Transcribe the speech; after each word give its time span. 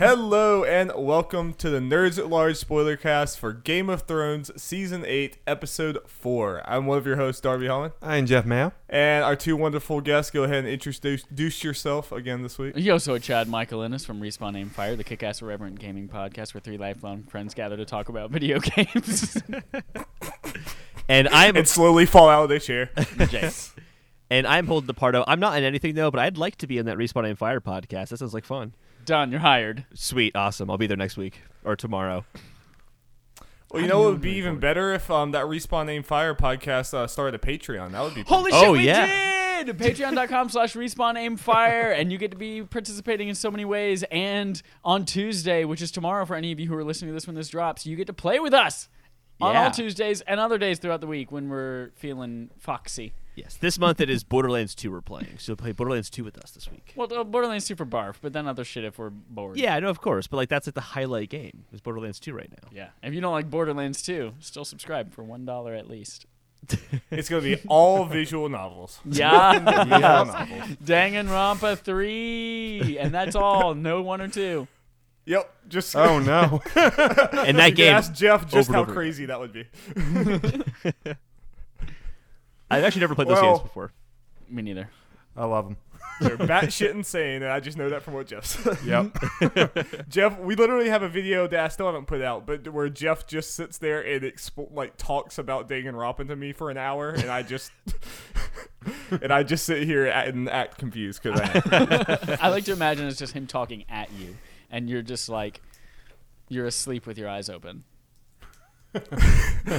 Hello 0.00 0.64
and 0.64 0.90
welcome 0.96 1.52
to 1.52 1.68
the 1.68 1.78
Nerds 1.78 2.18
at 2.18 2.28
Large 2.30 2.56
spoiler 2.56 2.96
cast 2.96 3.38
for 3.38 3.52
Game 3.52 3.90
of 3.90 4.04
Thrones 4.04 4.50
Season 4.56 5.04
8, 5.06 5.36
Episode 5.46 5.98
4. 6.06 6.62
I'm 6.64 6.86
one 6.86 6.96
of 6.96 7.06
your 7.06 7.16
hosts, 7.16 7.42
Darby 7.42 7.66
Hallman, 7.66 7.92
I'm 8.00 8.24
Jeff 8.24 8.46
Mayo. 8.46 8.72
and 8.88 9.22
our 9.22 9.36
two 9.36 9.58
wonderful 9.58 10.00
guests. 10.00 10.30
Go 10.30 10.44
ahead 10.44 10.60
and 10.64 10.68
introduce 10.68 11.04
introduce 11.04 11.62
yourself 11.62 12.12
again 12.12 12.42
this 12.42 12.56
week. 12.56 12.72
Yo, 12.76 12.96
so 12.96 13.18
Chad 13.18 13.46
Michael 13.46 13.82
Innes 13.82 14.06
from 14.06 14.22
Respawn 14.22 14.56
Aim 14.56 14.70
Fire, 14.70 14.96
the 14.96 15.04
kick-ass 15.04 15.42
irreverent 15.42 15.78
gaming 15.78 16.08
podcast 16.08 16.54
where 16.54 16.62
three 16.62 16.78
lifelong 16.78 17.24
friends 17.24 17.52
gather 17.52 17.76
to 17.76 17.84
talk 17.84 18.08
about 18.08 18.30
video 18.32 18.58
games. 18.58 19.36
And 21.10 21.26
I'm 21.28 21.56
And 21.56 21.66
slowly 21.66 22.06
fall 22.06 22.28
out 22.28 22.44
of 22.44 22.48
their 22.48 22.60
chair. 22.60 22.86
Jace. 22.96 23.74
and 24.30 24.46
I'm 24.46 24.68
holding 24.68 24.86
the 24.86 24.94
part 24.94 25.16
of 25.16 25.24
I'm 25.26 25.40
not 25.40 25.58
in 25.58 25.64
anything 25.64 25.96
though, 25.96 26.10
but 26.10 26.20
I'd 26.20 26.38
like 26.38 26.56
to 26.58 26.68
be 26.68 26.78
in 26.78 26.86
that 26.86 26.96
Respawn 26.96 27.28
Aim 27.28 27.34
Fire 27.36 27.60
podcast. 27.60 28.10
That 28.10 28.18
sounds 28.18 28.32
like 28.32 28.44
fun. 28.46 28.72
Done, 29.04 29.30
you're 29.30 29.40
hired. 29.40 29.84
Sweet, 29.94 30.36
awesome. 30.36 30.70
I'll 30.70 30.78
be 30.78 30.86
there 30.86 30.96
next 30.96 31.16
week 31.16 31.40
or 31.64 31.76
tomorrow. 31.76 32.24
Well, 33.72 33.82
you 33.82 33.88
know 33.88 34.00
what 34.00 34.10
would 34.12 34.20
be 34.20 34.32
even 34.32 34.58
better 34.58 34.92
if 34.94 35.10
um, 35.10 35.30
that 35.30 35.44
Respawn 35.46 35.88
Aim 35.88 36.02
Fire 36.02 36.34
podcast 36.34 36.92
uh, 36.92 37.06
started 37.06 37.40
a 37.40 37.44
Patreon. 37.44 37.92
That 37.92 38.02
would 38.02 38.14
be 38.14 38.22
Holy 38.22 38.50
Oh, 38.52 38.60
shit, 38.62 38.72
we 38.72 38.86
yeah. 38.86 39.06
did! 39.64 39.78
Patreon.com 39.78 40.48
slash 40.48 40.72
respawn 40.74 41.16
aim 41.18 41.36
fire, 41.36 41.90
and 41.92 42.10
you 42.10 42.16
get 42.16 42.30
to 42.30 42.36
be 42.36 42.62
participating 42.62 43.28
in 43.28 43.34
so 43.34 43.50
many 43.50 43.64
ways. 43.66 44.02
And 44.10 44.60
on 44.82 45.04
Tuesday, 45.04 45.64
which 45.66 45.82
is 45.82 45.90
tomorrow 45.90 46.24
for 46.24 46.34
any 46.34 46.50
of 46.50 46.58
you 46.58 46.66
who 46.66 46.74
are 46.74 46.82
listening 46.82 47.10
to 47.10 47.12
this 47.12 47.26
when 47.26 47.36
this 47.36 47.48
drops, 47.48 47.84
you 47.84 47.94
get 47.94 48.06
to 48.06 48.14
play 48.14 48.40
with 48.40 48.54
us 48.54 48.88
on 49.40 49.52
Yeah. 49.54 49.64
all 49.64 49.70
Tuesdays 49.70 50.22
and 50.22 50.40
other 50.40 50.56
days 50.58 50.78
throughout 50.78 51.00
the 51.02 51.06
week 51.06 51.30
when 51.30 51.48
we're 51.50 51.90
feeling 51.94 52.50
foxy. 52.58 53.12
Yes, 53.40 53.56
this 53.56 53.78
month 53.78 54.02
it 54.02 54.10
is 54.10 54.22
Borderlands 54.22 54.74
2 54.74 54.90
we're 54.90 55.00
playing. 55.00 55.38
So 55.38 55.56
play 55.56 55.72
Borderlands 55.72 56.10
2 56.10 56.22
with 56.24 56.36
us 56.36 56.50
this 56.50 56.70
week. 56.70 56.92
Well, 56.94 57.10
uh, 57.10 57.24
Borderlands 57.24 57.64
Super 57.64 57.86
Barf, 57.86 58.16
but 58.20 58.34
then 58.34 58.46
other 58.46 58.64
shit 58.64 58.84
if 58.84 58.98
we're 58.98 59.08
bored. 59.08 59.56
Yeah, 59.56 59.74
I 59.76 59.80
know, 59.80 59.88
of 59.88 60.02
course, 60.02 60.26
but 60.26 60.36
like 60.36 60.50
that's 60.50 60.66
like 60.66 60.74
the 60.74 60.82
highlight 60.82 61.30
game. 61.30 61.64
Is 61.72 61.80
Borderlands 61.80 62.20
2 62.20 62.34
right 62.34 62.50
now. 62.50 62.68
Yeah. 62.70 62.88
If 63.02 63.14
you 63.14 63.22
don't 63.22 63.32
like 63.32 63.48
Borderlands 63.48 64.02
2, 64.02 64.34
still 64.40 64.66
subscribe 64.66 65.12
for 65.12 65.24
$1 65.24 65.78
at 65.78 65.88
least. 65.88 66.26
It's 67.10 67.28
going 67.28 67.42
to 67.42 67.56
be 67.56 67.62
all 67.66 68.04
visual 68.04 68.48
novels. 68.50 69.00
Yeah. 69.06 69.58
Visual 69.58 70.00
novels. 70.00 70.76
Danganronpa 70.84 71.78
3. 71.78 72.98
And 73.00 73.12
that's 73.14 73.34
all. 73.34 73.74
No 73.74 74.02
one 74.02 74.20
or 74.20 74.28
two. 74.28 74.68
Yep. 75.24 75.54
Just 75.68 75.96
Oh 75.96 76.18
no. 76.18 76.62
And 76.74 77.58
that 77.58 77.70
you 77.70 77.76
game, 77.76 77.94
ask 77.94 78.12
Jeff 78.12 78.48
just 78.48 78.70
how 78.70 78.82
over 78.82 78.92
crazy 78.92 79.26
that 79.26 79.38
would 79.40 79.52
be. 79.52 79.64
I've 82.70 82.84
actually 82.84 83.00
never 83.00 83.14
played 83.14 83.28
those 83.28 83.40
Well- 83.40 83.56
games 83.56 83.62
before. 83.62 83.92
Me 84.48 84.62
neither. 84.62 84.90
I 85.36 85.44
love 85.44 85.64
them. 85.66 85.76
They're 86.20 86.36
batshit 86.36 86.90
insane, 86.90 87.42
and 87.42 87.50
I 87.50 87.60
just 87.60 87.78
know 87.78 87.88
that 87.88 88.02
from 88.02 88.12
what 88.12 88.26
Jeff 88.26 88.44
said. 88.44 88.76
Yep. 88.84 90.08
Jeff, 90.10 90.38
we 90.38 90.54
literally 90.54 90.90
have 90.90 91.02
a 91.02 91.08
video 91.08 91.46
that 91.46 91.60
I 91.60 91.68
still 91.68 91.86
haven't 91.86 92.06
put 92.06 92.20
out, 92.20 92.44
but 92.46 92.68
where 92.68 92.90
Jeff 92.90 93.26
just 93.26 93.54
sits 93.54 93.78
there 93.78 94.02
and 94.02 94.22
expo- 94.22 94.70
like 94.74 94.98
talks 94.98 95.38
about 95.38 95.66
Danganronpa 95.68 96.26
to 96.28 96.36
me 96.36 96.52
for 96.52 96.68
an 96.70 96.76
hour, 96.76 97.10
and 97.10 97.30
I 97.30 97.42
just 97.42 97.72
and 99.22 99.32
I 99.32 99.42
just 99.44 99.64
sit 99.64 99.84
here 99.84 100.06
and 100.06 100.48
act 100.50 100.76
confused 100.78 101.22
because 101.22 101.40
I 101.40 102.38
I 102.40 102.48
like 102.48 102.64
to 102.64 102.72
imagine 102.72 103.06
it's 103.06 103.18
just 103.18 103.32
him 103.32 103.46
talking 103.46 103.84
at 103.88 104.10
you, 104.12 104.36
and 104.70 104.90
you're 104.90 105.02
just 105.02 105.28
like, 105.30 105.62
you're 106.48 106.66
asleep 106.66 107.06
with 107.06 107.16
your 107.16 107.28
eyes 107.30 107.48
open. 107.48 107.84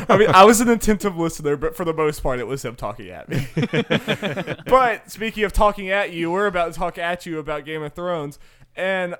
I 0.08 0.18
mean, 0.18 0.30
I 0.30 0.46
was 0.46 0.62
an 0.62 0.70
attentive 0.70 1.18
listener, 1.18 1.58
but 1.58 1.76
for 1.76 1.84
the 1.84 1.94
most 1.94 2.24
part, 2.24 2.40
it 2.40 2.48
was 2.48 2.64
him 2.64 2.76
talking 2.76 3.10
at 3.10 3.28
me. 3.30 3.48
but 4.66 5.12
speaking 5.12 5.44
of 5.44 5.52
talking 5.52 5.90
at 5.90 6.12
you, 6.12 6.32
we're 6.32 6.48
about 6.48 6.74
to 6.74 6.80
talk 6.80 6.98
at 6.98 7.26
you 7.26 7.40
about 7.40 7.66
Game 7.66 7.84
of 7.84 7.94
Thrones, 7.94 8.40
and 8.76 9.16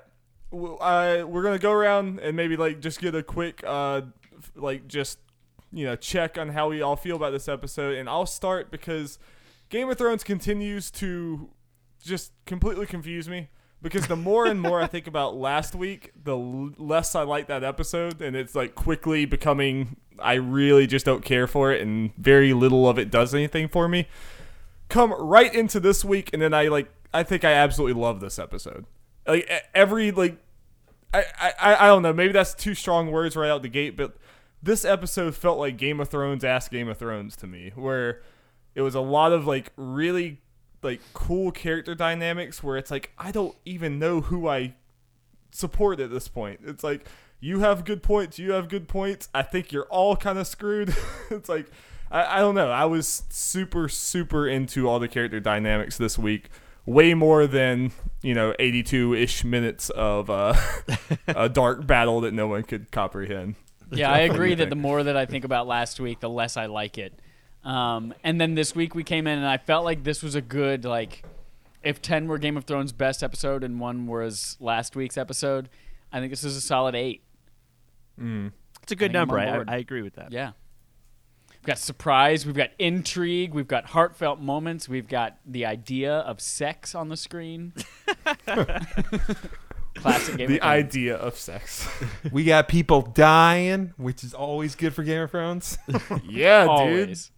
uh, 0.52 1.24
we're 1.26 1.42
gonna 1.42 1.58
go 1.58 1.72
around 1.72 2.20
and 2.20 2.36
maybe 2.36 2.56
like 2.56 2.80
just 2.80 3.00
get 3.00 3.14
a 3.14 3.22
quick, 3.22 3.62
uh, 3.66 4.02
like 4.56 4.88
just 4.88 5.18
you 5.72 5.86
know, 5.86 5.96
check 5.96 6.36
on 6.36 6.50
how 6.50 6.68
we 6.68 6.82
all 6.82 6.96
feel 6.96 7.16
about 7.16 7.30
this 7.30 7.48
episode. 7.48 7.96
And 7.96 8.08
I'll 8.08 8.26
start 8.26 8.70
because 8.70 9.18
Game 9.70 9.88
of 9.88 9.96
Thrones 9.96 10.22
continues 10.22 10.90
to 10.92 11.50
just 12.02 12.32
completely 12.44 12.86
confuse 12.86 13.28
me. 13.28 13.48
Because 13.82 14.06
the 14.06 14.16
more 14.16 14.46
and 14.46 14.60
more 14.60 14.80
I 14.80 14.86
think 14.86 15.08
about 15.08 15.36
last 15.36 15.74
week, 15.74 16.12
the 16.22 16.36
less 16.36 17.16
I 17.16 17.22
like 17.22 17.48
that 17.48 17.64
episode, 17.64 18.22
and 18.22 18.36
it's 18.36 18.54
like 18.54 18.76
quickly 18.76 19.24
becoming 19.24 19.96
I 20.18 20.34
really 20.34 20.86
just 20.86 21.04
don't 21.04 21.24
care 21.24 21.46
for 21.46 21.72
it, 21.72 21.82
and 21.82 22.14
very 22.16 22.52
little 22.52 22.88
of 22.88 22.98
it 22.98 23.10
does 23.10 23.34
anything 23.34 23.68
for 23.68 23.88
me. 23.88 24.06
Come 24.88 25.12
right 25.12 25.52
into 25.52 25.80
this 25.80 26.04
week, 26.04 26.30
and 26.32 26.40
then 26.40 26.54
I 26.54 26.68
like 26.68 26.90
I 27.12 27.22
think 27.22 27.44
I 27.44 27.52
absolutely 27.52 28.00
love 28.00 28.20
this 28.20 28.38
episode. 28.38 28.86
Like 29.26 29.50
every 29.74 30.12
like 30.12 30.38
I, 31.12 31.24
I 31.40 31.74
I 31.80 31.86
don't 31.86 32.02
know, 32.02 32.12
maybe 32.12 32.32
that's 32.32 32.54
two 32.54 32.74
strong 32.74 33.10
words 33.10 33.36
right 33.36 33.50
out 33.50 33.62
the 33.62 33.68
gate, 33.68 33.96
but 33.96 34.16
this 34.62 34.84
episode 34.84 35.34
felt 35.34 35.58
like 35.58 35.76
Game 35.76 35.98
of 35.98 36.08
Thrones 36.08 36.44
ass 36.44 36.68
Game 36.68 36.88
of 36.88 36.98
Thrones 36.98 37.34
to 37.36 37.46
me, 37.46 37.72
where 37.74 38.22
it 38.74 38.82
was 38.82 38.94
a 38.94 39.00
lot 39.00 39.32
of 39.32 39.46
like 39.46 39.72
really 39.76 40.40
like 40.82 41.00
cool 41.14 41.50
character 41.52 41.94
dynamics 41.94 42.62
where 42.62 42.76
it's 42.76 42.90
like 42.90 43.12
I 43.18 43.30
don't 43.30 43.56
even 43.64 43.98
know 43.98 44.20
who 44.20 44.48
I 44.48 44.74
support 45.50 46.00
at 46.00 46.10
this 46.10 46.28
point. 46.28 46.60
It's 46.64 46.84
like 46.84 47.06
you 47.40 47.60
have 47.60 47.84
good 47.84 48.02
points, 48.02 48.38
you 48.38 48.52
have 48.52 48.68
good 48.68 48.88
points. 48.88 49.28
I 49.34 49.42
think 49.42 49.72
you're 49.72 49.86
all 49.86 50.16
kind 50.16 50.38
of 50.38 50.46
screwed. 50.46 50.94
it's 51.30 51.48
like 51.48 51.66
I, 52.10 52.38
I 52.38 52.40
don't 52.40 52.54
know. 52.54 52.70
I 52.70 52.84
was 52.84 53.24
super 53.30 53.88
super 53.88 54.48
into 54.48 54.88
all 54.88 54.98
the 54.98 55.08
character 55.08 55.40
dynamics 55.40 55.96
this 55.98 56.18
week. 56.18 56.48
Way 56.84 57.14
more 57.14 57.46
than 57.46 57.92
you 58.22 58.34
know, 58.34 58.54
82 58.58 59.14
ish 59.14 59.44
minutes 59.44 59.90
of 59.90 60.30
uh, 60.30 60.54
a 61.28 61.48
dark 61.48 61.86
battle 61.86 62.20
that 62.22 62.32
no 62.32 62.46
one 62.46 62.62
could 62.62 62.90
comprehend. 62.90 63.56
Yeah, 63.90 64.10
I 64.10 64.18
agree 64.20 64.54
that 64.54 64.70
the 64.70 64.76
more 64.76 65.02
that 65.02 65.16
I 65.16 65.26
think 65.26 65.44
about 65.44 65.66
last 65.66 66.00
week, 66.00 66.20
the 66.20 66.30
less 66.30 66.56
I 66.56 66.66
like 66.66 66.98
it. 66.98 67.18
Um, 67.64 68.12
and 68.24 68.40
then 68.40 68.54
this 68.54 68.74
week 68.74 68.94
we 68.94 69.04
came 69.04 69.26
in 69.26 69.38
and 69.38 69.46
I 69.46 69.56
felt 69.56 69.84
like 69.84 70.02
this 70.04 70.22
was 70.22 70.34
a 70.34 70.40
good 70.42 70.84
like, 70.84 71.22
if 71.82 72.00
ten 72.02 72.26
were 72.28 72.38
Game 72.38 72.56
of 72.56 72.64
Thrones' 72.64 72.92
best 72.92 73.22
episode 73.22 73.62
and 73.64 73.78
one 73.80 74.06
was 74.06 74.56
last 74.60 74.96
week's 74.96 75.16
episode, 75.16 75.68
I 76.12 76.20
think 76.20 76.30
this 76.30 76.44
is 76.44 76.56
a 76.56 76.60
solid 76.60 76.94
eight. 76.94 77.22
It's 78.18 78.92
a 78.92 78.96
good 78.96 79.10
I'm 79.10 79.28
number. 79.28 79.38
I. 79.38 79.64
I 79.66 79.76
agree 79.76 80.02
with 80.02 80.14
that. 80.14 80.32
Yeah. 80.32 80.52
We've 81.50 81.62
got 81.66 81.78
surprise, 81.78 82.44
we've 82.44 82.56
got 82.56 82.70
intrigue, 82.78 83.54
we've 83.54 83.68
got 83.68 83.86
heartfelt 83.86 84.40
moments, 84.40 84.88
we've 84.88 85.06
got 85.08 85.38
the 85.46 85.64
idea 85.64 86.12
of 86.12 86.40
sex 86.40 86.92
on 86.94 87.08
the 87.08 87.16
screen. 87.16 87.72
Classic 89.94 90.36
Game 90.36 90.48
The 90.48 90.56
of 90.56 90.62
Thrones. 90.62 90.62
idea 90.62 91.16
of 91.16 91.36
sex. 91.36 91.88
we 92.32 92.44
got 92.44 92.66
people 92.68 93.02
dying, 93.02 93.92
which 93.96 94.24
is 94.24 94.34
always 94.34 94.74
good 94.74 94.94
for 94.94 95.02
Game 95.02 95.22
of 95.22 95.30
Thrones. 95.30 95.78
yeah, 96.28 96.62
dude. 96.62 96.70
Always. 96.70 97.30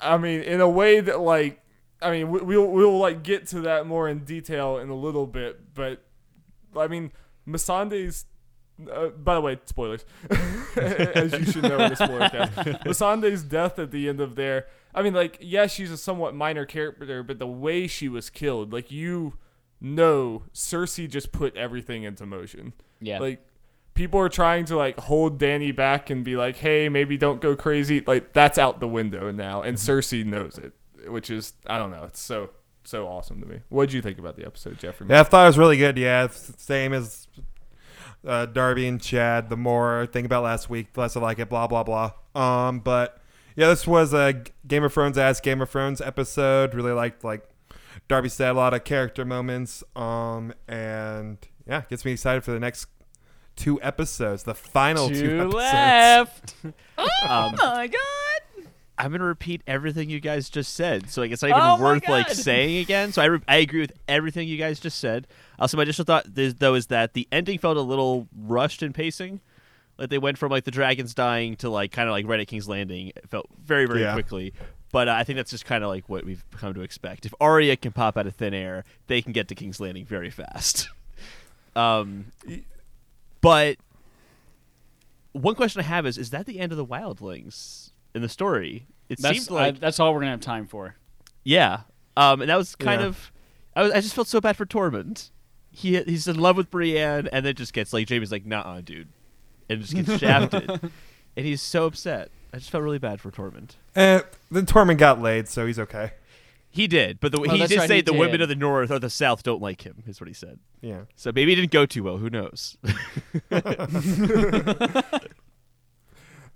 I 0.00 0.16
mean, 0.18 0.40
in 0.42 0.60
a 0.60 0.68
way 0.68 1.00
that 1.00 1.20
like, 1.20 1.62
I 2.02 2.10
mean, 2.10 2.30
we- 2.30 2.40
we'll 2.40 2.66
we'll 2.70 2.98
like 2.98 3.22
get 3.22 3.46
to 3.48 3.60
that 3.62 3.86
more 3.86 4.08
in 4.08 4.20
detail 4.24 4.78
in 4.78 4.88
a 4.88 4.94
little 4.94 5.26
bit, 5.26 5.74
but 5.74 6.02
I 6.76 6.86
mean, 6.88 7.12
Missandei's. 7.46 8.26
Uh, 8.92 9.08
by 9.08 9.34
the 9.34 9.40
way, 9.40 9.58
spoilers, 9.64 10.04
as 10.76 11.32
you 11.32 11.46
should 11.46 11.62
know 11.62 11.78
in 11.78 11.90
the 11.90 11.94
spoiler 11.96 12.28
cast. 12.28 12.54
Missandei's 12.84 13.42
death 13.42 13.78
at 13.78 13.90
the 13.90 14.06
end 14.06 14.20
of 14.20 14.34
there. 14.34 14.66
I 14.94 15.00
mean, 15.00 15.14
like, 15.14 15.38
yeah, 15.40 15.66
she's 15.66 15.90
a 15.90 15.96
somewhat 15.96 16.34
minor 16.34 16.66
character, 16.66 17.22
but 17.22 17.38
the 17.38 17.46
way 17.46 17.86
she 17.86 18.06
was 18.10 18.28
killed, 18.28 18.74
like, 18.74 18.90
you 18.90 19.32
know, 19.80 20.42
Cersei 20.52 21.08
just 21.08 21.32
put 21.32 21.56
everything 21.56 22.02
into 22.02 22.26
motion. 22.26 22.74
Yeah. 23.00 23.18
Like 23.18 23.42
people 23.96 24.20
are 24.20 24.28
trying 24.28 24.64
to 24.66 24.76
like 24.76 25.00
hold 25.00 25.38
Danny 25.38 25.72
back 25.72 26.10
and 26.10 26.24
be 26.24 26.36
like, 26.36 26.56
"Hey, 26.56 26.88
maybe 26.88 27.16
don't 27.16 27.40
go 27.40 27.56
crazy." 27.56 28.04
Like 28.06 28.32
that's 28.32 28.58
out 28.58 28.78
the 28.78 28.86
window 28.86 29.32
now, 29.32 29.62
and 29.62 29.76
Cersei 29.76 30.24
knows 30.24 30.58
it, 30.58 30.72
which 31.10 31.30
is 31.30 31.54
I 31.66 31.78
don't 31.78 31.90
know. 31.90 32.04
It's 32.04 32.20
so 32.20 32.50
so 32.84 33.08
awesome 33.08 33.40
to 33.40 33.46
me. 33.46 33.60
What 33.68 33.86
did 33.86 33.94
you 33.94 34.02
think 34.02 34.18
about 34.18 34.36
the 34.36 34.46
episode, 34.46 34.78
Jeffrey? 34.78 35.06
yeah, 35.10 35.20
I 35.20 35.24
thought 35.24 35.44
it 35.44 35.48
was 35.48 35.58
really 35.58 35.78
good. 35.78 35.98
Yeah, 35.98 36.28
same 36.28 36.92
as 36.92 37.26
uh, 38.24 38.46
Darby 38.46 38.86
and 38.86 39.00
Chad. 39.00 39.48
The 39.48 39.56
more 39.56 40.02
I 40.02 40.06
think 40.06 40.26
about 40.26 40.44
last 40.44 40.70
week, 40.70 40.92
the 40.92 41.00
less 41.00 41.16
I 41.16 41.20
like 41.20 41.40
it. 41.40 41.48
Blah 41.48 41.66
blah 41.66 41.82
blah. 41.82 42.12
Um, 42.34 42.80
but 42.80 43.20
yeah, 43.56 43.68
this 43.68 43.86
was 43.86 44.12
a 44.12 44.44
Game 44.66 44.84
of 44.84 44.92
Thrones 44.92 45.18
as 45.18 45.40
Game 45.40 45.60
of 45.60 45.70
Thrones 45.70 46.00
episode. 46.00 46.74
Really 46.74 46.92
liked 46.92 47.24
like 47.24 47.48
Darby 48.08 48.28
said 48.28 48.50
a 48.50 48.54
lot 48.54 48.74
of 48.74 48.84
character 48.84 49.24
moments. 49.24 49.82
Um, 49.96 50.52
and 50.68 51.38
yeah, 51.66 51.82
gets 51.88 52.04
me 52.04 52.12
excited 52.12 52.44
for 52.44 52.52
the 52.52 52.60
next 52.60 52.86
two 53.56 53.80
episodes, 53.82 54.42
the 54.44 54.54
final 54.54 55.08
two, 55.08 55.14
Two 55.14 55.40
episodes. 55.40 55.54
left. 55.54 56.54
Um, 56.98 57.04
Oh 57.28 57.52
my 57.62 57.86
god. 57.88 58.68
I'm 58.98 59.12
gonna 59.12 59.24
repeat 59.24 59.60
everything 59.66 60.08
you 60.08 60.20
guys 60.20 60.48
just 60.48 60.72
said, 60.74 61.10
so 61.10 61.20
like 61.20 61.30
it's 61.30 61.42
not 61.42 61.48
even 61.50 61.60
Oh 61.62 61.78
worth 61.82 62.08
like 62.08 62.30
saying 62.30 62.78
again. 62.78 63.12
So 63.12 63.20
I, 63.20 63.26
re- 63.26 63.40
I 63.46 63.56
agree 63.56 63.80
with 63.80 63.92
everything 64.08 64.48
you 64.48 64.56
guys 64.56 64.80
just 64.80 64.98
said. 64.98 65.26
Also, 65.58 65.76
my 65.76 65.82
additional 65.82 66.06
thought 66.06 66.26
is, 66.36 66.54
though 66.54 66.74
is 66.74 66.86
that 66.86 67.12
the 67.12 67.28
ending 67.30 67.58
felt 67.58 67.76
a 67.76 67.82
little 67.82 68.26
rushed 68.34 68.82
in 68.82 68.94
pacing. 68.94 69.40
Like 69.98 70.08
they 70.08 70.16
went 70.18 70.38
from 70.38 70.50
like 70.50 70.64
the 70.64 70.70
dragons 70.70 71.12
dying 71.12 71.56
to 71.56 71.68
like 71.68 71.92
kind 71.92 72.08
of 72.08 72.12
like 72.12 72.26
right 72.26 72.40
at 72.40 72.46
King's 72.48 72.68
Landing. 72.68 73.08
It 73.08 73.28
felt 73.28 73.48
very 73.62 73.84
very 73.86 74.00
Yeah. 74.00 74.14
quickly. 74.14 74.54
But 74.92 75.08
uh, 75.08 75.12
I 75.12 75.24
think 75.24 75.36
that's 75.36 75.50
just 75.50 75.66
kind 75.66 75.84
of 75.84 75.90
like 75.90 76.08
what 76.08 76.24
we've 76.24 76.44
come 76.52 76.72
to 76.72 76.80
expect. 76.80 77.26
If 77.26 77.34
Arya 77.38 77.76
can 77.76 77.92
pop 77.92 78.16
out 78.16 78.26
of 78.26 78.34
thin 78.34 78.54
air, 78.54 78.84
they 79.08 79.20
can 79.20 79.32
get 79.32 79.48
to 79.48 79.54
King's 79.54 79.78
Landing 79.80 80.06
very 80.06 80.30
fast. 80.30 80.88
Um, 81.74 82.32
but 83.46 83.76
one 85.32 85.54
question 85.54 85.80
I 85.80 85.84
have 85.84 86.06
is: 86.06 86.18
Is 86.18 86.30
that 86.30 86.46
the 86.46 86.58
end 86.58 86.72
of 86.72 86.78
the 86.78 86.86
wildlings 86.86 87.90
in 88.14 88.22
the 88.22 88.28
story? 88.28 88.86
It 89.08 89.20
That's 89.20 89.36
seems 89.36 89.50
like 89.50 89.76
I, 89.76 89.78
that's 89.78 90.00
all 90.00 90.12
we're 90.12 90.20
gonna 90.20 90.32
have 90.32 90.40
time 90.40 90.66
for. 90.66 90.96
yeah. 91.44 91.80
Um, 92.16 92.40
and 92.40 92.48
that 92.50 92.56
was 92.56 92.74
kind 92.74 93.02
Yeah. 93.02 93.08
of. 93.08 93.30
I, 93.76 93.82
was, 93.82 93.92
I 93.92 94.00
just 94.00 94.14
felt 94.14 94.26
so 94.26 94.40
bad 94.40 94.56
for 94.56 94.64
Tormund. 94.64 95.30
He 95.70 96.00
he's 96.02 96.26
in 96.26 96.38
love 96.40 96.56
with 96.56 96.70
Brienne, 96.70 97.28
and 97.30 97.44
then 97.44 97.54
just 97.54 97.72
gets 97.74 97.92
like 97.92 98.08
Jaime's 98.08 98.32
like, 98.32 98.46
"Nah, 98.46 98.80
dude," 98.80 99.08
and 99.68 99.80
just 99.82 99.94
gets 99.94 100.18
shafted, 100.18 100.70
and 101.36 101.46
he's 101.46 101.60
so 101.60 101.84
upset. 101.86 102.30
I 102.54 102.56
just 102.56 102.70
felt 102.70 102.82
really 102.82 102.98
bad 102.98 103.20
for 103.20 103.30
Tormund. 103.30 103.72
Eh, 103.94 104.22
then 104.50 104.64
Tormund 104.66 104.96
got 104.98 105.20
laid, 105.20 105.46
so 105.48 105.66
he's 105.66 105.78
okay. 105.78 106.12
He 106.76 106.86
did, 106.86 107.20
but 107.20 107.32
the, 107.32 107.38
Oh, 107.40 107.44
he 107.44 107.66
did 107.66 107.78
right, 107.78 107.88
say 107.88 107.96
he 107.96 108.00
the 108.02 108.12
women 108.12 108.42
of 108.42 108.48
the 108.50 108.54
north 108.54 108.90
or 108.90 108.98
the 108.98 109.08
south 109.10 109.42
don't 109.42 109.62
like 109.62 109.86
him. 109.86 110.02
Is 110.06 110.20
what 110.20 110.28
he 110.28 110.34
said. 110.34 110.58
Yeah. 110.82 111.02
So 111.16 111.32
maybe 111.34 111.52
it 111.52 111.56
didn't 111.56 111.70
go 111.70 111.86
too 111.86 112.02
well. 112.02 112.18
Who 112.18 112.28
knows? 112.28 112.76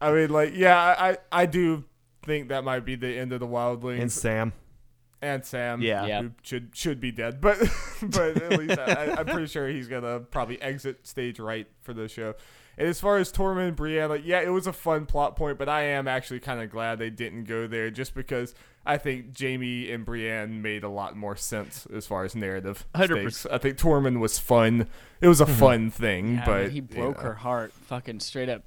I 0.01 0.13
mean, 0.13 0.31
like, 0.31 0.53
yeah, 0.55 0.77
I, 0.77 1.11
I 1.11 1.17
I 1.33 1.47
do 1.47 1.85
think 2.25 2.49
that 2.49 2.65
might 2.65 2.85
be 2.85 2.97
the 2.97 3.09
end 3.19 3.33
of 3.33 3.41
the 3.41 3.47
Wildlings 3.47 4.01
And 4.01 4.13
Sam. 4.13 4.53
and 5.23 5.45
Sam. 5.45 5.83
Yeah. 5.83 6.07
Yeah. 6.07 6.23
should 6.43 6.71
should 6.75 7.01
be 7.01 7.13
dead, 7.13 7.41
but 7.41 7.59
but 8.03 8.37
at 8.43 8.59
least 8.59 8.79
I, 8.79 9.15
I'm 9.19 9.27
pretty 9.27 9.47
sure 9.47 9.69
he's 9.69 9.89
gonna 9.89 10.21
probably 10.21 10.61
exit 10.63 11.07
stage 11.07 11.39
right 11.39 11.67
for 11.83 11.93
the 11.93 12.09
show. 12.09 12.35
And 12.79 12.89
as 12.89 13.01
far 13.01 13.19
as 13.19 13.33
Tormund 13.33 13.69
and 13.69 13.77
Brienne, 13.77 14.09
like, 14.09 14.25
yeah, 14.25 14.41
it 14.41 14.49
was 14.49 14.67
a 14.67 14.73
fun 14.73 15.07
plot 15.07 15.37
point, 15.37 15.59
but 15.59 15.69
I 15.69 15.83
am 15.83 16.09
actually 16.09 16.41
kind 16.41 16.61
of 16.61 16.71
glad 16.71 16.99
they 16.99 17.11
didn't 17.11 17.45
go 17.45 17.67
there, 17.67 17.91
just 17.91 18.15
because 18.15 18.55
I 18.87 18.97
think 18.97 19.39
Jaime 19.39 19.91
and 19.91 20.05
Brienne 20.05 20.63
made 20.63 20.83
a 20.83 20.89
lot 20.89 21.17
more 21.17 21.37
sense 21.37 21.87
as 21.95 22.07
far 22.07 22.25
as 22.25 22.35
narrative 22.35 22.87
100%. 22.95 23.47
I 23.51 23.59
think 23.59 23.77
Tormund 23.77 24.19
was 24.19 24.39
fun. 24.39 24.89
It 25.21 25.29
was 25.29 25.41
a 25.41 25.45
mm-hmm. 25.45 25.55
fun 25.55 25.91
thing, 25.91 26.35
Yeah, 26.37 26.47
but 26.47 26.69
he 26.71 26.77
you 26.77 26.83
broke 26.83 27.19
know. 27.19 27.23
her 27.25 27.35
heart, 27.35 27.73
fucking 27.73 28.21
straight 28.21 28.49
up. 28.49 28.63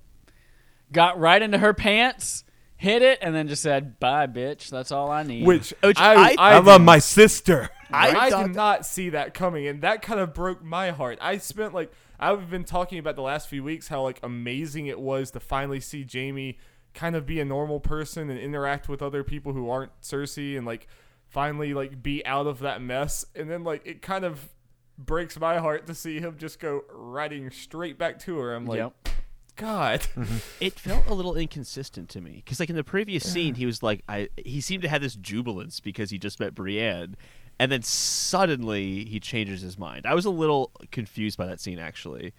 Got 0.92 1.20
right 1.20 1.42
into 1.42 1.58
her 1.58 1.74
pants, 1.74 2.44
hit 2.76 3.02
it, 3.02 3.18
and 3.22 3.34
then 3.34 3.48
just 3.48 3.64
said, 3.64 4.00
"Bye, 4.00 4.28
bitch. 4.28 4.70
That's 4.70 4.92
all 4.92 5.10
I 5.10 5.24
need." 5.24 5.48
Which, 5.48 5.74
Which 5.82 5.98
I, 5.98 6.14
I- 6.14 6.36
I, 6.38 6.54
I, 6.54 6.60
love 6.60 6.82
my 6.82 7.00
sister. 7.00 7.70
I, 7.90 8.10
I 8.12 8.44
did 8.44 8.54
not 8.54 8.86
see 8.86 9.10
that 9.10 9.34
coming, 9.34 9.66
and 9.66 9.82
that 9.82 10.04
kind 10.04 10.20
of 10.20 10.36
broke 10.36 10.64
my 10.64 10.92
heart. 10.92 11.18
I 11.22 11.38
spent 11.38 11.74
like 11.74 11.92
I've 12.20 12.50
been 12.50 12.64
talking 12.64 13.00
about 13.00 13.16
the 13.16 13.22
last 13.22 13.48
few 13.48 13.64
weeks 13.64 13.88
how 13.88 14.02
like 14.02 14.20
amazing 14.24 14.88
it 14.88 15.00
was 15.00 15.32
to 15.32 15.40
finally 15.40 15.80
see 15.80 16.06
Jaime 16.12 16.58
kind 16.94 17.16
of 17.16 17.26
be 17.26 17.40
a 17.40 17.46
normal 17.46 17.80
person 17.80 18.30
and 18.30 18.40
interact 18.40 18.88
with 18.88 19.02
other 19.02 19.24
people 19.24 19.54
who 19.54 19.70
aren't 19.70 20.00
Cersei, 20.02 20.58
and 20.58 20.66
like 20.66 20.88
finally 21.28 21.74
like 21.74 22.04
be 22.04 22.26
out 22.26 22.48
of 22.48 22.60
that 22.60 22.82
mess. 22.82 23.26
And 23.36 23.50
then 23.50 23.64
like 23.64 23.86
it 23.86 24.02
kind 24.02 24.24
of 24.26 24.50
breaks 24.98 25.40
my 25.40 25.58
heart 25.58 25.88
to 25.88 25.96
see 25.96 26.20
him 26.20 26.38
just 26.38 26.60
go 26.60 26.84
riding 26.92 27.50
straight 27.52 27.98
back 27.98 28.20
to 28.20 28.38
her. 28.38 28.54
I'm 28.54 28.66
like, 28.66 28.78
Yep. 28.78 29.10
God. 29.56 30.08
it 30.60 30.80
felt 30.80 31.08
a 31.08 31.14
little 31.14 31.36
inconsistent 31.36 32.10
to 32.10 32.22
me 32.22 32.42
because 32.44 32.60
like 32.60 32.70
in 32.70 32.76
the 32.76 32.84
previous 32.84 33.32
scene 33.32 33.54
he 33.54 33.68
was 33.68 33.84
like 33.84 34.02
i 34.10 34.28
he 34.36 34.60
seemed 34.62 34.82
to 34.82 34.90
have 34.90 35.02
this 35.02 35.16
jubilance 35.16 35.80
because 35.80 36.10
he 36.10 36.18
just 36.18 36.40
met 36.40 36.56
brienne 36.56 37.16
and 37.60 37.72
then 37.72 37.82
suddenly 37.82 39.06
he 39.06 39.20
changes 39.20 39.62
his 39.62 39.78
mind 39.78 40.06
i 40.06 40.14
was 40.14 40.26
a 40.26 40.30
little 40.30 40.72
confused 40.92 41.38
by 41.38 41.46
that 41.46 41.60
scene 41.60 41.80
actually 41.80 42.34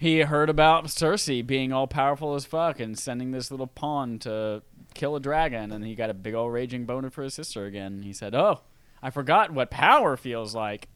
he 0.00 0.20
heard 0.20 0.48
about 0.48 0.84
Cersei 0.84 1.44
being 1.44 1.72
all 1.72 1.88
powerful 1.88 2.36
as 2.36 2.44
fuck 2.44 2.78
and 2.78 2.96
sending 2.96 3.32
this 3.32 3.50
little 3.50 3.66
pawn 3.66 4.20
to 4.20 4.62
kill 4.94 5.16
a 5.16 5.20
dragon, 5.20 5.72
and 5.72 5.84
he 5.84 5.96
got 5.96 6.08
a 6.08 6.14
big 6.14 6.34
old 6.34 6.52
raging 6.52 6.84
boner 6.84 7.10
for 7.10 7.24
his 7.24 7.34
sister 7.34 7.64
again. 7.66 8.02
He 8.02 8.12
said, 8.12 8.32
"Oh, 8.32 8.60
I 9.02 9.10
forgot 9.10 9.50
what 9.50 9.70
power 9.72 10.16
feels 10.16 10.54
like." 10.54 10.86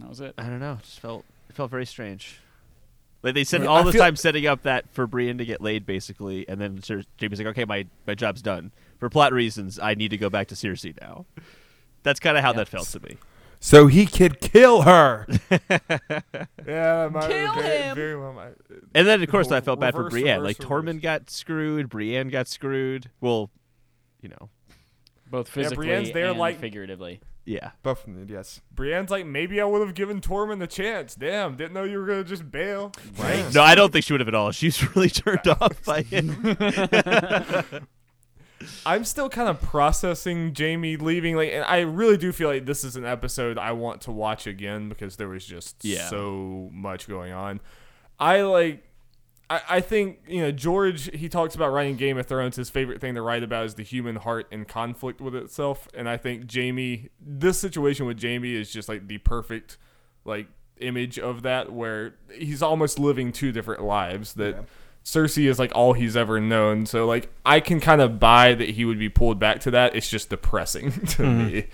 That 0.00 0.08
was 0.08 0.18
it. 0.20 0.34
i 0.38 0.42
don't 0.42 0.58
know 0.58 0.72
it 0.72 0.82
just 0.82 0.98
felt 0.98 1.24
it 1.48 1.54
felt 1.54 1.70
very 1.70 1.86
strange 1.86 2.40
like 3.22 3.34
they 3.34 3.44
spent 3.44 3.62
I 3.62 3.66
all 3.68 3.84
the 3.84 3.92
feel- 3.92 4.02
time 4.02 4.16
setting 4.16 4.44
up 4.48 4.62
that 4.64 4.92
for 4.92 5.06
Brienne 5.06 5.38
to 5.38 5.44
get 5.44 5.60
laid, 5.60 5.86
basically, 5.86 6.48
and 6.48 6.60
then 6.60 6.82
Cer- 6.82 7.04
Jaime's 7.20 7.38
like, 7.38 7.46
"Okay, 7.46 7.64
my, 7.64 7.86
my 8.08 8.14
job's 8.16 8.42
done. 8.42 8.72
For 8.98 9.08
plot 9.08 9.32
reasons, 9.32 9.78
I 9.78 9.94
need 9.94 10.08
to 10.08 10.16
go 10.18 10.28
back 10.30 10.48
to 10.48 10.56
Cersei 10.56 11.00
now." 11.00 11.26
That's 12.02 12.20
kind 12.20 12.36
of 12.36 12.42
how 12.44 12.50
Yeah. 12.50 12.58
that 12.58 12.68
felt 12.68 12.88
to 12.88 13.00
me. 13.00 13.16
So 13.60 13.88
he 13.88 14.06
could 14.06 14.40
kill 14.40 14.82
her. 14.82 15.26
Yeah, 15.50 17.08
that 17.08 17.12
might 17.12 17.28
Kill 17.28 17.54
very, 17.54 17.78
him. 17.78 17.94
very 17.96 18.16
well 18.16 18.32
might. 18.32 18.52
And 18.94 19.06
then, 19.08 19.22
of 19.22 19.28
course, 19.30 19.46
I 19.50 19.56
Reverse, 19.56 19.64
felt 19.64 19.80
bad 19.80 19.94
for 19.94 19.98
reverse, 20.04 20.12
Brienne. 20.12 20.40
reverse, 20.42 20.58
Like 20.60 20.70
reverse. 20.70 20.84
Tormund 20.96 21.02
got 21.02 21.30
screwed, 21.30 21.88
Brienne 21.88 22.28
got 22.28 22.46
screwed. 22.46 23.10
Well, 23.20 23.50
you 24.20 24.28
know, 24.28 24.50
Both 25.30 25.48
Yeah, 25.48 25.62
physically 25.62 25.86
Brienne's 25.88 26.12
there, 26.12 26.26
and 26.30 26.38
like- 26.38 26.60
figuratively. 26.60 27.20
yeah. 27.46 27.70
Both, 27.82 28.06
yes. 28.28 28.60
Brienne's 28.74 29.10
like, 29.10 29.24
maybe 29.26 29.60
I 29.60 29.64
would 29.64 29.80
have 29.84 29.94
given 29.94 30.20
Tormund 30.20 30.58
the 30.60 30.66
chance. 30.66 31.14
Damn, 31.14 31.56
didn't 31.56 31.72
know 31.72 31.84
you 31.84 31.98
were 31.98 32.06
gonna 32.06 32.24
just 32.24 32.50
bail. 32.50 32.92
Right. 33.18 33.44
No, 33.54 33.62
I 33.62 33.74
don't 33.74 33.92
think 33.92 34.04
she 34.04 34.12
would 34.12 34.20
have 34.20 34.28
at 34.28 34.34
all. 34.34 34.52
She's 34.52 34.80
really 34.96 35.10
turned 35.10 35.46
off 35.48 35.82
by 35.84 36.02
him. 36.02 36.56
I'm 38.86 39.04
still 39.04 39.28
kind 39.28 39.48
of 39.48 39.60
processing 39.60 40.54
Jaime 40.56 40.96
leaving. 40.96 41.36
Like, 41.36 41.50
and 41.52 41.64
I 41.64 41.80
really 41.80 42.16
do 42.16 42.32
feel 42.32 42.48
like 42.48 42.66
this 42.66 42.84
is 42.84 42.96
an 42.96 43.04
episode 43.04 43.58
I 43.58 43.72
want 43.72 44.00
to 44.02 44.12
watch 44.12 44.46
again 44.46 44.88
because 44.88 45.16
there 45.16 45.28
was 45.28 45.44
just 45.44 45.84
Yeah. 45.84 46.08
so 46.08 46.70
much 46.72 47.08
going 47.08 47.32
on. 47.32 47.60
I 48.18 48.42
like. 48.42 48.84
I, 49.50 49.60
I 49.68 49.80
think 49.80 50.18
you 50.28 50.42
know 50.42 50.50
George. 50.50 51.10
He 51.16 51.28
talks 51.28 51.54
about 51.54 51.72
writing 51.72 51.96
Game 51.96 52.18
of 52.18 52.26
Thrones. 52.26 52.56
His 52.56 52.68
favorite 52.70 53.00
thing 53.00 53.14
to 53.14 53.22
write 53.22 53.42
about 53.42 53.64
is 53.66 53.74
the 53.76 53.82
human 53.82 54.16
heart 54.16 54.46
in 54.50 54.64
conflict 54.64 55.20
with 55.20 55.34
itself. 55.34 55.88
And 55.94 56.08
I 56.08 56.16
think 56.18 56.52
Jaime, 56.52 57.08
this 57.20 57.58
situation 57.58 58.04
with 58.06 58.20
Jaime 58.22 58.54
is 58.54 58.70
just 58.72 58.88
like 58.88 59.08
the 59.08 59.18
perfect, 59.18 59.78
like 60.24 60.48
image 60.80 61.18
of 61.18 61.42
that, 61.42 61.72
where 61.72 62.14
he's 62.32 62.62
almost 62.62 62.98
living 62.98 63.32
two 63.32 63.50
different 63.52 63.82
lives. 63.82 64.34
That 64.34 64.64
Cersei 65.08 65.48
is 65.48 65.58
like 65.58 65.72
all 65.74 65.94
he's 65.94 66.18
ever 66.18 66.38
known. 66.38 66.84
So 66.84 67.06
like 67.06 67.30
I 67.46 67.60
can 67.60 67.80
kind 67.80 68.02
of 68.02 68.20
buy 68.20 68.52
that 68.52 68.70
he 68.70 68.84
would 68.84 68.98
be 68.98 69.08
pulled 69.08 69.38
back 69.38 69.60
to 69.60 69.70
that. 69.70 69.96
It's 69.96 70.10
just 70.10 70.28
depressing 70.28 70.90
to 70.92 70.98
mm-hmm. 71.22 71.46
me 71.46 71.66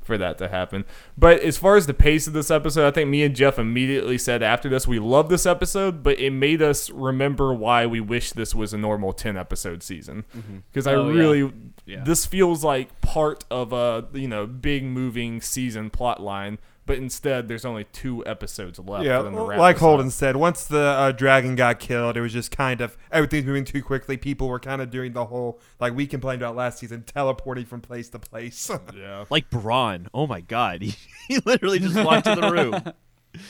for 0.00 0.16
that 0.16 0.38
to 0.38 0.48
happen. 0.48 0.86
But 1.16 1.40
as 1.40 1.58
far 1.58 1.76
as 1.76 1.86
the 1.86 1.92
pace 1.92 2.26
of 2.26 2.32
this 2.32 2.50
episode, 2.50 2.86
I 2.88 2.90
think 2.90 3.10
me 3.10 3.22
and 3.22 3.36
Jeff 3.36 3.58
immediately 3.58 4.16
said 4.16 4.42
after 4.42 4.70
this 4.70 4.88
we 4.88 4.98
love 4.98 5.28
this 5.28 5.44
episode, 5.44 6.02
but 6.02 6.18
it 6.18 6.30
made 6.30 6.62
us 6.62 6.88
remember 6.88 7.52
why 7.52 7.84
we 7.84 8.00
wish 8.00 8.32
this 8.32 8.54
was 8.54 8.72
a 8.72 8.78
normal 8.78 9.12
10 9.12 9.36
episode 9.36 9.82
season. 9.82 10.24
Mm-hmm. 10.34 10.58
Because 10.72 10.86
I 10.86 10.94
Oh, 10.94 11.10
yeah. 11.10 11.18
really 11.18 11.52
Yeah. 11.84 12.02
this 12.02 12.24
feels 12.24 12.64
like 12.64 12.98
part 13.02 13.44
of 13.50 13.74
a, 13.74 14.06
you 14.14 14.26
know, 14.28 14.46
big 14.46 14.84
moving 14.84 15.42
season 15.42 15.90
plot 15.90 16.22
line, 16.22 16.58
but 16.90 16.98
instead 16.98 17.46
there's 17.46 17.64
only 17.64 17.84
two 17.84 18.26
episodes 18.26 18.80
left 18.80 19.04
Yeah, 19.04 19.22
for 19.22 19.46
wrap 19.46 19.58
like 19.60 19.78
Holden 19.78 20.08
up. 20.08 20.12
said, 20.12 20.34
once 20.34 20.64
the 20.64 20.80
uh, 20.80 21.12
dragon 21.12 21.54
got 21.54 21.78
killed, 21.78 22.16
it 22.16 22.20
was 22.20 22.32
just 22.32 22.50
kind 22.50 22.80
of 22.80 22.98
everything's 23.12 23.46
moving 23.46 23.64
too 23.64 23.80
quickly. 23.80 24.16
People 24.16 24.48
were 24.48 24.58
kind 24.58 24.82
of 24.82 24.90
doing 24.90 25.12
the 25.12 25.26
whole 25.26 25.60
like 25.78 25.94
we 25.94 26.08
complained 26.08 26.42
about 26.42 26.56
last 26.56 26.80
season, 26.80 27.04
teleporting 27.04 27.64
from 27.64 27.80
place 27.80 28.08
to 28.08 28.18
place. 28.18 28.68
Yeah. 28.96 29.24
like 29.30 29.48
Bronn. 29.50 30.08
Oh 30.12 30.26
my 30.26 30.40
god, 30.40 30.82
he, 30.82 30.94
he 31.28 31.38
literally 31.46 31.78
just 31.78 31.94
walked 31.94 32.24
to 32.26 32.34
the 32.34 32.50
room. 32.50 32.92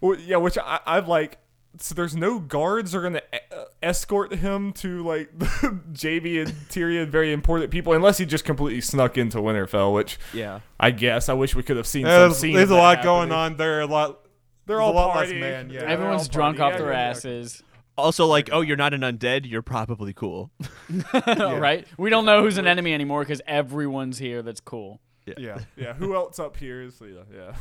Well, 0.00 0.18
yeah, 0.18 0.38
which 0.38 0.56
I, 0.58 0.80
I've 0.86 1.08
like. 1.08 1.38
So 1.78 1.94
there's 1.94 2.16
no 2.16 2.38
guards 2.40 2.94
are 2.94 3.02
gonna 3.02 3.22
e- 3.32 3.38
uh, 3.56 3.64
escort 3.82 4.34
him 4.34 4.72
to 4.74 5.04
like 5.06 5.36
JB 5.38 6.42
and 6.42 6.52
Tyrion, 6.68 7.08
very 7.08 7.32
important 7.32 7.70
people, 7.70 7.92
unless 7.92 8.18
he 8.18 8.26
just 8.26 8.44
completely 8.44 8.80
snuck 8.80 9.16
into 9.16 9.38
Winterfell. 9.38 9.94
Which 9.94 10.18
Yeah. 10.34 10.60
I 10.78 10.90
guess 10.90 11.28
I 11.28 11.34
wish 11.34 11.54
we 11.54 11.62
could 11.62 11.76
have 11.76 11.86
seen. 11.86 12.06
Yeah, 12.06 12.12
some 12.14 12.20
there's 12.22 12.38
scenes 12.38 12.56
there's 12.56 12.70
a 12.70 12.74
of 12.74 12.78
that 12.78 12.96
lot 12.96 13.02
going 13.04 13.32
on. 13.32 13.56
There 13.56 13.80
a 13.80 13.86
lot. 13.86 14.20
They're 14.66 14.80
all 14.80 14.92
a 14.92 14.94
lot 14.94 15.16
less 15.16 15.30
man, 15.30 15.70
yeah. 15.70 15.80
Everyone's 15.82 16.28
drunk 16.28 16.58
partying. 16.58 16.60
off 16.60 16.72
Yeah, 16.72 16.78
their 16.78 16.92
yeah, 16.92 16.98
yeah. 17.04 17.10
asses. 17.10 17.62
Also, 17.96 18.26
like, 18.26 18.48
oh, 18.52 18.60
you're 18.62 18.76
not 18.76 18.94
an 18.94 19.00
undead. 19.02 19.48
You're 19.48 19.62
probably 19.62 20.12
cool. 20.12 20.50
right? 21.28 21.86
We 21.98 22.08
don't 22.10 22.24
know 22.24 22.42
who's 22.42 22.56
an 22.56 22.66
enemy 22.66 22.94
anymore 22.94 23.20
because 23.22 23.42
everyone's 23.46 24.18
here 24.18 24.42
that's 24.42 24.60
cool. 24.60 25.00
Yeah. 25.38 25.58
Yeah, 25.76 25.92
who 25.94 26.14
else 26.14 26.38
up 26.38 26.56
here 26.56 26.82
is 26.82 27.00
yeah, 27.00 27.22
yeah. 27.34 27.54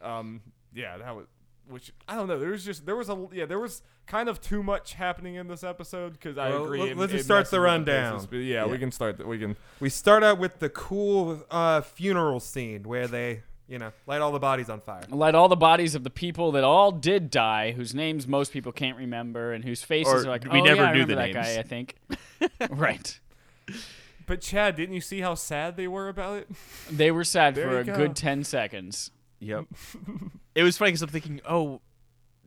Um, 0.02 0.40
yeah, 0.72 0.96
that 0.98 1.14
was 1.14 1.26
which 1.70 1.92
I 2.08 2.14
don't 2.16 2.28
know. 2.28 2.38
There 2.38 2.50
was 2.50 2.64
just 2.64 2.84
there 2.86 2.96
was 2.96 3.08
a 3.08 3.28
yeah 3.32 3.46
there 3.46 3.58
was 3.60 3.82
kind 4.06 4.28
of 4.28 4.40
too 4.40 4.62
much 4.62 4.94
happening 4.94 5.36
in 5.36 5.46
this 5.48 5.62
episode 5.62 6.14
because 6.14 6.36
I 6.36 6.50
Well, 6.50 6.64
agree. 6.64 6.80
let- 6.80 6.88
it- 6.90 6.96
let's 6.96 7.12
it 7.12 7.16
just 7.16 7.26
start 7.26 7.50
the 7.50 7.60
rundown. 7.60 8.14
business, 8.16 8.32
yeah, 8.44 8.64
Yeah. 8.64 8.66
we 8.66 8.78
can 8.78 8.90
start. 8.90 9.18
The, 9.18 9.26
we 9.26 9.38
can. 9.38 9.56
We 9.78 9.88
start 9.88 10.22
out 10.24 10.38
with 10.38 10.58
the 10.58 10.68
cool 10.68 11.44
uh, 11.50 11.80
funeral 11.82 12.40
scene 12.40 12.82
where 12.82 13.06
they, 13.06 13.42
you 13.68 13.78
know, 13.78 13.92
light 14.06 14.20
all 14.20 14.32
the 14.32 14.38
bodies 14.40 14.68
on 14.68 14.80
fire. 14.80 15.02
Light 15.10 15.34
all 15.36 15.48
the 15.48 15.54
bodies 15.56 15.94
of 15.94 16.02
the 16.04 16.10
people 16.10 16.50
that 16.52 16.64
all 16.64 16.90
did 16.92 17.30
die, 17.30 17.70
whose 17.72 17.94
names 17.94 18.26
most 18.26 18.52
people 18.52 18.72
can't 18.72 18.98
remember, 18.98 19.52
and 19.52 19.64
whose 19.64 19.82
faces 19.82 20.12
Or 20.12 20.26
are 20.26 20.30
like, 20.30 20.44
we 20.50 20.60
oh, 20.60 20.64
never 20.64 20.82
yeah, 20.82 20.92
knew 20.92 21.00
remember 21.02 21.06
the 21.06 21.16
that 21.16 21.34
names. 21.34 21.46
guy. 21.46 21.58
I 21.58 21.62
think. 21.62 21.94
right. 22.70 23.20
But 24.26 24.40
Chad, 24.40 24.76
didn't 24.76 24.94
you 24.94 25.00
see 25.00 25.20
how 25.20 25.34
sad 25.34 25.76
they 25.76 25.88
were 25.88 26.08
about 26.08 26.38
it? 26.38 26.48
They 26.90 27.10
were 27.10 27.24
sad 27.24 27.54
There 27.54 27.68
for 27.68 27.78
a 27.80 27.84
go. 27.84 27.96
good 27.96 28.16
ten 28.16 28.42
seconds. 28.44 29.10
Yep. 29.40 29.66
it 30.54 30.62
was 30.62 30.76
funny 30.76 30.90
because 30.90 31.02
I'm 31.02 31.08
thinking, 31.08 31.40
oh, 31.48 31.80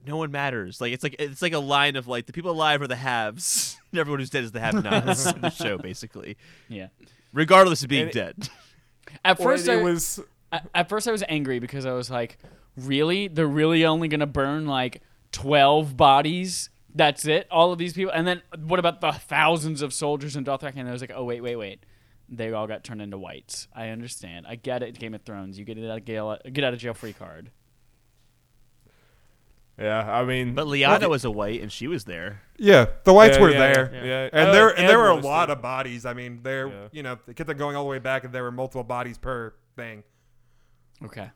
no 0.05 0.17
one 0.17 0.31
matters. 0.31 0.81
Like 0.81 0.91
it's 0.93 1.03
like 1.03 1.15
it's 1.19 1.41
like 1.41 1.53
a 1.53 1.59
line 1.59 1.95
of 1.95 2.07
like 2.07 2.25
the 2.25 2.33
people 2.33 2.51
alive 2.51 2.81
are 2.81 2.87
the 2.87 2.95
haves, 2.95 3.77
and 3.91 3.99
everyone 3.99 4.19
who's 4.19 4.29
dead 4.29 4.43
is 4.43 4.51
the 4.51 4.59
have-nots 4.59 5.25
in 5.33 5.41
the 5.41 5.49
show, 5.49 5.77
basically, 5.77 6.37
Yeah. 6.67 6.87
regardless 7.33 7.83
of 7.83 7.89
being 7.89 8.07
it- 8.07 8.13
dead. 8.13 8.49
At 9.25 9.37
first, 9.37 9.67
it, 9.67 9.79
I, 9.79 9.81
was 9.83 10.19
At, 10.51 10.67
at 10.73 10.89
first, 10.89 11.07
I 11.07 11.11
was 11.11 11.23
angry 11.29 11.59
because 11.59 11.85
I 11.85 11.91
was 11.91 12.09
like, 12.09 12.37
really? 12.75 13.27
They're 13.27 13.45
really 13.45 13.85
only 13.85 14.07
going 14.07 14.21
to 14.21 14.25
burn 14.25 14.65
like 14.65 15.01
12 15.33 15.95
bodies? 15.95 16.69
That's 16.95 17.25
it? 17.25 17.45
All 17.51 17.71
of 17.71 17.77
these 17.77 17.93
people? 17.93 18.11
And 18.13 18.25
then 18.25 18.41
what 18.65 18.79
about 18.79 19.01
the 19.01 19.11
thousands 19.11 19.81
of 19.81 19.93
soldiers 19.93 20.35
in 20.35 20.45
Dothraki? 20.45 20.77
And 20.77 20.87
I 20.89 20.91
was 20.91 21.01
like, 21.01 21.11
oh, 21.13 21.23
wait, 21.25 21.41
wait, 21.41 21.57
wait. 21.57 21.85
They 22.29 22.51
all 22.53 22.65
got 22.65 22.83
turned 22.83 23.01
into 23.01 23.17
whites. 23.17 23.67
I 23.75 23.89
understand. 23.89 24.47
I 24.47 24.55
get 24.55 24.81
it, 24.81 24.97
Game 24.97 25.13
of 25.13 25.21
Thrones. 25.21 25.59
You 25.59 25.65
get 25.65 25.77
it 25.77 25.87
out 25.87 25.97
of 25.99 26.05
jail, 26.05 26.37
get 26.51 26.63
out 26.63 26.73
of 26.73 26.79
jail 26.79 26.93
free 26.95 27.13
card. 27.13 27.51
Yeah, 29.79 29.99
I 30.19 30.23
mean, 30.23 30.53
But 30.53 30.67
Lyanna 30.67 31.09
was 31.09 31.25
a 31.25 31.31
white, 31.31 31.61
and 31.61 31.71
she 31.71 31.87
was 31.87 32.03
there. 32.05 32.41
Yeah, 32.59 32.85
the 33.05 33.13
whites 33.13 33.37
Yeah, 33.37 33.41
were 33.41 33.49
yeah, 33.51 33.57
there. 33.73 33.91
yeah, 33.93 34.03
yeah. 34.03 34.29
And 34.31 34.49
Uh, 34.49 34.53
there 34.53 34.69
and 34.69 34.87
there 34.87 34.99
were 34.99 35.09
a 35.09 35.15
lot 35.15 35.47
too. 35.47 35.53
of 35.53 35.61
bodies. 35.63 36.05
I 36.05 36.13
mean, 36.13 36.41
there 36.43 36.67
Yeah. 36.67 36.87
you 36.91 37.01
know, 37.03 37.17
the 37.25 37.33
kids 37.33 37.49
are 37.49 37.55
going 37.55 37.75
all 37.75 37.83
the 37.83 37.89
way 37.89 37.97
back 37.99 38.23
and 38.23 38.31
there 38.33 38.43
were 38.43 38.51
multiple 38.51 38.83
bodies 38.83 39.17
per 39.17 39.53
thing. 39.75 40.03
Okay. 41.03 41.29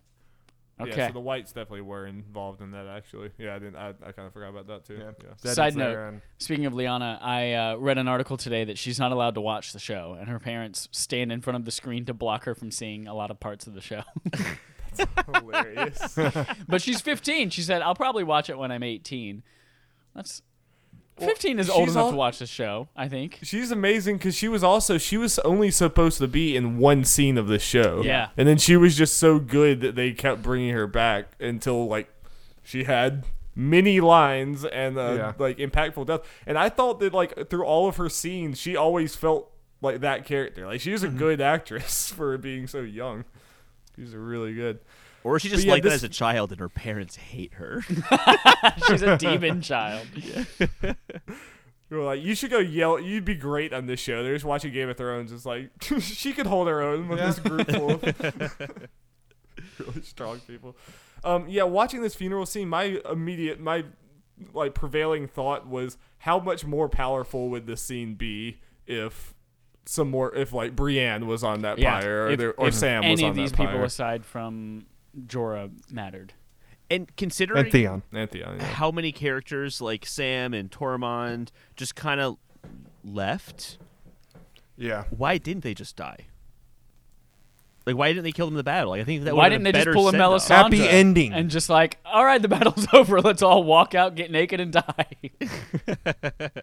Yeah, 0.79 0.85
Okay. 0.85 1.07
so 1.07 1.13
the 1.13 1.19
whites 1.19 1.51
definitely 1.51 1.81
were 1.81 2.05
involved 2.05 2.61
in 2.61 2.69
that. 2.71 2.85
Actually, 2.85 3.31
yeah, 3.39 3.55
I 3.55 3.57
didn't. 3.59 3.75
I, 3.77 3.89
I 4.05 4.11
kind 4.11 4.27
of 4.27 4.33
forgot 4.33 4.49
about 4.49 4.67
that 4.67 4.85
too. 4.85 4.99
Yeah. 5.01 5.11
Yeah. 5.43 5.53
Side 5.53 5.75
note. 5.75 5.97
and- 5.97 6.21
Speaking 6.37 6.67
of 6.67 6.73
Lyanna, 6.73 7.17
I 7.19 7.53
uh, 7.53 7.75
read 7.77 7.97
an 7.97 8.07
article 8.07 8.37
today 8.37 8.63
that 8.65 8.77
she's 8.77 8.99
not 8.99 9.11
allowed 9.11 9.33
to 9.33 9.41
watch 9.41 9.73
the 9.73 9.79
show, 9.79 10.15
and 10.19 10.29
her 10.29 10.37
parents 10.37 10.87
stand 10.91 11.31
in 11.31 11.41
front 11.41 11.57
of 11.57 11.65
the 11.65 11.71
screen 11.71 12.05
to 12.05 12.13
block 12.13 12.43
her 12.43 12.53
from 12.53 12.69
seeing 12.69 13.07
a 13.07 13.15
lot 13.15 13.31
of 13.31 13.39
parts 13.39 13.65
of 13.65 13.73
the 13.73 13.81
show. 13.81 14.03
Hilarious. 15.33 16.17
but 16.67 16.81
she's 16.81 17.01
15. 17.01 17.49
She 17.49 17.61
said, 17.61 17.81
"I'll 17.81 17.95
probably 17.95 18.23
watch 18.23 18.49
it 18.49 18.57
when 18.57 18.71
I'm 18.71 18.83
18." 18.83 19.43
That's 20.15 20.41
Well, 21.19 21.29
15 21.29 21.59
is 21.59 21.69
old 21.69 21.85
she's 21.87 21.95
enough 21.95 22.05
al- 22.05 22.11
to 22.11 22.17
watch 22.17 22.39
the 22.39 22.45
show. 22.47 22.87
I 22.95 23.07
think. 23.07 23.39
She's 23.43 23.71
amazing 23.71 24.17
because 24.17 24.35
she 24.35 24.47
was 24.47 24.63
also 24.63 24.97
she 24.97 25.17
was 25.17 25.39
only 25.39 25.71
supposed 25.71 26.17
to 26.19 26.27
be 26.27 26.55
in 26.55 26.77
one 26.77 27.03
scene 27.03 27.37
of 27.37 27.47
the 27.47 27.59
show. 27.59 28.01
Yeah. 28.03 28.29
and 28.37 28.47
then 28.47 28.57
she 28.57 28.75
was 28.77 28.95
just 28.97 29.17
so 29.17 29.39
good 29.39 29.81
that 29.81 29.95
they 29.95 30.11
kept 30.13 30.41
bringing 30.41 30.73
her 30.73 30.87
back 30.87 31.31
until 31.39 31.87
like 31.87 32.09
she 32.63 32.83
had 32.85 33.25
many 33.55 33.99
lines 33.99 34.63
and 34.65 34.97
uh, 34.97 35.13
Yeah. 35.17 35.33
like 35.39 35.57
impactful 35.57 36.05
death. 36.07 36.21
And 36.45 36.57
I 36.57 36.69
thought 36.69 36.99
that 36.99 37.13
like 37.13 37.49
through 37.49 37.63
all 37.65 37.87
of 37.87 37.97
her 37.97 38.09
scenes, 38.09 38.59
she 38.59 38.75
always 38.75 39.15
felt 39.15 39.51
like 39.81 40.01
that 40.01 40.25
character. 40.25 40.65
Like 40.67 40.81
she 40.81 40.91
was 40.91 41.03
a 41.03 41.09
good 41.09 41.41
actress 41.41 42.11
for 42.15 42.37
being 42.37 42.67
so 42.67 42.81
young. 42.81 43.25
She's 43.97 44.15
really 44.15 44.53
good. 44.53 44.79
Or 45.23 45.39
she 45.39 45.49
just 45.49 45.65
yeah, 45.65 45.73
liked 45.73 45.83
that 45.83 45.89
this- 45.89 45.95
as 46.03 46.03
a 46.03 46.09
child, 46.09 46.51
and 46.51 46.59
her 46.61 46.69
parents 46.69 47.15
hate 47.17 47.55
her. 47.55 47.81
she's 48.87 49.01
a 49.01 49.17
demon 49.17 49.61
child. 49.61 50.07
You 51.89 51.95
were 51.95 52.03
like, 52.03 52.21
you 52.21 52.35
should 52.35 52.51
go 52.51 52.59
yell. 52.59 52.99
You'd 52.99 53.23
be 53.23 53.33
great 53.33 53.71
on 53.71 53.85
this 53.85 54.01
show. 54.01 54.21
They're 54.21 54.33
just 54.33 54.43
watching 54.43 54.73
Game 54.73 54.89
of 54.89 54.97
Thrones. 54.97 55.31
It's 55.31 55.45
like 55.45 55.69
she 56.01 56.33
could 56.33 56.45
hold 56.45 56.67
her 56.67 56.81
own 56.81 57.07
with 57.07 57.17
Yeah. 57.17 57.27
this 57.27 57.39
group 57.39 57.71
full 57.71 57.91
of 57.91 58.03
really 59.79 60.01
strong 60.01 60.39
people. 60.41 60.75
Um, 61.23 61.47
yeah, 61.47 61.63
watching 61.63 62.01
this 62.01 62.13
funeral 62.13 62.45
scene, 62.45 62.67
my 62.67 62.99
immediate, 63.09 63.61
my 63.61 63.85
like 64.53 64.73
prevailing 64.73 65.27
thought 65.29 65.65
was, 65.65 65.97
how 66.19 66.39
much 66.39 66.65
more 66.65 66.89
powerful 66.89 67.49
would 67.51 67.67
this 67.67 67.81
scene 67.83 68.15
be 68.15 68.59
if 68.85 69.33
some 69.87 70.09
more, 70.11 70.33
if 70.35 70.53
like 70.53 70.75
Brienne 70.75 71.27
was 71.27 71.43
on 71.43 71.61
that 71.61 71.79
Yeah, 71.79 71.99
pyre, 71.99 72.23
or, 72.25 72.29
if- 72.31 72.39
there, 72.39 72.53
or 72.53 72.67
if 72.69 72.73
Sam 72.75 73.03
was 73.03 73.05
on 73.05 73.15
that 73.15 73.21
pyre. 73.21 73.25
Any 73.25 73.29
of 73.29 73.35
these 73.35 73.51
people 73.51 73.65
pyre. 73.73 73.83
aside 73.83 74.25
from 74.25 74.85
Jorah 75.27 75.71
mattered. 75.91 76.33
and 76.89 77.13
considering 77.17 77.63
and 77.65 77.71
Theon. 77.71 78.01
And 78.13 78.29
Theon, 78.31 78.57
yeah. 78.59 78.65
how 78.65 78.91
many 78.91 79.11
characters 79.11 79.81
like 79.81 80.05
Sam 80.05 80.53
and 80.53 80.71
Tormund 80.71 81.49
just 81.75 81.95
kind 81.95 82.19
of 82.21 82.37
left, 83.03 83.77
Yeah. 84.77 85.03
why 85.09 85.37
didn't 85.37 85.63
they 85.63 85.73
just 85.73 85.95
die? 85.95 86.27
Like, 87.85 87.95
why 87.95 88.09
didn't 88.09 88.25
they 88.25 88.33
kill 88.33 88.47
them 88.47 88.53
in 88.55 88.57
the 88.57 88.63
battle? 88.65 88.89
Like, 88.89 88.99
I 88.99 89.03
think 89.05 89.23
that 89.23 89.33
Why 89.33 89.43
would've 89.45 89.53
didn't 89.59 89.63
they 89.63 89.71
been 89.71 89.79
just 89.79 89.85
better 89.85 89.93
pull 89.95 90.09
a. 90.09 90.13
Melisandre 90.13 90.49
Happy 90.77 90.87
ending. 90.89 91.31
and 91.31 91.49
just 91.49 91.69
like, 91.69 91.97
all 92.03 92.25
right, 92.25 92.41
the 92.41 92.49
battle's 92.49 92.85
over. 92.93 93.21
Let's 93.21 93.41
all 93.41 93.63
walk 93.63 93.95
out, 93.95 94.15
get 94.15 94.29
naked, 94.29 94.59
and 94.59 94.73
die. 94.73 95.15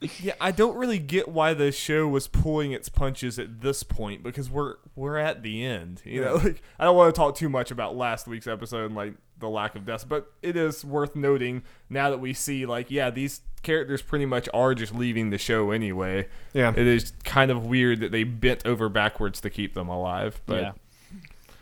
Yeah, 0.00 0.34
I 0.40 0.50
don't 0.50 0.76
really 0.76 0.98
get 0.98 1.28
why 1.28 1.54
the 1.54 1.72
show 1.72 2.06
was 2.06 2.28
pulling 2.28 2.72
its 2.72 2.88
punches 2.88 3.38
at 3.38 3.62
this 3.62 3.82
point 3.82 4.22
because 4.22 4.50
we're 4.50 4.76
we're 4.94 5.16
at 5.16 5.42
the 5.42 5.64
end. 5.64 6.02
You 6.04 6.22
know, 6.22 6.34
like 6.34 6.62
I 6.78 6.84
don't 6.84 6.96
want 6.96 7.14
to 7.14 7.18
talk 7.18 7.34
too 7.34 7.48
much 7.48 7.70
about 7.70 7.96
last 7.96 8.28
week's 8.28 8.46
episode 8.46 8.86
and 8.86 8.94
like 8.94 9.14
the 9.38 9.48
lack 9.48 9.74
of 9.74 9.86
deaths, 9.86 10.04
but 10.04 10.30
it 10.42 10.56
is 10.56 10.84
worth 10.84 11.16
noting 11.16 11.62
now 11.88 12.10
that 12.10 12.18
we 12.18 12.34
see 12.34 12.66
like 12.66 12.90
yeah, 12.90 13.08
these 13.08 13.40
characters 13.62 14.02
pretty 14.02 14.26
much 14.26 14.48
are 14.52 14.74
just 14.74 14.94
leaving 14.94 15.30
the 15.30 15.38
show 15.38 15.70
anyway. 15.70 16.28
Yeah. 16.52 16.70
It 16.76 16.86
is 16.86 17.12
kind 17.24 17.50
of 17.50 17.66
weird 17.66 18.00
that 18.00 18.12
they 18.12 18.24
bent 18.24 18.66
over 18.66 18.88
backwards 18.88 19.40
to 19.40 19.50
keep 19.50 19.74
them 19.74 19.88
alive, 19.88 20.40
but 20.46 20.60
yeah. 20.60 20.72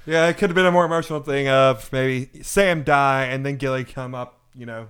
Yeah, 0.07 0.26
it 0.29 0.37
could 0.37 0.50
have 0.50 0.55
been 0.55 0.67
a 0.67 0.73
more 0.73 0.85
emotional 0.85 1.21
thing 1.21 1.49
of 1.49 1.91
maybe 1.91 2.43
Sam 2.43 2.83
die 2.83 3.25
and 3.25 3.45
then 3.47 3.57
Gilly 3.57 3.85
come 3.85 4.14
up, 4.14 4.38
you 4.55 4.67
know, 4.67 4.88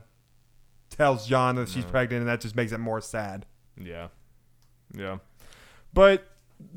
tells 0.96 1.26
John 1.26 1.56
that 1.56 1.68
she's 1.68 1.84
pregnant 1.84 2.20
and 2.20 2.28
that 2.28 2.40
just 2.40 2.56
makes 2.56 2.72
it 2.72 2.78
more 2.78 3.00
sad. 3.00 3.46
Yeah. 3.80 4.08
Yeah. 4.96 5.18
But 5.92 6.26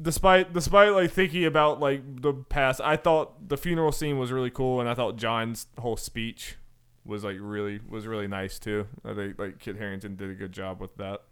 despite 0.01 0.53
despite 0.53 0.91
like 0.91 1.11
thinking 1.11 1.45
about 1.45 1.79
like 1.79 2.21
the 2.21 2.33
past, 2.33 2.81
I 2.83 2.97
thought 2.97 3.49
the 3.49 3.57
funeral 3.57 3.91
scene 3.91 4.17
was 4.17 4.31
really 4.31 4.49
cool 4.49 4.79
and 4.79 4.89
I 4.89 4.93
thought 4.93 5.15
John's 5.17 5.67
whole 5.79 5.97
speech 5.97 6.57
was 7.05 7.23
like 7.23 7.37
really 7.39 7.79
was 7.87 8.05
really 8.07 8.27
nice 8.27 8.59
too. 8.59 8.87
Uh, 9.05 9.11
I 9.11 9.15
think 9.15 9.39
like 9.39 9.59
Kit 9.59 9.77
Harington 9.77 10.15
did 10.15 10.29
a 10.29 10.35
good 10.35 10.51
job 10.51 10.79
with 10.81 10.95
that. 10.97 11.23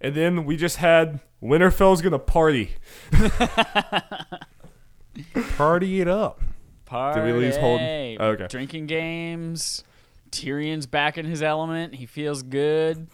And 0.00 0.14
then 0.14 0.44
we 0.44 0.56
just 0.56 0.76
had 0.76 1.20
Winterfell's 1.42 2.02
gonna 2.02 2.18
party. 2.18 2.72
Party 5.56 6.00
it 6.00 6.08
up. 6.08 6.40
Party. 6.84 7.20
Did 7.20 7.26
we 7.26 7.32
lose 7.32 7.56
Holden? 7.56 8.20
Okay. 8.20 8.46
Drinking 8.46 8.86
games. 8.86 9.82
Tyrion's 10.30 10.86
back 10.86 11.18
in 11.18 11.26
his 11.26 11.42
element. 11.42 11.94
He 11.94 12.06
feels 12.06 12.42
good. 12.42 13.08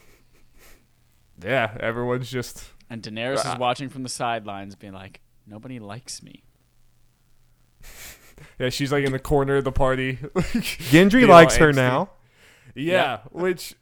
Yeah, 1.42 1.76
everyone's 1.80 2.30
just 2.30 2.64
And 2.90 3.02
Daenerys 3.02 3.44
Uh, 3.44 3.52
is 3.54 3.58
watching 3.58 3.88
from 3.88 4.02
the 4.02 4.08
sidelines, 4.08 4.76
being 4.76 4.92
like, 4.92 5.20
nobody 5.46 5.78
likes 5.78 6.22
me. 6.22 6.44
yeah, 8.58 8.68
she's 8.68 8.92
like 8.92 9.04
in 9.04 9.12
the 9.12 9.18
corner 9.18 9.56
of 9.56 9.64
the 9.64 9.72
party. 9.72 10.16
Gendry 10.34 11.12
Being 11.12 11.24
all 11.24 11.30
likes 11.30 11.56
her 11.56 11.72
now. 11.72 12.10
Yeah, 12.74 13.20
which 13.30 13.74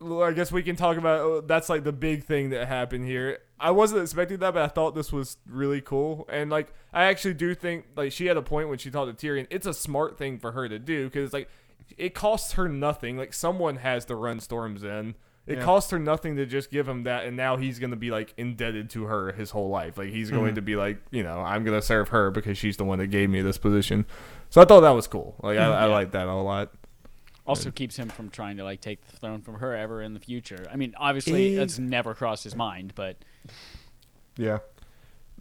well, 0.00 0.22
I 0.22 0.32
guess 0.32 0.52
we 0.52 0.62
can 0.62 0.76
talk 0.76 0.96
about. 0.96 1.20
uh, 1.20 1.40
That's 1.46 1.68
like 1.68 1.84
the 1.84 1.92
big 1.92 2.24
thing 2.24 2.50
that 2.50 2.68
happened 2.68 3.06
here. 3.06 3.38
I 3.58 3.70
wasn't 3.70 4.02
expecting 4.02 4.38
that, 4.40 4.52
but 4.52 4.62
I 4.62 4.68
thought 4.68 4.94
this 4.94 5.10
was 5.12 5.38
really 5.48 5.80
cool. 5.80 6.26
And 6.30 6.50
like, 6.50 6.72
I 6.92 7.04
actually 7.04 7.34
do 7.34 7.54
think 7.54 7.86
like 7.96 8.12
she 8.12 8.26
had 8.26 8.36
a 8.36 8.42
point 8.42 8.68
when 8.68 8.78
she 8.78 8.90
talked 8.90 9.18
to 9.18 9.26
Tyrion. 9.26 9.46
It's 9.50 9.66
a 9.66 9.72
smart 9.74 10.18
thing 10.18 10.38
for 10.38 10.52
her 10.52 10.68
to 10.68 10.78
do 10.78 11.04
because 11.04 11.32
like 11.32 11.48
it 11.96 12.14
costs 12.14 12.52
her 12.52 12.68
nothing. 12.68 13.16
Like 13.16 13.32
someone 13.32 13.76
has 13.76 14.04
to 14.06 14.14
run 14.14 14.40
Storm's 14.40 14.84
End. 14.84 15.14
It 15.46 15.58
Yeah. 15.58 15.64
costs 15.64 15.92
her 15.92 15.98
nothing 16.00 16.34
to 16.36 16.46
just 16.46 16.70
give 16.72 16.88
him 16.88 17.04
that, 17.04 17.24
and 17.24 17.36
now 17.36 17.56
he's 17.56 17.78
gonna 17.78 17.96
be 17.96 18.10
like 18.10 18.34
indebted 18.36 18.90
to 18.90 19.04
her 19.04 19.32
his 19.32 19.50
whole 19.52 19.68
life. 19.68 19.96
Like 19.96 20.08
he's 20.08 20.30
going 20.30 20.52
mhm. 20.52 20.56
to 20.56 20.62
be 20.62 20.74
like, 20.76 20.98
you 21.10 21.22
know, 21.22 21.38
I'm 21.40 21.64
gonna 21.64 21.82
serve 21.82 22.08
her 22.08 22.30
because 22.30 22.58
she's 22.58 22.76
the 22.76 22.84
one 22.84 22.98
that 22.98 23.08
gave 23.08 23.30
me 23.30 23.40
this 23.42 23.56
position. 23.58 24.06
So 24.50 24.60
I 24.60 24.64
thought 24.64 24.80
that 24.80 24.90
was 24.90 25.06
cool. 25.06 25.36
Like 25.42 25.58
I, 25.58 25.62
mhm. 25.62 25.74
I 25.74 25.84
like 25.86 26.10
that 26.12 26.26
a 26.26 26.34
lot. 26.34 26.72
Also 27.46 27.70
keeps 27.70 27.94
him 27.96 28.08
from 28.08 28.28
trying 28.28 28.56
to 28.56 28.64
like 28.64 28.80
take 28.80 29.06
the 29.06 29.16
throne 29.16 29.40
from 29.40 29.54
her 29.60 29.72
ever 29.76 30.02
in 30.02 30.14
the 30.14 30.20
future. 30.20 30.66
I 30.72 30.74
mean, 30.74 30.94
obviously 30.98 31.54
that's 31.54 31.78
never 31.78 32.12
crossed 32.12 32.42
his 32.42 32.56
mind, 32.56 32.92
but 32.96 33.16
Yeah. 34.36 34.58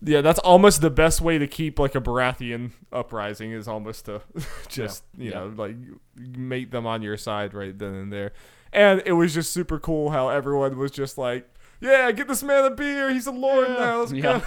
Yeah, 0.01 0.21
that's 0.21 0.39
almost 0.39 0.81
the 0.81 0.89
best 0.89 1.21
way 1.21 1.37
to 1.37 1.47
keep 1.47 1.79
like 1.79 1.95
a 1.95 2.01
Baratheon 2.01 2.71
uprising 2.91 3.51
is 3.51 3.67
almost 3.67 4.05
to 4.05 4.21
just 4.67 5.03
you 5.17 5.31
Yeah. 5.31 5.39
know 5.39 5.53
like 5.55 5.75
make 6.17 6.71
them 6.71 6.85
on 6.85 7.01
your 7.01 7.17
side 7.17 7.53
right 7.53 7.77
then 7.77 7.93
and 7.95 8.13
there. 8.13 8.33
And 8.73 9.01
it 9.05 9.13
was 9.13 9.33
just 9.33 9.53
super 9.53 9.79
cool 9.79 10.09
how 10.11 10.29
everyone 10.29 10.77
was 10.77 10.91
just 10.91 11.17
like, 11.17 11.47
"Yeah, 11.79 12.11
get 12.11 12.27
this 12.27 12.43
man 12.43 12.65
a 12.65 12.71
beer. 12.71 13.09
He's 13.13 13.25
a 13.27 13.31
lord 13.31 13.69
now. 13.69 13.99
Let's 14.01 14.11
Yeah. 14.11 14.41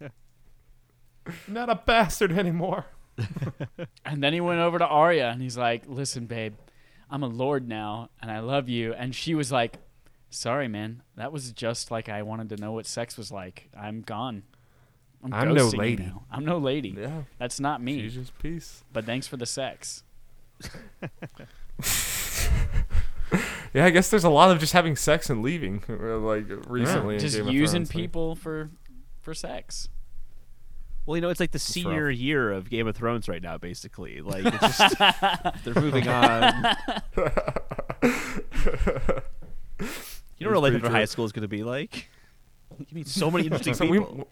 go." 0.00 0.08
Not 1.48 1.68
a 1.68 1.74
bastard 1.74 2.32
anymore. 2.32 2.86
and 4.04 4.22
then 4.22 4.32
he 4.32 4.40
went 4.40 4.60
over 4.60 4.78
to 4.78 4.86
Arya 4.86 5.28
and 5.30 5.42
he's 5.42 5.56
like, 5.58 5.84
"Listen, 5.86 6.26
babe, 6.26 6.54
I'm 7.10 7.22
a 7.22 7.28
lord 7.28 7.66
now 7.68 8.10
and 8.22 8.30
I 8.30 8.38
love 8.40 8.68
you." 8.68 8.92
And 8.94 9.14
she 9.14 9.34
was 9.34 9.50
like, 9.50 9.78
"Sorry, 10.36 10.68
man. 10.68 11.02
That 11.16 11.32
was 11.32 11.52
just 11.52 11.90
like 11.90 12.08
I 12.08 12.22
wanted 12.22 12.48
to 12.50 12.56
know 12.56 12.72
what 12.72 12.86
sex 12.86 13.16
was 13.16 13.30
like. 13.32 13.68
I'm 13.76 14.02
gone. 14.02 14.42
I'm, 15.24 15.32
I'm 15.32 15.54
no 15.54 15.66
ghosting 15.66 15.72
you 15.72 15.78
lady." 15.78 16.02
now. 16.04 16.24
I'm 16.30 16.44
no 16.44 16.58
lady. 16.58 16.90
yeah, 16.98 17.22
That's 17.38 17.58
not 17.58 17.82
me. 17.82 18.02
she's 18.02 18.14
just 18.14 18.38
peace. 18.38 18.84
But 18.92 19.04
thanks 19.04 19.26
for 19.26 19.36
the 19.36 19.46
sex." 19.46 20.02
Yeah, 23.74 23.84
I 23.84 23.90
guess 23.90 24.08
there's 24.08 24.24
a 24.24 24.30
lot 24.30 24.50
of 24.50 24.58
just 24.58 24.72
having 24.72 24.96
sex 24.96 25.28
and 25.28 25.42
leaving, 25.42 25.82
uh, 25.90 26.16
like 26.16 26.46
recently. 26.66 27.16
in 27.16 27.20
Just 27.20 27.36
using 27.44 27.86
people 27.86 28.34
for 28.34 28.70
for 29.20 29.34
sex. 29.34 29.90
Well, 31.04 31.16
you 31.16 31.20
know, 31.20 31.28
it's 31.28 31.40
like 31.40 31.50
the 31.50 31.56
rough. 31.58 31.62
senior 31.62 32.08
year 32.10 32.52
of 32.52 32.70
Game 32.70 32.86
of 32.86 32.96
Thrones 32.96 33.28
right 33.28 33.42
now, 33.42 33.58
basically. 33.58 34.22
Like, 34.22 34.46
it's 34.46 34.78
just 34.78 34.98
they're 35.64 35.74
moving 35.74 36.08
on. 36.08 36.76
You 40.38 40.46
know 40.46 40.50
what 40.52 40.58
a 40.58 40.60
life 40.60 40.74
after 40.74 40.90
high 40.90 41.04
school 41.06 41.24
is 41.24 41.32
going 41.32 41.42
to 41.42 41.48
be 41.48 41.62
like? 41.64 42.08
You 42.78 42.86
meet 42.92 43.08
so 43.08 43.30
many 43.30 43.44
interesting 43.46 43.74
So 43.74 43.86
we, 43.86 43.98
people. 43.98 44.28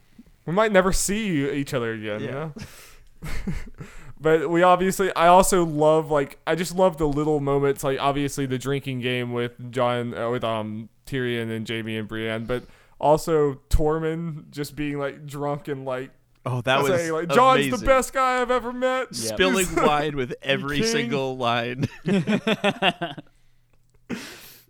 we 0.46 0.52
might 0.52 0.73
never 0.73 0.92
see 0.92 1.50
each 1.52 1.73
other 1.75 1.92
again. 1.92 2.20
You 2.20 2.26
Yeah. 2.26 2.32
know. 2.32 2.52
but 4.20 4.50
we 4.50 4.62
obviously, 4.62 5.14
I 5.14 5.28
also 5.28 5.64
love 5.64 6.11
like 6.11 6.38
I 6.46 6.54
just 6.54 6.75
love 6.75 6.99
the 6.99 7.06
little 7.08 7.40
moments. 7.40 7.82
Like 7.82 7.99
obviously 8.00 8.44
the 8.46 8.58
drinking 8.58 9.00
game 9.00 9.32
with 9.32 9.70
John, 9.70 10.14
uh, 10.16 10.30
with 10.30 10.44
um 10.44 10.88
Tyrion 11.06 11.50
and 11.54 11.66
Jaime 11.68 11.96
and 11.96 12.06
Brienne, 12.08 12.44
but 12.44 12.64
also 13.00 13.54
Tormund 13.70 14.50
just 14.50 14.76
being 14.76 14.99
like 14.99 15.25
drunk 15.26 15.68
and 15.68 15.84
like 15.84 16.11
Oh, 16.46 16.61
that 16.61 16.82
was 16.82 16.92
saying 16.92 17.12
like 17.12 17.28
John's 17.30 17.61
amazing. 17.68 17.80
the 17.80 17.87
best 17.87 18.12
guy 18.12 18.42
I've 18.42 18.50
ever 18.50 18.70
met. 18.75 19.06
Yep. 19.12 19.14
Spilling 19.14 19.75
wine 19.76 20.14
with 20.16 20.34
every 20.42 20.82
single 20.82 21.38
line. 21.38 21.87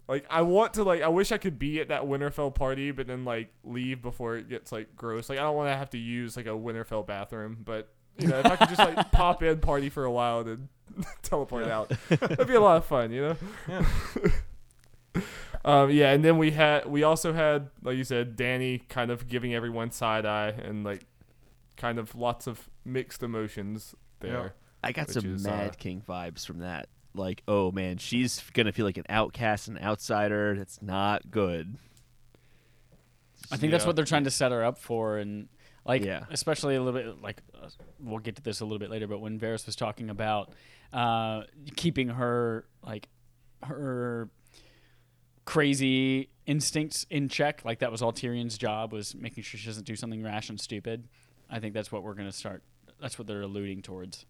Like 0.07 0.27
I 0.29 0.43
want 0.43 0.75
to 0.75 0.85
like 0.85 1.03
I 1.03 1.09
wish 1.09 1.33
I 1.33 1.39
could 1.39 1.59
be 1.59 1.81
at 1.81 1.89
that 1.89 2.03
Winterfell 2.03 2.55
party, 2.55 2.91
but 2.91 3.07
then 3.07 3.25
like 3.25 3.49
leave 3.65 4.03
before 4.03 4.37
it 4.37 4.49
gets 4.49 4.71
like 4.71 4.95
gross. 4.97 5.29
Like 5.31 5.39
I 5.39 5.43
don't 5.43 5.57
want 5.57 5.71
to 5.71 5.77
have 5.77 5.91
to 5.91 5.99
use 5.99 6.37
like 6.37 6.47
a 6.47 6.51
Winterfell 6.51 7.07
bathroom, 7.07 7.59
but 7.65 7.89
you 8.19 8.29
know 8.29 8.39
if 8.39 8.47
I 8.47 8.57
could 8.57 8.69
just 8.69 8.79
like 8.79 9.13
pop 9.13 9.43
in 9.43 9.61
party 9.61 9.89
for 9.89 10.05
a 10.05 10.13
while 10.13 10.41
and 10.41 10.69
then 10.95 11.05
teleport 11.23 11.69
out, 11.69 11.93
that'd 12.11 12.47
be 12.47 12.55
a 12.55 12.61
lot 12.61 12.77
of 12.77 12.85
fun. 12.85 13.13
You 13.13 13.23
know. 13.23 13.37
Yeah. 13.67 15.23
um, 15.65 15.91
yeah, 15.91 16.13
and 16.13 16.23
then 16.23 16.37
we 16.37 16.51
had 16.51 16.85
we 16.85 17.03
also 17.03 17.33
had 17.33 17.71
like 17.83 17.97
you 17.97 18.05
said, 18.05 18.37
Danny 18.37 18.81
kind 18.91 19.11
of 19.11 19.27
giving 19.27 19.55
everyone 19.55 19.91
side 19.91 20.27
eye 20.27 20.49
and 20.49 20.85
like 20.85 21.07
kind 21.79 21.99
of 21.99 22.15
lots 22.15 22.47
of 22.47 22.69
mixed 22.85 23.23
emotions 23.23 23.95
there. 24.21 24.55
I 24.83 24.93
got 24.93 25.09
some 25.09 25.37
is, 25.37 25.45
Mad 25.45 25.71
uh, 25.71 25.73
King 25.79 26.03
vibes 26.07 26.47
from 26.47 26.59
that. 26.59 26.91
Like, 27.15 27.43
oh 27.47 27.71
man, 27.71 27.99
she's 27.99 28.43
gonna 28.55 28.73
feel 28.73 28.85
like 28.87 28.97
an 28.97 29.05
outcast, 29.09 29.69
an 29.69 29.79
outsider. 29.79 30.57
That's 30.57 30.83
not 30.83 31.31
good. 31.31 31.77
I 33.53 33.57
think 33.57 33.71
that's 33.73 33.87
what 33.87 33.95
they're 33.95 34.05
trying 34.05 34.25
to 34.25 34.31
set 34.31 34.53
her 34.53 34.65
up 34.65 34.79
for, 34.79 35.19
and 35.19 35.49
like, 35.85 36.03
Yeah. 36.05 36.25
especially 36.31 36.77
a 36.77 36.83
little 36.83 36.99
bit 37.01 37.23
like 37.23 37.41
uh, 37.55 37.69
we'll 38.01 38.19
get 38.19 38.37
to 38.37 38.43
this 38.43 38.61
a 38.61 38.65
little 38.65 38.79
bit 38.79 38.91
later. 38.91 39.07
But 39.07 39.21
when 39.21 39.39
Varys 39.39 39.67
was 39.67 39.77
talking 39.77 40.11
about 40.11 40.53
uh, 40.93 41.43
keeping 41.77 42.09
her 42.09 42.65
like 42.83 43.09
her 43.63 44.29
crazy 45.45 46.31
instincts 46.47 47.07
in 47.11 47.29
check, 47.29 47.65
like 47.65 47.81
that 47.81 47.93
was 47.93 48.03
all 48.03 48.13
Tyrion's 48.13 48.57
job 48.59 48.93
was 48.93 49.15
making 49.15 49.45
sure 49.45 49.59
she 49.59 49.67
doesn't 49.67 49.87
do 49.87 49.95
something 49.97 50.23
rash 50.23 50.49
and 50.49 50.61
stupid. 50.61 51.07
I 51.51 51.61
think 51.61 51.75
that's 51.75 51.93
what 51.93 52.03
we're 52.03 52.15
gonna 52.15 52.33
start. 52.33 52.63
That's 53.01 53.19
what 53.19 53.27
they're 53.27 53.43
alluding 53.43 53.83
towards. 53.83 54.25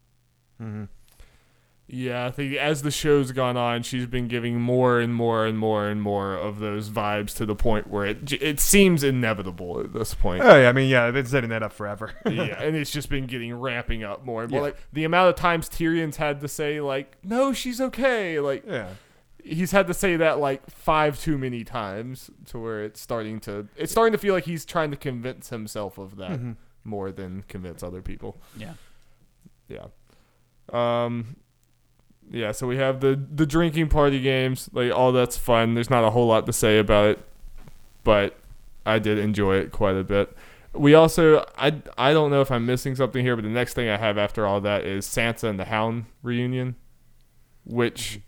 Yeah, 1.86 2.24
I 2.24 2.30
think 2.30 2.54
as 2.54 2.80
the 2.80 2.90
show's 2.90 3.30
gone 3.32 3.58
on, 3.58 3.82
she's 3.82 4.06
been 4.06 4.26
giving 4.26 4.58
more 4.58 5.00
and 5.00 5.14
more 5.14 5.44
and 5.44 5.58
more 5.58 5.86
and 5.86 6.00
more 6.00 6.34
of 6.34 6.58
those 6.58 6.88
vibes 6.88 7.34
to 7.36 7.44
the 7.44 7.54
point 7.54 7.88
where 7.88 8.06
it 8.06 8.32
it 8.32 8.58
seems 8.58 9.04
inevitable 9.04 9.80
at 9.80 9.92
this 9.92 10.14
point. 10.14 10.42
Oh 10.42 10.58
yeah, 10.58 10.70
I 10.70 10.72
mean 10.72 10.88
yeah, 10.88 11.04
they've 11.04 11.12
been 11.14 11.26
setting 11.26 11.50
that 11.50 11.62
up 11.62 11.74
forever. 11.74 12.12
yeah, 12.26 12.58
and 12.62 12.74
it's 12.74 12.90
just 12.90 13.10
been 13.10 13.26
getting 13.26 13.52
ramping 13.54 14.02
up 14.02 14.24
more 14.24 14.42
and 14.42 14.50
more. 14.50 14.60
Yeah. 14.60 14.64
Like 14.68 14.78
the 14.94 15.04
amount 15.04 15.28
of 15.28 15.36
times 15.36 15.68
Tyrion's 15.68 16.16
had 16.16 16.40
to 16.40 16.48
say 16.48 16.80
like, 16.80 17.18
"No, 17.22 17.52
she's 17.52 17.82
okay." 17.82 18.40
Like 18.40 18.64
yeah. 18.66 18.88
he's 19.44 19.72
had 19.72 19.86
to 19.88 19.94
say 19.94 20.16
that 20.16 20.38
like 20.38 20.68
five 20.70 21.20
too 21.20 21.36
many 21.36 21.64
times 21.64 22.30
to 22.46 22.58
where 22.58 22.82
it's 22.82 22.98
starting 22.98 23.40
to 23.40 23.68
it's 23.76 23.92
starting 23.92 24.12
to 24.12 24.18
feel 24.18 24.32
like 24.32 24.44
he's 24.44 24.64
trying 24.64 24.90
to 24.90 24.96
convince 24.96 25.50
himself 25.50 25.98
of 25.98 26.16
that 26.16 26.30
Mm-hmm. 26.30 26.52
more 26.82 27.12
than 27.12 27.44
convince 27.46 27.82
other 27.82 28.00
people. 28.00 28.40
Yeah. 28.56 28.72
Yeah. 29.68 29.88
Um 30.72 31.36
yeah, 32.30 32.52
so 32.52 32.66
we 32.66 32.76
have 32.78 33.00
the 33.00 33.20
the 33.32 33.46
drinking 33.46 33.88
party 33.88 34.20
games, 34.20 34.68
like 34.72 34.92
all 34.92 35.12
that's 35.12 35.36
fun. 35.36 35.74
There's 35.74 35.90
not 35.90 36.04
a 36.04 36.10
whole 36.10 36.26
lot 36.26 36.46
to 36.46 36.52
say 36.52 36.78
about 36.78 37.10
it, 37.10 37.18
but 38.02 38.36
I 38.86 38.98
did 38.98 39.18
enjoy 39.18 39.56
it 39.56 39.72
quite 39.72 39.96
a 39.96 40.04
bit. 40.04 40.34
We 40.72 40.94
also 40.94 41.44
I 41.56 41.80
I 41.96 42.12
don't 42.12 42.30
know 42.30 42.40
if 42.40 42.50
I'm 42.50 42.66
missing 42.66 42.96
something 42.96 43.24
here, 43.24 43.36
but 43.36 43.42
the 43.42 43.50
next 43.50 43.74
thing 43.74 43.88
I 43.88 43.96
have 43.96 44.18
after 44.18 44.46
all 44.46 44.60
that 44.62 44.84
is 44.84 45.06
Sansa 45.06 45.44
and 45.44 45.58
the 45.60 45.66
Hound 45.66 46.06
reunion, 46.22 46.76
which 47.64 48.12
mm-hmm. 48.12 48.20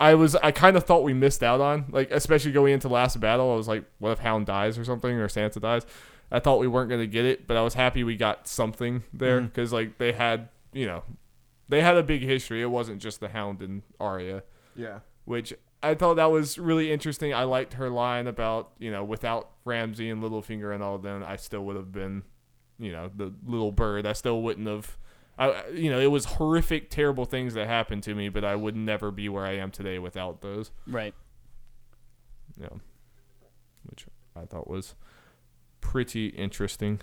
I 0.00 0.14
was 0.14 0.36
I 0.36 0.50
kind 0.50 0.76
of 0.76 0.84
thought 0.84 1.02
we 1.02 1.14
missed 1.14 1.42
out 1.42 1.60
on, 1.60 1.86
like 1.90 2.10
especially 2.10 2.52
going 2.52 2.74
into 2.74 2.88
last 2.88 3.18
battle. 3.20 3.52
I 3.52 3.56
was 3.56 3.68
like, 3.68 3.84
what 3.98 4.10
if 4.10 4.18
Hound 4.18 4.46
dies 4.46 4.76
or 4.76 4.84
something, 4.84 5.12
or 5.12 5.28
Sansa 5.28 5.60
dies? 5.60 5.86
I 6.30 6.40
thought 6.40 6.58
we 6.58 6.66
weren't 6.66 6.90
gonna 6.90 7.06
get 7.06 7.24
it, 7.24 7.46
but 7.46 7.56
I 7.56 7.62
was 7.62 7.74
happy 7.74 8.04
we 8.04 8.16
got 8.16 8.46
something 8.46 9.04
there 9.12 9.38
mm-hmm. 9.38 9.46
because 9.46 9.72
like 9.72 9.98
they 9.98 10.12
had 10.12 10.48
you 10.72 10.86
know 10.86 11.04
they 11.68 11.80
had 11.80 11.96
a 11.96 12.02
big 12.02 12.22
history. 12.22 12.62
It 12.62 12.70
wasn't 12.70 13.00
just 13.00 13.20
the 13.20 13.28
Hound 13.28 13.62
and 13.62 13.82
Arya, 13.98 14.42
Yeah. 14.76 15.00
which 15.24 15.52
I 15.82 15.94
thought 15.94 16.14
that 16.14 16.30
was 16.30 16.58
really 16.58 16.90
interesting. 16.92 17.34
I 17.34 17.44
liked 17.44 17.74
her 17.74 17.90
line 17.90 18.26
about 18.26 18.72
you 18.78 18.90
know 18.90 19.04
without 19.04 19.50
Ramsay 19.64 20.08
and 20.10 20.22
Littlefinger 20.22 20.74
and 20.74 20.82
all 20.82 20.94
of 20.94 21.02
them, 21.02 21.22
I 21.26 21.36
still 21.36 21.64
would 21.66 21.76
have 21.76 21.92
been 21.92 22.22
you 22.78 22.90
know 22.92 23.10
the 23.14 23.32
little 23.46 23.72
bird. 23.72 24.06
I 24.06 24.12
still 24.14 24.42
wouldn't 24.42 24.66
have. 24.68 24.96
I, 25.36 25.66
you 25.70 25.90
know, 25.90 25.98
it 25.98 26.12
was 26.12 26.24
horrific, 26.26 26.90
terrible 26.90 27.24
things 27.24 27.54
that 27.54 27.66
happened 27.66 28.04
to 28.04 28.14
me, 28.14 28.28
but 28.28 28.44
I 28.44 28.54
would 28.54 28.76
never 28.76 29.10
be 29.10 29.28
where 29.28 29.44
I 29.44 29.56
am 29.56 29.72
today 29.72 29.98
without 29.98 30.42
those. 30.42 30.70
Right. 30.86 31.12
Yeah, 32.56 32.68
which 33.84 34.06
I 34.36 34.44
thought 34.44 34.68
was 34.68 34.94
pretty 35.80 36.28
interesting. 36.28 37.00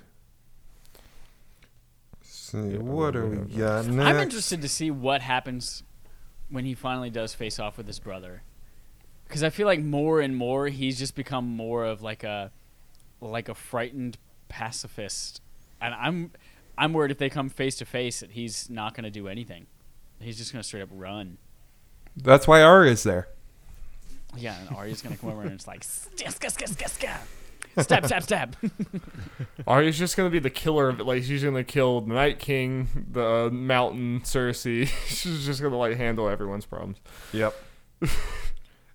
See, 2.52 2.58
Yeah, 2.58 2.78
what 2.80 3.16
are 3.16 3.26
we 3.26 3.38
we 3.38 3.58
got 3.58 3.86
next? 3.86 4.08
I'm 4.08 4.18
interested 4.18 4.62
to 4.62 4.68
see 4.68 4.92
what 4.92 5.22
happens 5.22 5.84
when 6.50 6.66
he 6.66 6.74
finally 6.74 7.10
does 7.10 7.34
face 7.34 7.60
off 7.60 7.78
with 7.78 7.88
his 7.88 8.00
brother, 8.00 8.44
because 9.28 9.42
I 9.42 9.50
feel 9.50 9.68
like 9.68 9.80
more 9.80 10.20
and 10.20 10.36
more 10.36 10.68
he's 10.68 11.00
just 11.00 11.16
become 11.16 11.46
more 11.48 11.86
of 11.86 12.02
like 12.02 12.24
a 12.26 12.52
like 13.22 13.48
a 13.48 13.56
frightened 13.56 14.18
pacifist, 14.50 15.42
and 15.82 15.94
I'm 15.94 16.32
I'm 16.78 16.92
worried 16.92 17.12
if 17.12 17.20
they 17.20 17.30
come 17.30 17.50
face 17.50 17.78
to 17.78 17.86
face 17.86 18.20
that 18.20 18.32
he's 18.32 18.70
not 18.70 18.96
going 18.96 19.06
to 19.06 19.12
do 19.12 19.28
anything. 19.30 19.68
He's 20.20 20.38
just 20.38 20.52
going 20.52 20.62
to 20.62 20.68
straight 20.68 20.82
up 20.84 20.90
run. 20.92 21.38
That's 22.18 22.48
why 22.48 22.62
Arya's 22.62 23.04
there. 23.04 23.30
Yeah, 24.36 24.60
and 24.60 24.76
Arya's 24.76 25.02
going 25.02 25.16
to 25.16 25.22
come 25.22 25.30
over 25.30 25.42
and 25.42 25.52
it's 25.52 25.68
like 25.68 25.84
"Ska, 25.84 26.50
ska, 26.50 26.68
ska, 26.68 27.20
ska, 27.74 27.84
ska." 27.84 27.84
stab, 27.84 28.06
stab, 28.06 28.24
stab. 28.24 28.56
Arya's 29.68 29.98
just 29.98 30.18
gonna 30.18 30.30
be 30.30 30.40
the 30.40 30.50
killer 30.50 30.90
of 30.90 31.00
it. 31.00 31.06
Like 31.06 31.24
she's 31.24 31.44
gonna 31.44 31.64
kill 31.64 32.02
the 32.02 32.14
Night 32.14 32.40
King, 32.40 33.08
the 33.12 33.48
uh, 33.48 33.50
Mountain, 33.50 34.22
Cersei. 34.22 34.88
she's 35.08 35.46
just 35.46 35.62
gonna 35.62 35.78
like 35.78 35.98
handle 35.98 36.28
everyone's 36.30 36.66
problems. 36.66 36.98
Yep. 37.34 37.56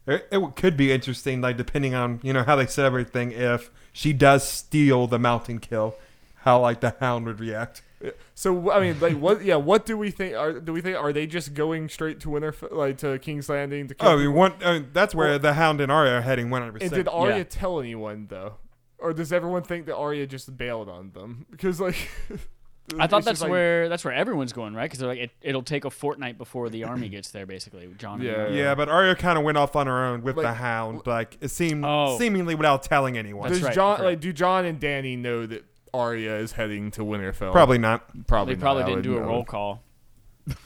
it, 0.06 0.26
it 0.30 0.56
could 0.56 0.76
be 0.76 0.92
interesting, 0.92 1.40
like 1.40 1.56
depending 1.56 1.94
on 1.94 2.20
you 2.22 2.32
know 2.32 2.42
how 2.42 2.56
they 2.56 2.66
set 2.66 2.84
everything. 2.84 3.32
If 3.32 3.70
she 3.92 4.12
does 4.12 4.46
steal 4.46 5.06
the 5.06 5.18
mountain 5.18 5.58
kill, 5.58 5.94
how 6.38 6.60
like 6.60 6.80
the 6.80 6.94
Hound 7.00 7.26
would 7.26 7.40
react. 7.40 7.82
Uh, 8.04 8.10
so 8.34 8.70
I 8.70 8.80
mean, 8.80 9.00
like, 9.00 9.16
what? 9.16 9.42
Yeah, 9.44 9.56
what 9.56 9.86
do 9.86 9.96
we 9.96 10.10
think? 10.10 10.34
Are 10.34 10.60
do 10.60 10.72
we 10.72 10.80
think 10.82 10.96
are 10.98 11.12
they 11.12 11.26
just 11.26 11.54
going 11.54 11.88
straight 11.88 12.20
to 12.20 12.28
Winterfell, 12.28 12.72
like 12.72 12.98
to 12.98 13.18
King's 13.18 13.48
Landing 13.48 13.88
to 13.88 13.94
kill? 13.94 14.10
Oh, 14.10 14.18
you 14.18 14.30
want? 14.30 14.64
I 14.64 14.74
mean, 14.80 14.90
that's 14.92 15.14
where 15.14 15.30
Well- 15.30 15.38
the 15.38 15.54
Hound 15.54 15.80
and 15.80 15.90
Arya 15.90 16.18
are 16.18 16.20
heading 16.20 16.50
one 16.50 16.60
hundred 16.62 16.72
and 16.72 16.80
percent. 16.80 16.92
And 16.94 17.04
did 17.06 17.10
Arya 17.10 17.36
Yeah. 17.38 17.44
tell 17.48 17.80
anyone 17.80 18.26
though, 18.28 18.56
or 18.98 19.12
does 19.12 19.32
everyone 19.32 19.62
think 19.62 19.86
that 19.86 19.96
Arya 19.96 20.26
just 20.26 20.56
bailed 20.56 20.88
on 20.88 21.10
them? 21.12 21.46
Because 21.50 21.80
like, 21.80 21.96
I 23.00 23.06
thought 23.08 23.24
that's 23.24 23.40
like- 23.40 23.50
where 23.50 23.88
that's 23.88 24.04
where 24.04 24.14
everyone's 24.14 24.52
going, 24.52 24.72
right? 24.74 24.84
Because 24.84 25.00
they're 25.00 25.08
like, 25.08 25.18
it, 25.18 25.30
it'll 25.42 25.62
take 25.62 25.84
a 25.84 25.90
fortnight 25.90 26.38
before 26.38 26.68
the 26.70 26.84
army 26.84 27.08
gets 27.16 27.30
there, 27.32 27.44
basically. 27.46 27.88
John. 27.98 28.20
Yeah. 28.22 28.32
Arya. 28.32 28.56
Yeah, 28.56 28.74
but 28.76 28.88
Arya 28.88 29.16
kind 29.16 29.36
of 29.38 29.44
went 29.44 29.58
off 29.58 29.74
on 29.74 29.86
her 29.88 30.04
own 30.04 30.22
with 30.22 30.36
Like- 30.36 30.46
the 30.46 30.52
Hound, 30.54 31.02
like 31.06 31.36
it 31.40 31.48
seemed 31.48 31.84
Oh. 31.84 32.16
seemingly 32.18 32.54
without 32.54 32.82
telling 32.84 33.18
anyone. 33.18 33.48
Does 33.50 33.62
right, 33.62 33.74
John 33.74 33.96
correct. 33.96 34.06
like 34.06 34.20
do 34.20 34.32
John 34.32 34.64
and 34.64 34.78
Danny 34.78 35.16
know 35.16 35.46
that 35.46 35.64
Arya 35.92 36.36
is 36.36 36.52
heading 36.52 36.90
to 36.92 37.00
Winterfell? 37.02 37.50
Probably 37.52 37.78
not. 37.78 38.26
Probably. 38.26 38.54
They 38.54 38.60
probably 38.60 38.82
not. 38.84 38.88
Didn't 38.90 39.02
do 39.02 39.16
a 39.16 39.20
would- 39.20 39.26
roll 39.26 39.44
call. 39.44 39.82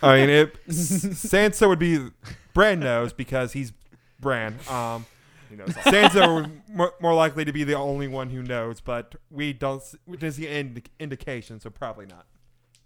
I 0.03 0.17
mean, 0.17 0.29
it. 0.29 0.67
Sansa 0.69 1.67
would 1.67 1.79
be. 1.79 2.07
Bran 2.53 2.81
knows 2.81 3.15
because 3.15 3.55
he's 3.55 3.73
Bran. 4.21 4.59
Um, 4.69 5.07
You 5.51 5.57
know, 5.57 5.65
it's 5.67 5.77
all- 5.77 5.83
Sansa 5.93 6.35
would 6.35 6.63
more, 6.69 6.95
more 7.01 7.15
likely 7.15 7.45
to 7.45 7.53
be 7.53 7.65
the 7.65 7.75
only 7.75 8.07
one 8.09 8.31
who 8.31 8.43
knows, 8.43 8.81
but 8.81 9.15
we 9.31 9.53
don't. 9.53 9.81
s- 9.83 9.97
There's 10.07 10.37
the 10.37 10.47
ind- 10.49 10.89
indication, 10.99 11.59
so 11.61 11.71
probably 11.71 12.07
not. 12.07 12.27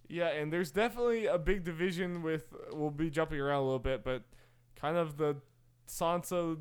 Yeah, 0.08 0.28
and 0.28 0.52
there's 0.52 0.70
definitely 0.70 1.26
a 1.26 1.38
big 1.38 1.64
division 1.64 2.22
with. 2.22 2.44
We'll 2.72 2.90
be 2.90 3.10
jumping 3.10 3.40
around 3.40 3.60
a 3.60 3.64
little 3.64 3.78
bit, 3.78 4.04
but 4.04 4.22
kind 4.76 4.96
of 4.96 5.16
the 5.16 5.36
Sansa, 5.88 6.58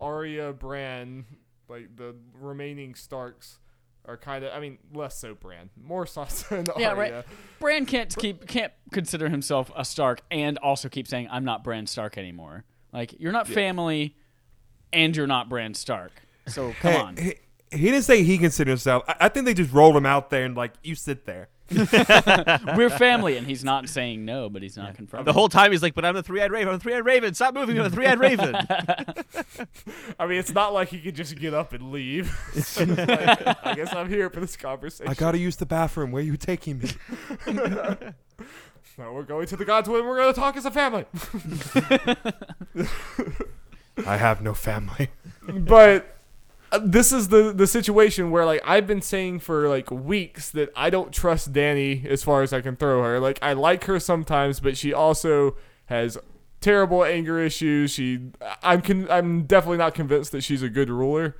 Arya, 0.00 0.52
Bran, 0.52 1.24
like 1.68 1.96
the 1.96 2.14
remaining 2.38 2.94
Starks 2.94 3.58
are 4.04 4.16
kind 4.16 4.44
of. 4.44 4.52
I 4.52 4.60
mean, 4.60 4.78
less 4.92 5.18
so 5.18 5.34
Bran, 5.34 5.70
more 5.82 6.04
Sansa 6.04 6.58
and 6.58 6.70
Yeah, 6.78 6.90
Arya. 6.90 7.14
right. 7.16 7.24
Bran 7.60 7.86
can't 7.86 8.14
keep 8.16 8.46
can't 8.46 8.72
consider 8.92 9.28
himself 9.28 9.70
a 9.76 9.84
Stark 9.84 10.20
and 10.30 10.58
also 10.58 10.88
keep 10.88 11.08
saying 11.08 11.28
I'm 11.30 11.44
not 11.44 11.64
Bran 11.64 11.86
Stark 11.86 12.18
anymore. 12.18 12.64
Like 12.92 13.14
you're 13.20 13.32
not 13.32 13.46
family, 13.48 14.16
and 14.92 15.16
you're 15.16 15.26
not 15.26 15.48
Bran 15.48 15.74
Stark. 15.74 16.12
So 16.46 16.72
come 16.80 16.92
Hey, 16.92 16.98
on. 17.00 17.16
He, 17.16 17.34
he 17.72 17.84
didn't 17.90 18.02
say 18.04 18.22
he 18.22 18.38
considered 18.38 18.70
himself. 18.70 19.02
I, 19.08 19.16
I 19.22 19.28
think 19.28 19.46
they 19.46 19.54
just 19.54 19.72
rolled 19.72 19.96
him 19.96 20.06
out 20.06 20.30
there 20.30 20.44
and 20.44 20.56
like 20.56 20.72
you 20.82 20.94
sit 20.94 21.26
there. 21.26 21.48
We're 22.76 22.90
family, 22.90 23.36
and 23.36 23.44
he's 23.44 23.64
not 23.64 23.88
saying 23.88 24.24
no, 24.24 24.48
but 24.48 24.62
he's 24.62 24.76
not 24.76 24.94
confirming. 24.94 25.24
The 25.24 25.32
whole 25.32 25.48
time 25.48 25.72
he's 25.72 25.82
like, 25.82 25.94
"But 25.96 26.04
I'm 26.04 26.14
the 26.14 26.22
three-eyed 26.22 26.52
raven. 26.52 26.68
I'm 26.68 26.74
the 26.74 26.80
three-eyed 26.80 27.04
raven. 27.04 27.34
Stop 27.34 27.54
moving. 27.54 27.76
I'm 27.76 27.82
the 27.82 27.90
three-eyed 27.90 28.20
raven." 28.20 28.54
I 30.20 30.26
mean, 30.28 30.38
it's 30.38 30.52
not 30.54 30.72
like 30.72 30.90
he 30.90 31.00
could 31.00 31.16
just 31.16 31.34
get 31.36 31.54
up 31.54 31.72
and 31.72 31.90
leave. 31.90 32.30
So 32.62 32.84
like, 32.84 33.66
I 33.66 33.74
guess 33.74 33.92
I'm 33.92 34.08
here 34.08 34.30
for 34.30 34.38
this 34.38 34.56
conversation. 34.56 35.10
I 35.10 35.14
gotta 35.14 35.38
use 35.38 35.56
the 35.56 35.66
bathroom. 35.66 36.12
Where 36.12 36.22
are 36.22 36.24
you 36.24 36.36
taking 36.36 36.78
me? 36.78 36.90
No, 38.98 39.12
we're 39.12 39.24
going 39.24 39.48
to 39.48 39.56
the 39.56 39.64
gods 39.64 39.88
when 39.88 40.06
we're 40.06 40.16
going 40.16 40.32
to 40.32 40.40
talk 40.40 40.56
as 40.56 40.64
a 40.66 40.70
family. 40.70 41.04
I 44.04 44.16
have 44.16 44.42
no 44.42 44.54
family. 44.54 45.10
but 45.48 46.16
uh, 46.72 46.80
this 46.82 47.12
is 47.12 47.28
the 47.28 47.52
the 47.52 47.66
situation 47.66 48.30
where 48.30 48.44
like 48.44 48.60
I've 48.64 48.86
been 48.86 49.02
saying 49.02 49.40
for 49.40 49.68
like 49.68 49.90
weeks 49.90 50.50
that 50.50 50.70
I 50.76 50.90
don't 50.90 51.12
trust 51.12 51.52
Danny 51.52 52.04
as 52.08 52.22
far 52.22 52.42
as 52.42 52.52
I 52.52 52.60
can 52.60 52.76
throw 52.76 53.02
her. 53.02 53.20
Like 53.20 53.38
I 53.42 53.52
like 53.52 53.84
her 53.84 54.00
sometimes, 54.00 54.60
but 54.60 54.76
she 54.76 54.92
also 54.92 55.56
has 55.86 56.18
terrible 56.60 57.04
anger 57.04 57.40
issues. 57.40 57.92
She 57.92 58.20
I'm 58.62 58.82
con- 58.82 59.08
I'm 59.10 59.44
definitely 59.44 59.78
not 59.78 59.94
convinced 59.94 60.32
that 60.32 60.42
she's 60.42 60.62
a 60.62 60.68
good 60.68 60.90
ruler. 60.90 61.36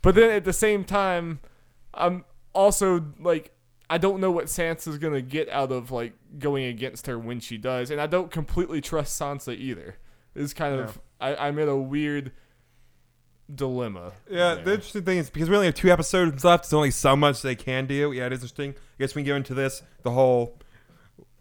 But 0.00 0.14
then 0.14 0.30
at 0.30 0.44
the 0.44 0.52
same 0.52 0.84
time, 0.84 1.40
I'm 1.92 2.24
also 2.54 3.04
like 3.18 3.52
I 3.90 3.98
don't 3.98 4.20
know 4.20 4.30
what 4.30 4.46
Sansa's 4.46 4.98
gonna 4.98 5.22
get 5.22 5.48
out 5.48 5.72
of 5.72 5.90
like 5.90 6.12
going 6.38 6.64
against 6.64 7.06
her 7.08 7.18
when 7.18 7.40
she 7.40 7.58
does, 7.58 7.90
and 7.90 8.00
I 8.00 8.06
don't 8.06 8.30
completely 8.30 8.80
trust 8.80 9.20
Sansa 9.20 9.56
either. 9.56 9.96
It's 10.34 10.54
kind 10.54 10.78
of 10.78 11.00
I, 11.20 11.34
I'm 11.36 11.58
in 11.58 11.68
a 11.68 11.76
weird 11.76 12.32
dilemma. 13.52 14.12
Yeah, 14.30 14.56
the 14.56 14.74
interesting 14.74 15.02
thing 15.02 15.18
is 15.18 15.30
because 15.30 15.48
we 15.48 15.56
only 15.56 15.66
have 15.66 15.74
two 15.74 15.90
episodes 15.90 16.44
left, 16.44 16.64
there's 16.64 16.74
only 16.74 16.90
so 16.90 17.16
much 17.16 17.42
they 17.42 17.54
can 17.54 17.86
do. 17.86 18.12
Yeah, 18.12 18.26
it 18.26 18.32
is 18.32 18.38
interesting. 18.40 18.70
I 18.72 19.02
guess 19.02 19.14
we 19.14 19.22
can 19.22 19.28
go 19.28 19.36
into 19.36 19.54
this, 19.54 19.82
the 20.02 20.10
whole, 20.10 20.58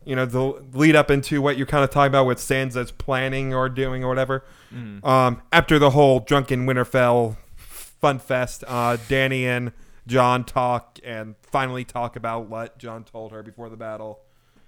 you 0.05 0.15
know, 0.15 0.25
the 0.25 0.63
lead 0.73 0.95
up 0.95 1.11
into 1.11 1.41
what 1.41 1.57
you're 1.57 1.67
kind 1.67 1.83
of 1.83 1.89
talking 1.89 2.07
about 2.07 2.25
with 2.25 2.37
Sansa's 2.37 2.91
planning 2.91 3.53
or 3.53 3.67
doing 3.69 4.03
or 4.03 4.07
whatever. 4.07 4.45
Um, 5.03 5.41
after 5.51 5.79
the 5.79 5.91
whole 5.91 6.19
drunken 6.19 6.65
Winterfell 6.65 7.37
fun 7.55 8.19
fest, 8.19 8.63
uh, 8.67 8.97
Danny 9.07 9.45
and 9.45 9.71
John 10.05 10.45
talk 10.45 10.99
and 11.03 11.35
finally 11.41 11.83
talk 11.83 12.15
about 12.15 12.47
what 12.47 12.77
John 12.77 13.03
told 13.03 13.31
her 13.31 13.43
before 13.43 13.69
the 13.69 13.75
battle. 13.75 14.19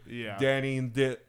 Yeah. 0.05 0.37
Danny 0.39 0.81
did, 0.81 1.19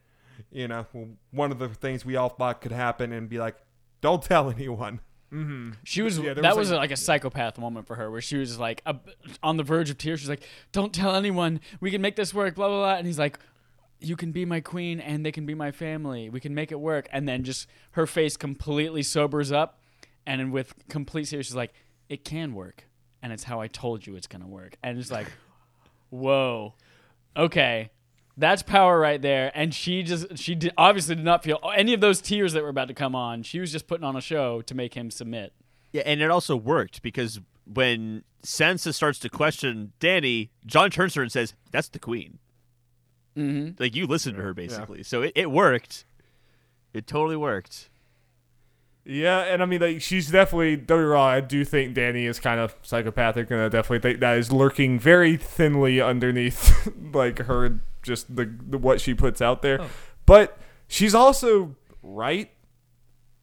you 0.51 0.67
know, 0.67 0.87
one 1.31 1.53
of 1.53 1.59
the 1.59 1.69
things 1.69 2.05
we 2.05 2.17
all 2.17 2.31
thought 2.31 2.61
could 2.61 2.73
happen 2.73 3.13
and 3.13 3.29
be 3.29 3.39
like, 3.39 3.57
don't 4.01 4.23
tell 4.23 4.51
anyone. 4.51 5.01
Mm-hmm. 5.33 5.71
She 5.85 6.03
was 6.03 6.19
Yeah, 6.19 6.35
there 6.35 6.43
that 6.43 6.57
was, 6.57 6.69
was 6.69 6.71
like- 6.73 6.79
like, 6.81 6.91
a 6.91 6.97
psychopath 6.97 7.57
moment 7.59 7.87
for 7.87 7.95
her, 7.97 8.11
where 8.11 8.21
she 8.21 8.37
was 8.37 8.59
like 8.59 8.83
a, 8.85 8.97
on 9.43 9.57
the 9.57 9.63
verge 9.63 9.89
of 9.91 9.97
tears. 9.99 10.21
She's 10.21 10.29
like, 10.29 10.43
"Don't 10.73 10.93
tell 10.93 11.15
anyone. 11.15 11.61
We 11.81 11.91
can 11.93 12.03
make 12.03 12.17
this 12.17 12.35
work." 12.35 12.57
Blah 12.57 12.69
blah 12.69 12.79
blah. 12.79 12.95
And 12.97 13.07
he's 13.07 13.19
like, 13.19 13.39
"You 14.01 14.17
can 14.17 14.33
be 14.33 14.45
my 14.45 14.61
queen, 14.61 14.99
and 14.99 15.25
they 15.25 15.31
can 15.31 15.47
be 15.47 15.55
my 15.55 15.71
family. 15.71 16.31
We 16.31 16.41
can 16.41 16.53
make 16.55 16.73
it 16.73 16.81
work." 16.81 17.09
And 17.13 17.29
then 17.29 17.45
just 17.45 17.69
her 17.93 18.07
face 18.09 18.37
completely 18.37 19.05
sobers 19.05 19.53
up, 19.53 19.81
and 20.27 20.51
with 20.53 20.75
complete 20.89 21.27
serious, 21.29 21.47
she's 21.47 21.55
like, 21.55 21.73
"It 22.09 22.25
can 22.25 22.53
work, 22.55 22.89
and 23.23 23.33
it's 23.33 23.45
how 23.45 23.61
I 23.61 23.69
told 23.69 24.05
you 24.07 24.17
it's 24.17 24.27
gonna 24.27 24.49
work." 24.49 24.77
And 24.83 24.99
it's 24.99 25.13
like, 25.13 25.31
"Whoa, 26.11 26.75
okay." 27.37 27.91
That's 28.37 28.63
power 28.63 28.99
right 28.99 29.21
there, 29.21 29.51
and 29.55 29.75
she 29.75 30.03
just 30.03 30.39
she 30.39 30.55
did, 30.55 30.73
obviously 30.79 31.15
did 31.15 31.25
not 31.25 31.45
feel 31.45 31.59
any 31.77 31.93
of 31.93 32.01
those 32.01 32.21
tears 32.21 32.53
that 32.55 32.63
were 32.63 32.69
about 32.69 32.89
to 32.89 32.95
come 32.95 33.15
on. 33.15 33.43
She 33.43 33.61
was 33.61 33.73
just 33.73 33.87
putting 33.87 34.05
on 34.05 34.17
a 34.17 34.21
show 34.21 34.63
to 34.63 34.75
make 34.75 34.95
him 34.95 35.11
submit. 35.11 35.53
yeah, 35.93 36.03
and 36.07 36.23
it 36.23 36.31
also 36.31 36.57
worked 36.57 37.03
because 37.03 37.41
when 37.67 38.25
Sansa 38.43 38.95
starts 38.95 39.19
to 39.21 39.29
question 39.29 39.93
Danny, 40.01 40.51
John 40.65 40.91
turns 40.91 41.15
to 41.15 41.21
her 41.21 41.23
and 41.23 41.33
says, 41.33 41.55
"That's 41.71 41.89
the 41.89 41.99
queen." 41.99 42.39
Mm-hmm. 43.37 43.83
Like 43.83 43.95
you 43.95 44.07
listen 44.07 44.35
to 44.35 44.43
her 44.43 44.55
basically, 44.55 45.03
so 45.03 45.23
it, 45.23 45.33
it 45.35 45.51
worked. 45.51 46.05
It 46.93 47.07
totally 47.07 47.37
worked. 47.37 47.91
Yeah, 49.05 49.41
and 49.41 49.63
I 49.63 49.67
mean, 49.67 49.81
like, 49.81 50.03
she's 50.03 50.31
definitely. 50.31 50.77
Don't 50.77 50.99
get 50.99 51.05
me 51.05 51.09
wrong. 51.09 51.31
I 51.31 51.41
do 51.41 51.65
think 51.65 51.95
Danny 51.95 52.27
is 52.27 52.39
kind 52.39 52.61
of 52.61 52.77
psychopathic, 52.83 53.51
and 53.51 53.61
I 53.61 53.69
definitely 53.69 54.01
think 54.01 54.21
that 54.21 54.37
is 54.37 54.53
lurking 54.53 54.99
very 54.99 55.37
thinly 55.37 56.01
underneath, 56.01 56.89
like 57.13 57.39
her 57.41 57.81
just 58.03 58.35
the, 58.35 58.53
the 58.69 58.79
what 58.79 59.01
she 59.01 59.15
puts 59.15 59.41
out 59.43 59.63
there. 59.63 59.81
Oh. 59.83 59.91
But 60.27 60.57
she's 60.89 61.15
also 61.15 61.77
right. 62.03 62.51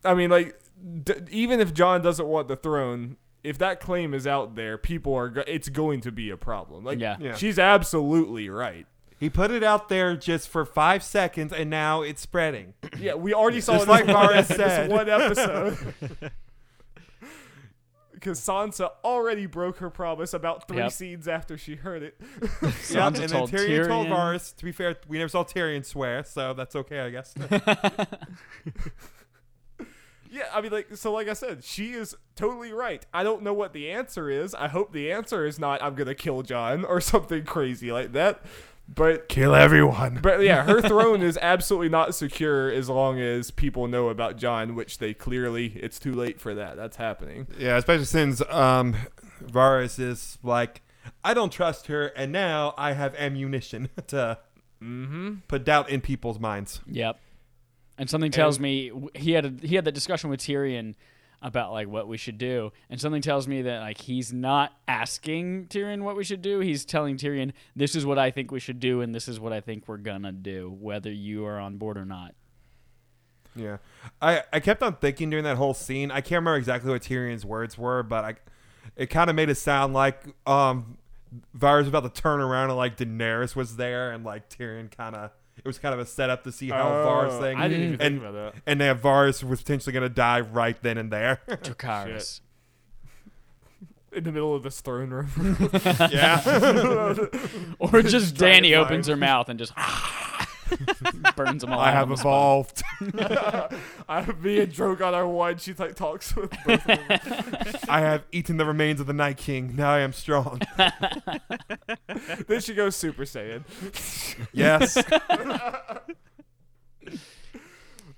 I 0.05 0.13
mean, 0.13 0.29
like, 0.29 0.59
d- 1.03 1.13
even 1.31 1.59
if 1.59 1.73
John 1.73 2.01
doesn't 2.01 2.27
want 2.27 2.47
the 2.47 2.55
throne, 2.55 3.17
if 3.43 3.57
that 3.59 3.79
claim 3.79 4.13
is 4.13 4.25
out 4.27 4.55
there, 4.55 4.77
people 4.77 5.13
are. 5.15 5.29
Go- 5.29 5.43
it's 5.47 5.69
going 5.69 6.01
to 6.01 6.11
be 6.11 6.29
a 6.29 6.37
problem. 6.37 6.83
Like, 6.83 6.99
Yeah. 6.99 7.17
Yeah. 7.19 7.35
she's 7.35 7.59
absolutely 7.59 8.49
right. 8.49 8.85
He 9.19 9.29
put 9.31 9.49
it 9.49 9.63
out 9.63 9.89
there 9.89 10.15
just 10.15 10.47
for 10.47 10.63
five 10.63 11.01
seconds, 11.01 11.51
and 11.51 11.69
now 11.71 12.03
it's 12.03 12.21
spreading. 12.21 12.75
Yeah, 12.99 13.15
we 13.15 13.33
already 13.33 13.61
saw 13.61 13.73
Just 13.73 13.87
it 13.87 13.89
like 13.89 14.05
in 14.05 14.11
Varys 14.15 14.47
this 14.47 14.57
said. 14.57 14.91
one 14.91 15.09
episode. 15.09 15.77
Because 18.19 18.39
Sansa 18.41 18.89
already 19.03 19.45
broke 19.45 19.77
her 19.77 19.91
promise 19.91 20.33
about 20.33 20.67
three 20.67 20.77
Yep. 20.77 20.91
scenes 20.91 21.27
after 21.27 21.55
she 21.55 21.75
heard 21.75 22.01
it. 22.01 22.19
Yeah, 22.89 23.05
and 23.07 23.15
then 23.15 23.29
told 23.29 23.51
Tyrion, 23.51 23.87
told 23.87 24.07
Tyrion. 24.07 24.11
Varys. 24.11 24.55
To 24.55 24.65
be 24.65 24.71
fair, 24.71 24.95
we 25.07 25.19
never 25.19 25.29
saw 25.29 25.43
Tyrion 25.43 25.85
swear, 25.85 26.23
so 26.23 26.53
that's 26.53 26.75
okay, 26.75 26.99
I 27.01 27.09
guess. 27.11 27.35
yeah, 30.31 30.43
I 30.53 30.61
mean, 30.61 30.71
like, 30.71 30.95
so 30.95 31.11
like 31.13 31.27
I 31.27 31.33
said, 31.33 31.63
she 31.63 31.93
is 31.93 32.15
totally 32.35 32.73
right. 32.73 33.05
I 33.13 33.23
don't 33.23 33.43
know 33.43 33.53
what 33.53 33.73
the 33.73 33.91
answer 33.91 34.29
is. 34.29 34.53
I 34.55 34.67
hope 34.67 34.91
the 34.93 35.11
answer 35.11 35.45
is 35.45 35.59
not 35.59 35.81
"I'm 35.83 35.95
gonna 35.95 36.15
kill 36.15 36.41
John" 36.41 36.85
or 36.85 36.99
something 37.01 37.43
crazy 37.45 37.91
like 37.91 38.13
that. 38.13 38.41
But 38.87 39.27
Kill 39.29 39.53
everyone. 39.53 40.19
but 40.23 40.41
yeah, 40.41 40.63
her 40.63 40.81
throne 40.87 41.21
is 41.21 41.37
absolutely 41.41 41.89
not 41.89 42.15
secure 42.15 42.71
as 42.71 42.89
long 42.89 43.19
as 43.19 43.51
people 43.51 43.87
know 43.87 44.09
about 44.09 44.37
John, 44.37 44.75
which 44.75 44.97
they 44.97 45.13
clearly 45.13 45.73
it's 45.75 45.99
too 45.99 46.13
late 46.13 46.39
for 46.39 46.55
that. 46.55 46.77
That's 46.77 46.97
happening. 46.97 47.47
Yeah, 47.59 47.77
especially 47.77 48.05
since 48.05 48.41
um, 48.49 48.95
Varys 49.43 49.99
is 49.99 50.37
like, 50.41 50.81
I 51.23 51.33
don't 51.33 51.51
trust 51.51 51.87
her, 51.87 52.07
and 52.07 52.31
now 52.31 52.73
I 52.77 52.93
have 52.93 53.13
ammunition 53.15 53.89
to 54.07 54.39
Mm-hmm. 54.81 55.37
put 55.47 55.65
doubt 55.65 55.89
in 55.89 56.01
people's 56.01 56.39
minds. 56.39 56.81
Yep. 56.85 57.19
And 57.97 58.07
something 58.07 58.29
tells 58.31 58.59
me 58.59 58.91
he 59.15 59.31
had 59.31 59.43
a, 59.45 59.53
he 59.67 59.73
had 59.75 59.85
that 59.85 59.93
discussion 59.93 60.29
with 60.29 60.39
Tyrion 60.39 60.93
about 61.41 61.71
like 61.71 61.87
what 61.87 62.07
we 62.07 62.17
should 62.17 62.37
do, 62.37 62.71
and 62.89 62.99
something 62.99 63.21
tells 63.21 63.47
me 63.47 63.61
that 63.63 63.81
like 63.81 63.99
he's 63.99 64.33
not 64.33 64.73
asking 64.87 65.67
Tyrion 65.67 66.01
what 66.01 66.15
we 66.15 66.23
should 66.23 66.41
do. 66.41 66.59
He's 66.59 66.85
telling 66.85 67.17
Tyrion, 67.17 67.53
"This 67.75 67.95
is 67.95 68.05
what 68.05 68.17
I 68.17 68.31
think 68.31 68.51
we 68.51 68.59
should 68.59 68.79
do, 68.79 69.01
and 69.01 69.13
this 69.13 69.27
is 69.27 69.39
what 69.39 69.53
I 69.53 69.61
think 69.61 69.87
we're 69.87 69.97
gonna 69.97 70.31
do, 70.31 70.75
whether 70.79 71.11
you 71.11 71.45
are 71.45 71.59
on 71.59 71.77
board 71.77 71.97
or 71.97 72.05
not." 72.05 72.33
Yeah, 73.55 73.77
I 74.21 74.43
I 74.53 74.59
kept 74.59 74.83
on 74.83 74.95
thinking 74.95 75.29
during 75.29 75.43
that 75.45 75.57
whole 75.57 75.73
scene. 75.73 76.11
I 76.11 76.21
can't 76.21 76.39
remember 76.39 76.57
exactly 76.57 76.91
what 76.91 77.01
Tyrion's 77.01 77.45
words 77.45 77.77
were, 77.77 78.03
but 78.03 78.23
I, 78.23 78.35
it 78.95 79.07
kind 79.07 79.29
of 79.29 79.35
made 79.35 79.49
it 79.49 79.55
sound 79.55 79.93
like 79.93 80.23
um, 80.45 80.97
Varys 81.57 81.87
about 81.87 82.03
to 82.03 82.21
turn 82.21 82.39
around 82.39 82.69
and 82.69 82.77
like 82.77 82.97
Daenerys 82.97 83.55
was 83.55 83.75
there, 83.75 84.11
and 84.11 84.23
like 84.23 84.49
Tyrion 84.49 84.89
kind 84.89 85.15
of. 85.15 85.31
It 85.57 85.65
was 85.65 85.79
kind 85.79 85.93
of 85.93 85.99
a 85.99 86.05
setup 86.05 86.43
to 86.43 86.51
see 86.51 86.69
how 86.69 86.85
Varys 86.85 87.31
Oh, 87.31 87.41
thing. 87.41 87.57
I 87.57 87.67
didn't 87.67 87.83
even 87.83 87.97
think 87.97 88.13
and, 88.13 88.21
about 88.21 88.53
that. 88.53 88.61
And 88.65 88.81
that 88.81 89.01
Varys 89.01 89.43
was 89.43 89.61
potentially 89.61 89.93
going 89.93 90.03
to 90.03 90.09
die 90.09 90.39
right 90.39 90.81
then 90.81 90.97
and 90.97 91.11
there. 91.11 91.41
Dracarys. 91.47 92.41
In 94.13 94.23
the 94.23 94.31
middle 94.31 94.55
of 94.55 94.63
this 94.63 94.81
throne 94.81 95.09
room. 95.09 95.29
yeah. 96.11 97.13
Or 97.79 98.01
just 98.01 98.37
trying 98.37 98.53
Danny 98.53 98.69
to 98.69 98.75
opens 98.75 99.07
her 99.07 99.17
mouth 99.17 99.49
and 99.49 99.59
just 99.59 99.73
burns 101.35 101.61
them 101.61 101.73
all. 101.73 101.79
I 101.79 101.91
have 101.91 102.03
on 102.03 102.09
the 102.09 102.17
spot. 102.17 102.27
evolved. 102.27 102.83
I 104.09 104.25
me 104.41 104.59
and 104.59 104.71
Drogon 104.71 105.13
are 105.13 105.27
one. 105.27 105.57
She 105.57 105.73
like 105.73 105.95
talks 105.95 106.35
with 106.35 106.51
both 106.65 106.67
of 106.67 106.83
them. 106.85 107.75
I 107.89 108.01
have 108.01 108.23
eaten 108.31 108.57
the 108.57 108.65
remains 108.65 108.99
of 108.99 109.07
the 109.07 109.13
Night 109.13 109.37
King. 109.37 109.75
Now 109.75 109.91
I 109.91 109.99
am 109.99 110.13
strong. 110.13 110.61
then 112.47 112.61
she 112.61 112.73
goes 112.73 112.95
Super 112.95 113.23
Saiyan. 113.23 113.63
yes. 114.53 114.95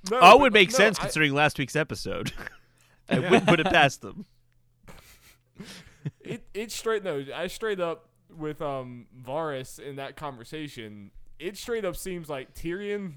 No, 0.10 0.18
Oh, 0.18 0.18
it 0.18 0.20
but- 0.22 0.40
would 0.42 0.54
make 0.54 0.72
no, 0.72 0.78
sense 0.78 0.98
I- 1.00 1.04
considering 1.04 1.34
last 1.34 1.60
week's 1.60 1.76
episode. 1.76 2.32
I 3.10 3.20
wouldn't 3.20 3.48
put 3.48 3.60
it 3.60 3.66
past 3.68 4.02
them. 4.02 4.26
it 6.22 6.44
it 6.54 6.72
straight 6.72 7.04
no, 7.04 7.26
I 7.36 7.48
straight 7.48 7.80
up 7.80 8.08
with 8.36 8.62
um 8.62 9.08
Varys 9.20 9.80
in 9.80 9.96
that 9.98 10.16
conversation. 10.16 11.12
It 11.40 11.58
straight 11.58 11.86
up 11.86 11.96
seems 11.96 12.30
like 12.30 12.54
Tyrion, 12.54 13.14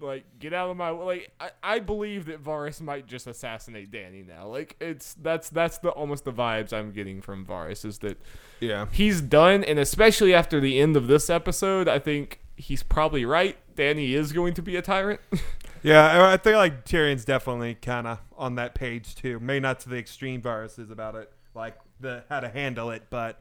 like 0.00 0.24
get 0.38 0.52
out 0.52 0.70
of 0.70 0.76
my 0.76 0.88
like. 0.90 1.30
I, 1.40 1.50
I 1.62 1.78
believe 1.78 2.26
that 2.26 2.42
Varys 2.42 2.80
might 2.80 3.06
just 3.06 3.26
assassinate 3.26 3.90
Danny 3.90 4.22
now. 4.26 4.46
Like 4.48 4.76
it's 4.80 5.14
that's 5.14 5.48
that's 5.50 5.78
the 5.78 5.90
almost 5.90 6.24
the 6.24 6.32
vibes 6.32 6.72
I'm 6.72 6.92
getting 6.92 7.20
from 7.22 7.44
Varys 7.46 7.84
is 7.84 7.98
that 8.00 8.18
Yeah. 8.60 8.86
he's 8.92 9.20
done, 9.20 9.62
and 9.64 9.78
especially 9.78 10.34
after 10.34 10.60
the 10.60 10.80
end 10.80 10.96
of 10.96 11.06
this 11.06 11.28
episode, 11.30 11.88
I 11.88 11.98
think 11.98 12.40
he's 12.56 12.82
probably 12.82 13.24
right. 13.24 13.56
Danny 13.74 14.14
is 14.14 14.32
going 14.32 14.54
to 14.54 14.62
be 14.62 14.76
a 14.76 14.82
tyrant. 14.82 15.20
Yeah, 15.82 16.30
I 16.32 16.36
think 16.36 16.56
like 16.56 16.84
Tyrion's 16.84 17.24
definitely 17.24 17.76
kind 17.76 18.08
of 18.08 18.18
on 18.36 18.56
that 18.56 18.74
page 18.74 19.14
too. 19.14 19.38
Maybe 19.38 19.60
not 19.60 19.78
to 19.80 19.88
the 19.88 19.96
extreme 19.96 20.42
Varys 20.42 20.80
is 20.80 20.90
about 20.90 21.14
it, 21.14 21.30
like 21.54 21.76
the 22.00 22.24
how 22.28 22.40
to 22.40 22.48
handle 22.48 22.90
it, 22.90 23.04
but 23.08 23.40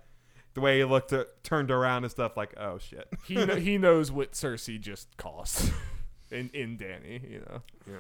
the 0.56 0.62
way 0.62 0.80
he 0.80 0.84
looked 0.84 1.14
at, 1.14 1.44
turned 1.44 1.70
around 1.70 2.04
and 2.06 2.12
stuff 2.12 2.36
like, 2.36 2.54
oh 2.58 2.80
shit. 2.80 3.08
he 3.28 3.36
kn- 3.36 3.62
he 3.62 3.78
knows 3.78 4.12
what 4.12 4.32
Cersei 4.32 4.80
just 4.82 5.16
cost 5.18 5.72
in 6.32 6.50
in 6.54 6.76
Danny. 6.78 7.22
You 7.30 7.40
know. 7.48 7.62
Yeah. 7.88 7.94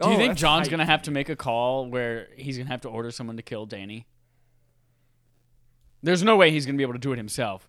Do 0.00 0.08
you 0.10 0.14
Oh, 0.14 0.16
think 0.18 0.36
John's 0.36 0.66
hype. 0.66 0.70
gonna 0.70 0.84
have 0.86 1.02
to 1.02 1.10
make 1.10 1.28
a 1.28 1.36
call 1.36 1.86
where 1.86 2.28
he's 2.36 2.56
gonna 2.58 2.70
have 2.70 2.82
to 2.82 2.88
order 2.88 3.10
someone 3.10 3.36
to 3.36 3.42
kill 3.42 3.66
Danny? 3.66 4.06
There's 6.02 6.22
no 6.22 6.36
way 6.36 6.50
he's 6.50 6.66
gonna 6.66 6.76
be 6.78 6.82
able 6.84 6.92
to 6.94 6.98
do 6.98 7.12
it 7.12 7.16
himself. 7.16 7.68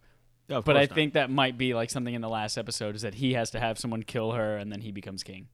No, 0.49 0.61
But 0.61 0.77
I 0.77 0.81
not. 0.85 0.91
think 0.95 1.13
that 1.13 1.29
might 1.29 1.57
be 1.57 1.73
like 1.73 1.89
something 1.89 2.13
in 2.13 2.21
the 2.21 2.29
last 2.29 2.57
episode 2.57 2.95
is 2.95 3.01
that 3.01 3.15
he 3.15 3.33
has 3.33 3.49
to 3.51 3.59
have 3.59 3.77
someone 3.77 4.03
kill 4.03 4.31
her 4.33 4.55
and 4.57 4.71
then 4.71 4.79
he 4.81 4.91
becomes 4.91 5.23
king. 5.23 5.47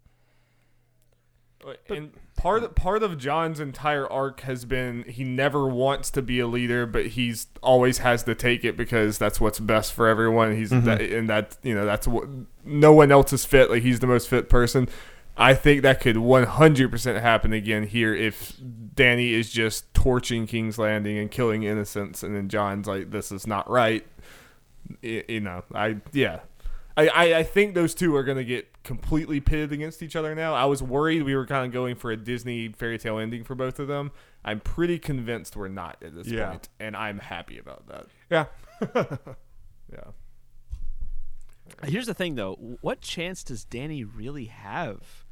And 1.90 2.12
part 2.36 2.64
of, 2.64 2.76
part 2.76 3.04
of 3.04 3.18
John's 3.18 3.60
entire 3.60 4.10
arc 4.12 4.42
has 4.42 4.66
been 4.66 5.04
he 5.04 5.24
never 5.24 5.68
wants 5.68 6.10
to 6.12 6.22
be 6.22 6.40
a 6.40 6.48
leader, 6.48 6.86
but 6.86 7.08
he's 7.08 7.48
always 7.62 8.00
has 8.00 8.24
to 8.24 8.36
take 8.36 8.64
it 8.64 8.76
because 8.76 9.18
that's 9.18 9.40
what's 9.40 9.60
best 9.60 9.94
for 9.94 10.08
everyone. 10.08 10.56
He's 10.56 10.72
mm-hmm. 10.72 10.86
that, 10.86 11.02
and 11.02 11.30
that 11.30 11.58
you 11.64 11.74
know 11.74 11.86
that's 11.86 12.08
what 12.08 12.28
no 12.64 12.94
one 12.94 13.12
else 13.12 13.34
is 13.34 13.46
fit. 13.46 13.70
Like 13.70 13.84
he's 13.84 14.00
the 14.00 14.08
most 14.08 14.28
fit 14.28 14.50
person. 14.50 14.90
I 15.36 15.56
think 15.56 15.82
that 15.82 16.00
could 16.00 16.18
100% 16.18 17.22
happen 17.22 17.54
again 17.54 17.88
here 17.88 18.14
if 18.14 18.54
Danny 18.94 19.34
is 19.34 19.50
just 19.52 19.92
torching 19.96 20.46
King's 20.46 20.78
Landing 20.78 21.18
and 21.18 21.32
killing 21.32 21.64
innocents, 21.64 22.22
and 22.22 22.36
then 22.36 22.50
John's 22.50 22.88
like, 22.88 23.12
"This 23.12 23.32
is 23.32 23.48
not 23.48 23.70
right." 23.70 24.06
You 25.02 25.40
know, 25.40 25.64
I 25.74 25.98
yeah, 26.12 26.42
I, 26.96 27.08
I, 27.08 27.24
I 27.40 27.44
think 27.44 27.74
those 27.74 27.96
two 27.96 28.16
are 28.16 28.24
going 28.24 28.38
to 28.38 28.46
get 28.46 28.68
completely 28.84 29.40
pitted 29.40 29.72
against 29.72 30.02
each 30.04 30.16
other 30.16 30.36
now. 30.36 30.54
I 30.54 30.66
was 30.66 30.84
worried 30.84 31.24
we 31.24 31.36
were 31.36 31.46
kind 31.46 31.66
of 31.66 31.72
going 31.72 31.96
for 31.96 32.12
a 32.12 32.18
Disney 32.18 32.68
fairy 32.70 32.98
tale 32.98 33.18
ending 33.18 33.44
for 33.44 33.56
both 33.56 33.80
of 33.80 33.88
them. 33.88 34.12
I'm 34.44 34.60
pretty 34.60 35.00
convinced 35.00 35.56
we're 35.56 35.70
not 35.70 35.98
at 36.04 36.14
this 36.16 36.28
Yeah. 36.28 36.50
point, 36.50 36.70
and 36.80 36.96
I'm 36.98 37.20
happy 37.20 37.58
about 37.58 37.88
that. 37.88 38.08
Yeah. 38.30 38.46
Yeah. 39.92 40.12
Here's 41.84 42.08
the 42.08 42.14
thing, 42.14 42.36
though. 42.36 42.56
What 42.82 43.02
chance 43.02 43.44
does 43.44 43.64
Danny 43.66 44.04
really 44.04 44.46
have? 44.46 45.26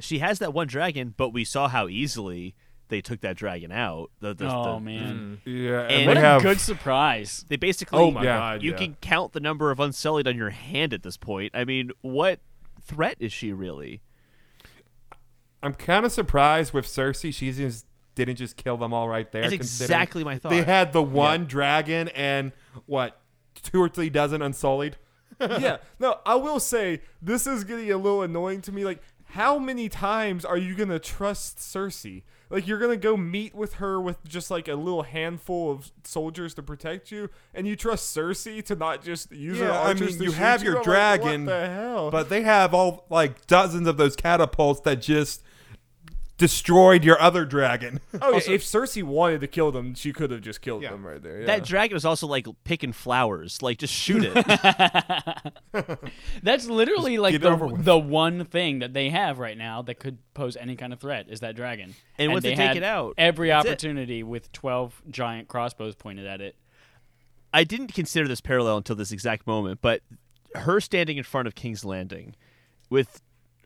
She 0.00 0.18
has 0.18 0.38
that 0.40 0.52
one 0.52 0.66
dragon, 0.66 1.14
but 1.16 1.30
we 1.30 1.44
saw 1.44 1.68
how 1.68 1.88
easily 1.88 2.54
they 2.88 3.00
took 3.00 3.20
that 3.20 3.36
dragon 3.36 3.70
out. 3.70 4.10
The, 4.20 4.34
the, 4.34 4.52
oh 4.52 4.74
the- 4.74 4.80
man, 4.80 5.40
mm. 5.46 5.64
Yeah. 5.64 5.82
And 5.82 5.92
And 5.92 6.06
what 6.08 6.16
we 6.16 6.22
a 6.22 6.26
have 6.26 6.42
good 6.42 6.60
surprise! 6.60 7.44
They 7.48 7.56
basically. 7.56 7.98
Oh 7.98 8.10
my 8.10 8.22
Yeah. 8.24 8.38
god, 8.38 8.62
You 8.62 8.72
yeah. 8.72 8.76
can 8.78 8.96
count 9.00 9.32
the 9.32 9.40
number 9.40 9.70
of 9.70 9.78
unsullied 9.80 10.26
on 10.26 10.36
your 10.36 10.50
hand 10.50 10.92
at 10.92 11.02
this 11.02 11.16
point. 11.16 11.52
I 11.54 11.64
mean, 11.64 11.90
what 12.00 12.40
threat 12.84 13.16
is 13.18 13.32
she 13.32 13.52
really? 13.52 14.02
I'm 15.62 15.74
kind 15.74 16.04
of 16.04 16.12
surprised 16.12 16.72
with 16.72 16.86
Cersei. 16.86 17.32
She 17.32 17.52
just 17.52 17.86
didn't 18.14 18.36
just 18.36 18.56
kill 18.56 18.76
them 18.76 18.92
all 18.92 19.08
right 19.08 19.30
there. 19.30 19.42
That's 19.42 19.54
exactly 19.54 20.24
my 20.24 20.38
thought. 20.38 20.50
They 20.50 20.62
had 20.62 20.92
the 20.92 21.02
one 21.02 21.46
dragon 21.46 22.08
and 22.08 22.52
what 22.86 23.20
two 23.62 23.80
or 23.80 23.88
three 23.88 24.10
dozen 24.10 24.42
unsullied. 24.42 24.96
yeah. 25.40 25.78
No, 25.98 26.18
I 26.26 26.34
will 26.34 26.60
say 26.60 27.00
this 27.20 27.46
is 27.46 27.64
getting 27.64 27.90
a 27.90 27.96
little 27.96 28.22
annoying 28.22 28.60
to 28.62 28.72
me. 28.72 28.84
Like, 28.84 29.02
how 29.24 29.58
many 29.58 29.88
times 29.88 30.44
are 30.44 30.58
you 30.58 30.74
gonna 30.74 30.98
trust 30.98 31.58
Cersei? 31.58 32.22
Like, 32.52 32.68
you're 32.68 32.78
gonna 32.78 32.98
go 32.98 33.16
meet 33.16 33.54
with 33.54 33.74
her 33.74 33.98
with 33.98 34.22
just 34.28 34.50
like 34.50 34.68
a 34.68 34.74
little 34.74 35.04
handful 35.04 35.72
of 35.72 35.90
soldiers 36.04 36.52
to 36.54 36.62
protect 36.62 37.10
you, 37.10 37.30
and 37.54 37.66
you 37.66 37.76
trust 37.76 38.14
Cersei 38.14 38.62
to 38.66 38.76
not 38.76 39.02
just 39.02 39.32
use 39.32 39.58
her 39.58 39.64
Yeah, 39.64 39.80
I 39.80 39.94
mean, 39.94 40.18
to 40.18 40.24
you 40.24 40.32
have 40.32 40.62
your 40.62 40.74
I'm 40.74 40.76
like, 40.76 40.84
dragon, 40.84 41.46
what 41.46 41.52
the 41.52 41.66
hell? 41.68 42.10
But 42.10 42.28
they 42.28 42.42
have 42.42 42.74
all 42.74 43.06
like 43.08 43.46
dozens 43.46 43.88
of 43.88 43.96
those 43.96 44.16
catapults 44.16 44.80
that 44.82 45.00
just 45.00 45.42
destroyed 46.42 47.04
your 47.04 47.20
other 47.22 47.44
dragon. 47.44 48.00
oh, 48.20 48.32
yeah, 48.32 48.54
if 48.54 48.64
Cersei 48.64 49.04
wanted 49.04 49.40
to 49.42 49.46
kill 49.46 49.70
them, 49.70 49.94
she 49.94 50.12
could 50.12 50.32
have 50.32 50.40
just 50.40 50.60
killed 50.60 50.82
Yeah. 50.82 50.90
them 50.90 51.06
right 51.06 51.22
there. 51.22 51.40
Yeah. 51.42 51.46
That 51.46 51.64
dragon 51.64 51.94
was 51.94 52.04
also 52.04 52.26
like 52.26 52.48
picking 52.64 52.92
flowers. 52.92 53.62
Like, 53.62 53.78
just 53.78 53.94
shoot 53.94 54.24
it. 54.24 54.34
That's 56.42 56.66
literally 56.66 57.18
like 57.18 57.30
get 57.32 57.44
it 57.44 57.46
over 57.46 57.68
the 57.68 57.76
the 57.92 57.98
one 57.98 58.44
thing 58.44 58.80
that 58.80 58.92
they 58.92 59.10
have 59.10 59.38
right 59.38 59.56
now 59.56 59.82
that 59.82 60.00
could 60.00 60.18
pose 60.34 60.56
any 60.56 60.74
kind 60.74 60.92
of 60.92 60.98
threat 60.98 61.26
is 61.28 61.38
that 61.40 61.54
dragon. 61.54 61.94
And 62.18 62.32
once 62.32 62.42
they 62.42 62.50
they 62.50 62.56
take 62.56 62.66
had 62.68 62.76
it 62.78 62.82
out, 62.82 63.14
every 63.16 63.50
that's 63.50 63.64
it. 63.64 63.68
opportunity 63.68 64.24
with 64.24 64.50
twelve 64.50 65.00
giant 65.08 65.46
crossbows 65.46 65.94
pointed 65.94 66.26
at 66.26 66.40
it. 66.40 66.56
I 67.54 67.62
didn't 67.62 67.94
consider 67.94 68.26
this 68.26 68.40
parallel 68.40 68.78
until 68.78 68.96
this 68.96 69.12
exact 69.12 69.46
moment, 69.46 69.80
but 69.80 70.02
her 70.56 70.80
standing 70.80 71.18
in 71.18 71.22
front 71.24 71.46
of 71.46 71.54
King's 71.54 71.84
Landing 71.84 72.34
with 72.90 73.22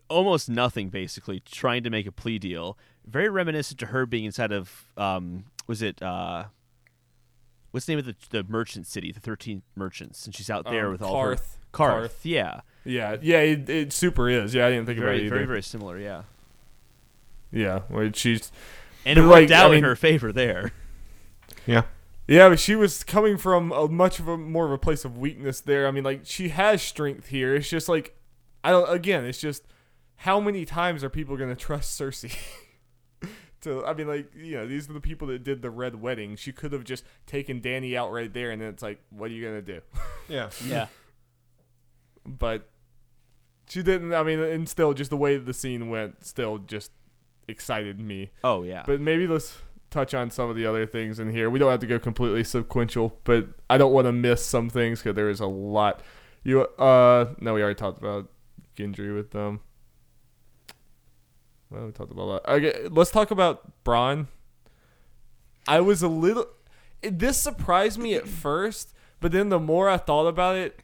almost 0.09 0.49
nothing, 0.49 0.89
basically, 0.89 1.39
trying 1.41 1.83
to 1.83 1.89
make 1.89 2.05
a 2.07 2.11
plea 2.11 2.39
deal, 2.39 2.77
very 3.05 3.29
reminiscent 3.29 3.79
to 3.81 3.87
her 3.87 4.05
being 4.05 4.25
inside 4.25 4.51
of, 4.51 4.85
um, 4.97 5.45
was 5.67 5.81
it, 5.81 6.01
uh, 6.01 6.45
what's 7.71 7.85
the 7.85 7.93
name 7.93 7.99
of 7.99 8.05
the, 8.05 8.15
the 8.29 8.43
merchant 8.49 8.87
city, 8.87 9.11
the 9.11 9.19
13 9.19 9.61
merchants, 9.75 10.25
and 10.25 10.33
she's 10.35 10.49
out 10.49 10.65
there 10.65 10.85
Um, 10.87 10.91
with 10.93 11.01
all 11.01 11.21
her. 11.23 11.35
Qarth. 11.35 11.41
Qarth, 11.73 12.03
Qarth. 12.05 12.11
yeah. 12.23 12.61
Yeah, 12.85 13.17
yeah, 13.21 13.39
it, 13.39 13.69
it 13.69 13.93
super 13.93 14.29
is. 14.29 14.53
Yeah, 14.55 14.65
I 14.65 14.69
didn't 14.69 14.85
think 14.85 14.97
about 14.99 15.09
it 15.09 15.11
Very, 15.15 15.25
either. 15.25 15.35
very, 15.35 15.45
very 15.45 15.61
similar, 15.63 15.99
yeah. 15.99 16.23
Yeah, 17.51 17.79
where 17.89 18.11
she's 18.13 18.51
And 19.05 19.17
it 19.17 19.21
But, 19.21 19.27
worked 19.29 19.49
like, 19.49 19.59
out 19.59 19.71
I 19.73 19.75
in 19.75 19.83
her 19.83 19.95
favor 19.95 20.31
there. 20.31 20.71
yeah. 21.65 21.83
Yeah, 22.27 22.49
but 22.49 22.59
she 22.59 22.75
was 22.75 23.03
coming 23.05 23.37
from 23.37 23.71
a 23.71 23.87
much 23.87 24.19
of 24.19 24.27
a 24.27 24.37
more 24.37 24.65
of 24.65 24.71
a 24.71 24.77
place 24.77 25.05
of 25.05 25.17
weakness 25.17 25.61
there. 25.61 25.87
I 25.87 25.91
mean, 25.91 26.03
like 26.03 26.21
she 26.25 26.49
has 26.49 26.81
strength 26.81 27.27
here. 27.27 27.55
It's 27.55 27.69
just 27.69 27.87
like 27.87 28.17
I 28.65 28.71
don't. 28.71 28.89
Again, 28.91 29.23
it's 29.23 29.39
just 29.39 29.63
how 30.17 30.39
many 30.39 30.65
times 30.65 31.03
are 31.03 31.09
people 31.09 31.37
gonna 31.37 31.55
trust 31.67 31.99
Cersei? 31.99 32.37
to 33.61 33.85
I 33.85 33.93
mean, 33.93 34.07
like 34.07 34.31
you 34.35 34.55
know, 34.55 34.67
these 34.67 34.89
are 34.89 34.93
the 34.93 35.01
people 35.01 35.27
that 35.27 35.43
did 35.43 35.61
the 35.61 35.69
red 35.69 36.01
wedding. 36.01 36.35
She 36.35 36.51
could 36.51 36.73
have 36.73 36.83
just 36.83 37.03
taken 37.25 37.61
Danny 37.61 37.95
out 37.97 38.11
right 38.11 38.33
there, 38.33 38.51
and 38.51 38.61
then 38.61 38.69
it's 38.69 38.83
like, 38.83 38.99
what 39.09 39.31
are 39.31 39.33
you 39.33 39.45
gonna 39.45 39.61
do? 39.61 39.81
Yeah. 40.29 40.49
Yeah. 40.65 40.87
But 42.25 42.67
she 43.69 43.81
didn't. 43.81 44.13
I 44.13 44.23
mean, 44.23 44.39
and 44.39 44.67
still, 44.67 44.93
just 44.93 45.09
the 45.09 45.15
way 45.15 45.37
the 45.37 45.53
scene 45.53 45.89
went, 45.89 46.25
still 46.25 46.57
just 46.57 46.91
excited 47.47 47.97
me. 47.97 48.31
Oh, 48.43 48.63
yeah. 48.63 48.83
But 48.85 48.99
maybe 48.99 49.25
let's 49.25 49.57
touch 49.89 50.13
on 50.13 50.29
some 50.29 50.49
of 50.49 50.57
the 50.57 50.65
other 50.65 50.85
things 50.85 51.19
in 51.19 51.31
here. 51.31 51.49
We 51.49 51.59
don't 51.59 51.71
have 51.71 51.79
to 51.79 51.87
go 51.87 51.97
completely 51.97 52.43
sequential, 52.43 53.17
but 53.23 53.47
I 53.69 53.77
don't 53.77 53.93
want 53.93 54.05
to 54.05 54.11
miss 54.11 54.45
some 54.45 54.69
things 54.69 54.99
because 54.99 55.15
there 55.15 55.29
is 55.29 55.39
a 55.39 55.45
lot. 55.45 56.01
You 56.43 56.61
uh 56.61 57.33
no, 57.39 57.53
we 57.53 57.61
already 57.61 57.75
talked 57.75 57.99
about 57.99 58.29
Gendry 58.75 59.15
with 59.15 59.31
them. 59.31 59.61
Well, 61.69 61.85
we 61.85 61.91
talked 61.91 62.11
about 62.11 62.43
that. 62.43 62.51
Okay, 62.51 62.87
let's 62.89 63.11
talk 63.11 63.31
about 63.31 63.83
Bronn. 63.83 64.27
I 65.67 65.81
was 65.81 66.01
a 66.01 66.07
little. 66.07 66.47
It, 67.01 67.19
this 67.19 67.37
surprised 67.37 67.99
me 67.99 68.15
at 68.15 68.27
first, 68.27 68.93
but 69.19 69.31
then 69.31 69.49
the 69.49 69.59
more 69.59 69.89
I 69.89 69.97
thought 69.97 70.27
about 70.27 70.55
it, 70.55 70.81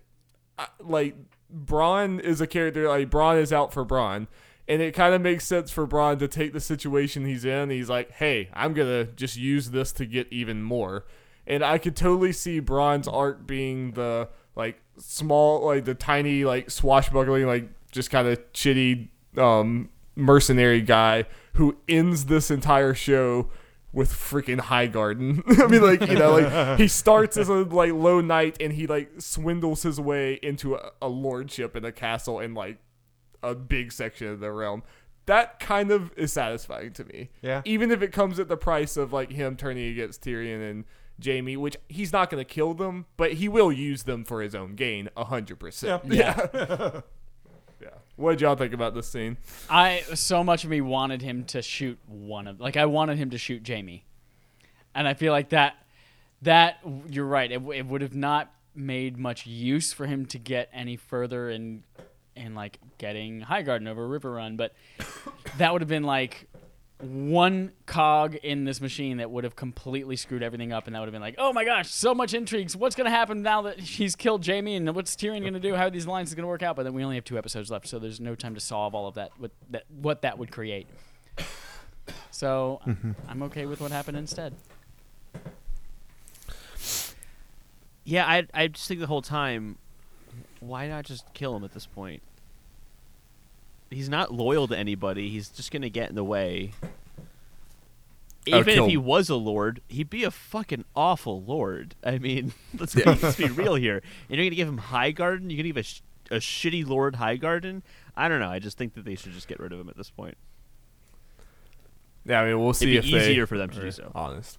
I, 0.57 0.67
like 0.79 1.15
Bronn 1.53 2.19
is 2.19 2.41
a 2.41 2.47
character. 2.47 2.87
Like 2.87 3.09
Bronn 3.09 3.41
is 3.41 3.53
out 3.53 3.73
for 3.73 3.85
Bronn, 3.85 4.27
and 4.67 4.81
it 4.81 4.93
kind 4.93 5.13
of 5.13 5.21
makes 5.21 5.45
sense 5.45 5.71
for 5.71 5.87
Bronn 5.87 6.19
to 6.19 6.27
take 6.27 6.53
the 6.53 6.59
situation 6.59 7.25
he's 7.25 7.45
in. 7.45 7.69
He's 7.69 7.89
like, 7.89 8.11
"Hey, 8.11 8.49
I'm 8.53 8.73
gonna 8.73 9.05
just 9.05 9.37
use 9.37 9.71
this 9.71 9.93
to 9.93 10.05
get 10.05 10.27
even 10.31 10.63
more," 10.63 11.05
and 11.47 11.63
I 11.63 11.77
could 11.77 11.95
totally 11.95 12.33
see 12.33 12.59
Bronn's 12.59 13.07
arc 13.07 13.47
being 13.47 13.91
the 13.91 14.27
like 14.55 14.81
small, 14.97 15.65
like 15.65 15.85
the 15.85 15.95
tiny, 15.95 16.43
like 16.43 16.69
swashbuckling, 16.69 17.47
like 17.47 17.69
just 17.91 18.11
kind 18.11 18.27
of 18.27 18.51
shitty 18.53 19.07
um, 19.37 19.89
mercenary 20.15 20.81
guy 20.81 21.25
who 21.53 21.77
ends 21.87 22.25
this 22.25 22.49
entire 22.49 22.93
show 22.93 23.49
with 23.91 24.11
freaking 24.11 24.59
Highgarden. 24.59 25.43
I 25.63 25.67
mean, 25.67 25.81
like 25.81 26.01
you 26.01 26.17
know, 26.17 26.39
like 26.39 26.79
he 26.79 26.87
starts 26.87 27.37
as 27.37 27.47
a 27.47 27.53
like 27.53 27.93
low 27.93 28.21
knight 28.21 28.57
and 28.59 28.73
he 28.73 28.87
like 28.87 29.09
swindles 29.19 29.83
his 29.83 29.99
way 29.99 30.39
into 30.41 30.75
a, 30.75 30.91
a 31.01 31.07
lordship 31.07 31.75
in 31.75 31.85
a 31.85 31.91
castle 31.91 32.39
in 32.39 32.53
like 32.53 32.79
a 33.43 33.53
big 33.53 33.91
section 33.91 34.27
of 34.27 34.39
the 34.39 34.51
realm. 34.51 34.83
That 35.25 35.59
kind 35.59 35.91
of 35.91 36.11
is 36.17 36.33
satisfying 36.33 36.91
to 36.93 37.05
me. 37.05 37.29
Yeah. 37.41 37.61
Even 37.63 37.91
if 37.91 38.01
it 38.01 38.11
comes 38.11 38.39
at 38.39 38.49
the 38.49 38.57
price 38.57 38.97
of 38.97 39.13
like 39.13 39.31
him 39.31 39.55
turning 39.55 39.89
against 39.89 40.23
Tyrion 40.23 40.69
and 40.69 40.85
Jaime, 41.23 41.55
which 41.55 41.77
he's 41.87 42.11
not 42.11 42.29
going 42.29 42.43
to 42.43 42.51
kill 42.51 42.73
them, 42.73 43.05
but 43.15 43.33
he 43.33 43.47
will 43.47 43.71
use 43.71 44.03
them 44.03 44.25
for 44.25 44.41
his 44.41 44.55
own 44.55 44.75
gain, 44.75 45.09
a 45.15 45.25
hundred 45.25 45.59
percent. 45.59 46.03
Yeah. 46.05 46.47
Yeah. 46.53 47.01
What 48.15 48.31
did 48.31 48.41
y'all 48.41 48.55
think 48.55 48.73
about 48.73 48.93
this 48.93 49.07
scene? 49.07 49.37
I 49.69 50.03
so 50.13 50.43
much 50.43 50.63
of 50.63 50.69
me 50.69 50.81
wanted 50.81 51.21
him 51.21 51.45
to 51.45 51.61
shoot 51.61 51.97
one 52.07 52.47
of 52.47 52.59
like 52.59 52.77
I 52.77 52.85
wanted 52.85 53.17
him 53.17 53.31
to 53.31 53.37
shoot 53.37 53.67
Jaime, 53.67 54.03
and 54.93 55.07
I 55.07 55.13
feel 55.13 55.31
like 55.31 55.49
that 55.49 55.75
that 56.43 56.79
you're 57.09 57.25
right. 57.25 57.51
It, 57.51 57.61
it 57.73 57.85
would 57.85 58.01
have 58.01 58.15
not 58.15 58.53
made 58.75 59.17
much 59.17 59.45
use 59.45 59.93
for 59.93 60.05
him 60.05 60.25
to 60.27 60.37
get 60.39 60.69
any 60.73 60.95
further 60.95 61.49
in 61.49 61.83
in 62.35 62.55
like 62.55 62.79
getting 62.97 63.41
Highgarden 63.41 63.87
over 63.87 64.07
Riverrun, 64.07 64.57
but 64.57 64.73
that 65.57 65.71
would 65.71 65.81
have 65.81 65.89
been 65.89 66.03
like 66.03 66.47
one 67.03 67.73
cog 67.85 68.35
in 68.35 68.63
this 68.63 68.79
machine 68.79 69.17
that 69.17 69.29
would 69.29 69.43
have 69.43 69.55
completely 69.55 70.15
screwed 70.15 70.41
everything 70.41 70.71
up, 70.71 70.87
and 70.87 70.95
that 70.95 70.99
would 70.99 71.07
have 71.07 71.13
been 71.13 71.21
like, 71.21 71.35
oh 71.37 71.51
my 71.51 71.65
gosh, 71.65 71.89
so 71.89 72.15
much 72.15 72.33
intrigues. 72.33 72.75
What's 72.75 72.95
gonna 72.95 73.09
happen 73.09 73.41
now 73.41 73.63
that 73.63 73.79
he's 73.79 74.15
killed 74.15 74.45
Jaime, 74.45 74.75
and 74.75 74.95
what's 74.95 75.15
Tyrion 75.15 75.43
gonna 75.43 75.59
do? 75.59 75.75
How 75.75 75.87
are 75.87 75.89
these 75.89 76.07
lines 76.07 76.33
gonna 76.33 76.47
work 76.47 76.63
out? 76.63 76.75
But 76.75 76.83
then 76.83 76.93
we 76.93 77.03
only 77.03 77.15
have 77.15 77.25
two 77.25 77.37
episodes 77.37 77.69
left, 77.69 77.87
so 77.87 77.99
there's 77.99 78.19
no 78.19 78.35
time 78.35 78.55
to 78.55 78.61
solve 78.61 78.95
all 78.95 79.07
of 79.07 79.15
that. 79.15 79.31
What 79.37 79.51
that 79.71 79.83
what 79.89 80.21
that 80.21 80.37
would 80.37 80.51
create. 80.51 80.87
So 82.31 82.79
mm-hmm. 82.85 83.11
I'm 83.27 83.43
okay 83.43 83.65
with 83.65 83.81
what 83.81 83.91
happened 83.91 84.17
instead. 84.17 84.53
Yeah, 88.05 88.25
I 88.25 88.47
I 88.53 88.67
just 88.67 88.87
think 88.87 88.99
the 88.99 89.07
whole 89.07 89.21
time, 89.21 89.77
why 90.59 90.87
not 90.87 91.05
just 91.05 91.33
kill 91.33 91.55
him 91.55 91.63
at 91.63 91.73
this 91.73 91.85
point? 91.85 92.21
He's 93.93 94.09
not 94.09 94.33
loyal 94.33 94.67
to 94.67 94.77
anybody. 94.77 95.29
He's 95.29 95.49
just 95.49 95.71
gonna 95.71 95.89
get 95.89 96.09
in 96.09 96.15
the 96.15 96.23
way. 96.23 96.71
Even 98.45 98.67
if 98.67 98.89
he 98.89 98.97
was 98.97 99.29
a 99.29 99.35
lord, 99.35 99.81
he'd 99.87 100.09
be 100.09 100.23
a 100.23 100.31
fucking 100.31 100.83
awful 100.95 101.41
lord. 101.41 101.95
I 102.03 102.17
mean, 102.17 102.53
let's, 102.77 102.93
be, 102.93 103.03
let's 103.03 103.37
be 103.37 103.45
real 103.47 103.75
here. 103.75 104.01
And 104.29 104.37
you're 104.37 104.45
gonna 104.45 104.55
give 104.55 104.67
him 104.67 104.79
Highgarden? 104.79 105.49
You're 105.49 105.57
gonna 105.57 105.69
give 105.69 105.77
a, 105.77 105.83
sh- 105.83 106.01
a 106.29 106.35
shitty 106.35 106.85
lord 106.85 107.15
Highgarden? 107.15 107.83
I 108.17 108.27
don't 108.27 108.39
know. 108.39 108.49
I 108.49 108.59
just 108.59 108.77
think 108.77 108.95
that 108.95 109.05
they 109.05 109.15
should 109.15 109.31
just 109.31 109.47
get 109.47 109.59
rid 109.59 109.71
of 109.71 109.79
him 109.79 109.87
at 109.87 109.95
this 109.95 110.09
point. 110.09 110.37
Yeah, 112.25 112.41
I 112.41 112.45
mean, 112.45 112.61
we'll 112.61 112.73
see 112.73 112.85
be 112.85 112.97
if 112.97 113.05
easier 113.05 113.43
they 113.43 113.45
for 113.45 113.57
them 113.57 113.69
to 113.69 113.81
do 113.81 113.91
so. 113.91 114.11
Honest, 114.15 114.57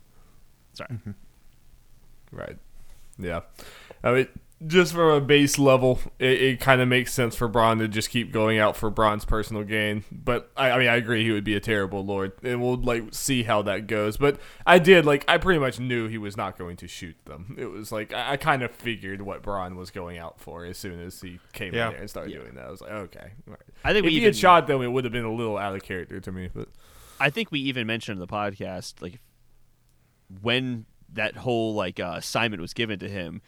Sorry. 0.75 0.88
Mm-hmm. 0.90 1.11
right? 2.33 2.57
Yeah, 3.18 3.40
I 4.03 4.12
mean, 4.12 4.29
just 4.66 4.92
from 4.94 5.10
a 5.10 5.20
base 5.20 5.58
level, 5.58 6.00
it, 6.18 6.40
it 6.42 6.60
kind 6.60 6.80
of 6.80 6.88
makes 6.88 7.12
sense 7.12 7.36
for 7.36 7.48
Bronn 7.48 7.78
to 7.80 7.88
just 7.88 8.08
keep 8.08 8.32
going 8.32 8.58
out 8.58 8.76
for 8.76 8.90
Bronn's 8.90 9.24
personal 9.24 9.62
gain. 9.62 10.04
But 10.10 10.50
I, 10.56 10.70
I 10.70 10.78
mean, 10.78 10.88
I 10.88 10.96
agree 10.96 11.22
he 11.24 11.32
would 11.32 11.44
be 11.44 11.54
a 11.54 11.60
terrible 11.60 12.04
lord, 12.04 12.32
and 12.42 12.62
we'll 12.62 12.76
like 12.80 13.12
see 13.12 13.42
how 13.42 13.62
that 13.62 13.86
goes. 13.86 14.16
But 14.16 14.38
I 14.66 14.78
did 14.78 15.04
like 15.04 15.24
I 15.28 15.36
pretty 15.38 15.60
much 15.60 15.80
knew 15.80 16.08
he 16.08 16.18
was 16.18 16.36
not 16.36 16.56
going 16.56 16.76
to 16.78 16.88
shoot 16.88 17.16
them. 17.26 17.56
It 17.58 17.66
was 17.66 17.92
like 17.92 18.12
I, 18.14 18.32
I 18.32 18.36
kind 18.36 18.62
of 18.62 18.70
figured 18.70 19.20
what 19.22 19.42
Bronn 19.42 19.76
was 19.76 19.90
going 19.90 20.18
out 20.18 20.40
for 20.40 20.64
as 20.64 20.78
soon 20.78 21.00
as 21.00 21.20
he 21.20 21.40
came 21.52 21.74
Yeah. 21.74 21.86
in 21.88 21.92
there 21.92 22.00
and 22.00 22.10
started 22.10 22.32
Yeah. 22.32 22.38
doing 22.40 22.54
that. 22.54 22.66
I 22.66 22.70
was 22.70 22.80
like, 22.80 22.92
okay. 22.92 23.32
Right. 23.46 23.58
I 23.84 23.92
think 23.92 24.04
If 24.06 24.10
we 24.10 24.12
he 24.12 24.16
even 24.18 24.28
had 24.28 24.36
shot 24.36 24.66
them, 24.66 24.80
it 24.82 24.88
would 24.88 25.04
have 25.04 25.12
been 25.12 25.24
a 25.24 25.32
little 25.34 25.58
out 25.58 25.74
of 25.74 25.82
character 25.82 26.20
to 26.20 26.32
me. 26.32 26.48
But 26.54 26.68
I 27.20 27.28
think 27.28 27.50
we 27.52 27.60
even 27.60 27.86
mentioned 27.86 28.16
in 28.16 28.20
the 28.20 28.26
podcast 28.26 29.02
like 29.02 29.20
when 30.40 30.86
that 31.12 31.36
whole 31.36 31.74
like 31.74 32.00
uh, 32.00 32.14
assignment 32.16 32.60
was 32.62 32.72
given 32.72 32.98
to 33.00 33.08
him, 33.08 33.42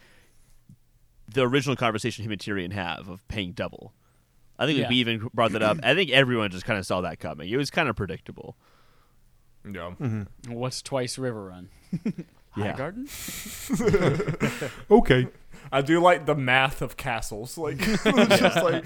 the 1.27 1.41
original 1.47 1.75
conversation 1.75 2.23
him 2.25 2.31
and 2.31 2.39
Tyrion 2.41 2.71
have 2.73 3.07
of 3.09 3.27
paying 3.27 3.51
double. 3.51 3.93
I 4.59 4.65
think 4.65 4.79
Yeah. 4.79 4.89
we 4.89 4.95
even 4.95 5.29
brought 5.33 5.51
that 5.51 5.61
up. 5.61 5.77
I 5.83 5.93
think 5.93 6.09
everyone 6.11 6.49
just 6.51 6.65
kind 6.65 6.79
of 6.79 6.85
saw 6.85 7.01
that 7.01 7.19
coming. 7.19 7.49
It 7.49 7.57
was 7.57 7.69
kind 7.69 7.87
of 7.89 7.95
predictable. 7.95 8.55
yeah. 9.65 9.91
Mm-hmm. 9.99 10.51
What's 10.53 10.81
twice 10.81 11.17
Riverrun? 11.17 11.67
High 12.51 12.65
Yeah. 12.65 12.75
Garden? 12.75 13.07
Okay. 14.91 15.27
I 15.71 15.81
do 15.81 15.99
like 15.99 16.25
the 16.25 16.33
math 16.35 16.81
of 16.81 16.95
castles. 16.97 17.57
Like, 17.57 17.77
just 17.79 18.05
like 18.63 18.85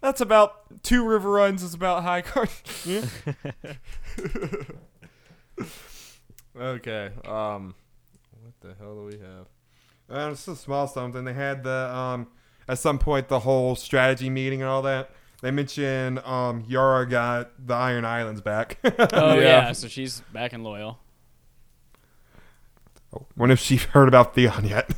that's 0.00 0.20
about 0.20 0.82
two 0.84 1.02
Riverruns 1.04 1.62
is 1.64 1.74
about 1.74 2.04
high 2.04 2.22
card. 2.22 2.48
okay. 6.58 7.10
Um, 7.26 7.74
what 8.42 8.54
the 8.60 8.74
hell 8.78 8.94
do 8.94 9.04
we 9.04 9.18
have? 9.18 9.46
Uh, 10.10 10.30
it's 10.32 10.46
a 10.48 10.54
small 10.56 10.86
something. 10.86 11.24
They 11.24 11.32
had 11.32 11.62
the 11.64 11.90
um 11.94 12.28
at 12.68 12.78
some 12.78 12.98
point 12.98 13.28
the 13.28 13.40
whole 13.40 13.74
strategy 13.76 14.30
meeting 14.30 14.60
and 14.62 14.68
all 14.70 14.82
that. 14.82 15.10
They 15.42 15.50
mentioned 15.50 16.18
um 16.20 16.64
Yara 16.68 17.08
got 17.08 17.50
the 17.66 17.74
Iron 17.74 18.04
Islands 18.04 18.40
back. 18.40 18.78
Oh 19.12 19.34
Yeah. 19.34 19.40
yeah. 19.40 19.72
so 19.72 19.88
she's 19.88 20.20
back 20.32 20.52
and 20.52 20.62
loyal. 20.64 20.98
Wonder 23.36 23.54
if 23.54 23.60
she 23.60 23.76
heard 23.92 24.08
about 24.08 24.34
Theon 24.34 24.66
yet. 24.66 24.90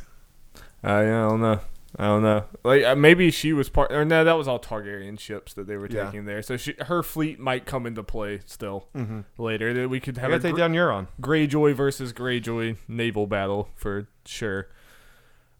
Uh, 0.83 1.01
yeah, 1.01 1.25
I 1.25 1.29
don't 1.29 1.41
know. 1.41 1.59
I 1.97 2.05
don't 2.05 2.21
know. 2.23 2.45
Like 2.63 2.83
uh, 2.83 2.95
maybe 2.95 3.31
she 3.31 3.51
was 3.51 3.67
part. 3.69 3.91
Or 3.91 4.05
no, 4.05 4.23
that 4.23 4.33
was 4.37 4.47
all 4.47 4.59
Targaryen 4.59 5.19
ships 5.19 5.53
that 5.55 5.67
they 5.67 5.75
were 5.75 5.87
Yeah. 5.89 6.05
taking 6.05 6.25
there. 6.25 6.41
So 6.41 6.55
she, 6.55 6.75
her 6.81 7.01
fleet 7.01 7.39
might 7.39 7.65
come 7.65 7.85
into 7.85 8.03
play 8.03 8.41
still 8.45 8.87
Mm-hmm. 8.95 9.21
later. 9.41 9.73
That 9.73 9.89
we 9.89 9.99
could 9.99 10.17
have 10.17 10.29
a 10.29 10.33
gotta 10.33 10.43
take 10.43 10.53
gr- 10.53 10.59
down 10.59 10.73
Euron. 10.73 11.07
Greyjoy 11.21 11.73
versus 11.75 12.13
Greyjoy 12.13 12.77
naval 12.87 13.25
battle 13.27 13.69
for 13.75 14.07
sure. 14.25 14.67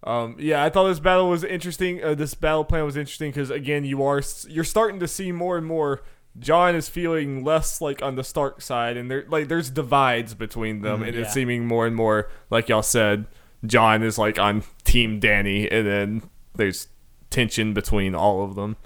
Um, 0.04 0.36
yeah, 0.40 0.64
I 0.64 0.70
thought 0.70 0.88
this 0.88 1.00
battle 1.00 1.30
was 1.30 1.44
interesting. 1.44 2.02
Uh, 2.04 2.16
this 2.16 2.34
battle 2.34 2.64
plan 2.64 2.86
was 2.86 2.96
interesting 2.96 3.32
because 3.32 3.50
again, 3.50 3.84
you 3.84 4.02
are 4.04 4.22
you're 4.48 4.64
starting 4.64 5.00
to 5.02 5.08
see 5.08 5.32
more 5.32 5.58
and 5.58 5.66
more. 5.68 6.02
Jon 6.38 6.74
is 6.76 6.88
feeling 6.88 7.44
less 7.44 7.82
like 7.82 8.02
on 8.02 8.16
the 8.16 8.24
Stark 8.24 8.62
side, 8.62 8.96
and 8.96 9.12
there 9.12 9.26
like 9.28 9.50
there's 9.50 9.70
divides 9.70 10.34
between 10.36 10.82
them, 10.84 11.04
and 11.04 11.14
Yeah. 11.16 11.22
it's 11.24 11.34
seeming 11.34 11.66
more 11.68 11.86
and 11.86 11.96
more 11.96 12.30
like 12.50 12.70
y'all 12.70 12.82
said. 12.82 13.26
Jon 13.66 14.04
is 14.04 14.18
like 14.18 14.40
on 14.40 14.64
Team 14.86 15.20
Dany, 15.20 15.68
and 15.70 15.86
then 15.86 16.22
there's 16.56 16.88
tension 17.30 17.74
between 17.74 18.16
all 18.16 18.42
of 18.46 18.56
them, 18.56 18.78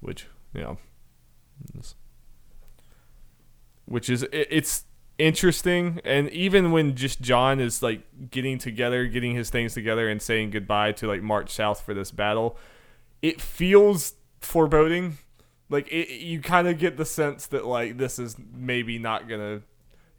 which 0.00 0.26
you 0.54 0.62
know, 0.62 0.78
which 3.84 4.08
is 4.10 4.22
it, 4.24 4.48
it's 4.50 4.84
interesting. 5.22 6.00
And 6.04 6.28
even 6.30 6.72
when 6.72 6.96
just 6.96 7.20
Jon 7.20 7.60
is 7.60 7.82
like 7.82 8.02
getting 8.30 8.58
together, 8.58 9.06
getting 9.06 9.34
his 9.34 9.50
things 9.50 9.74
together, 9.74 10.08
and 10.08 10.20
saying 10.20 10.50
goodbye 10.50 10.92
to 10.92 11.06
like 11.06 11.22
march 11.22 11.50
south 11.50 11.80
for 11.80 11.94
this 11.94 12.10
battle, 12.10 12.56
it 13.22 13.40
feels 13.40 14.14
foreboding. 14.40 15.18
Like 15.70 15.88
it, 15.88 16.20
you 16.20 16.40
kind 16.40 16.68
of 16.68 16.78
get 16.78 16.96
the 16.96 17.04
sense 17.04 17.46
that 17.46 17.64
like 17.64 17.98
this 17.98 18.18
is 18.18 18.36
maybe 18.52 18.98
not 18.98 19.28
gonna. 19.28 19.62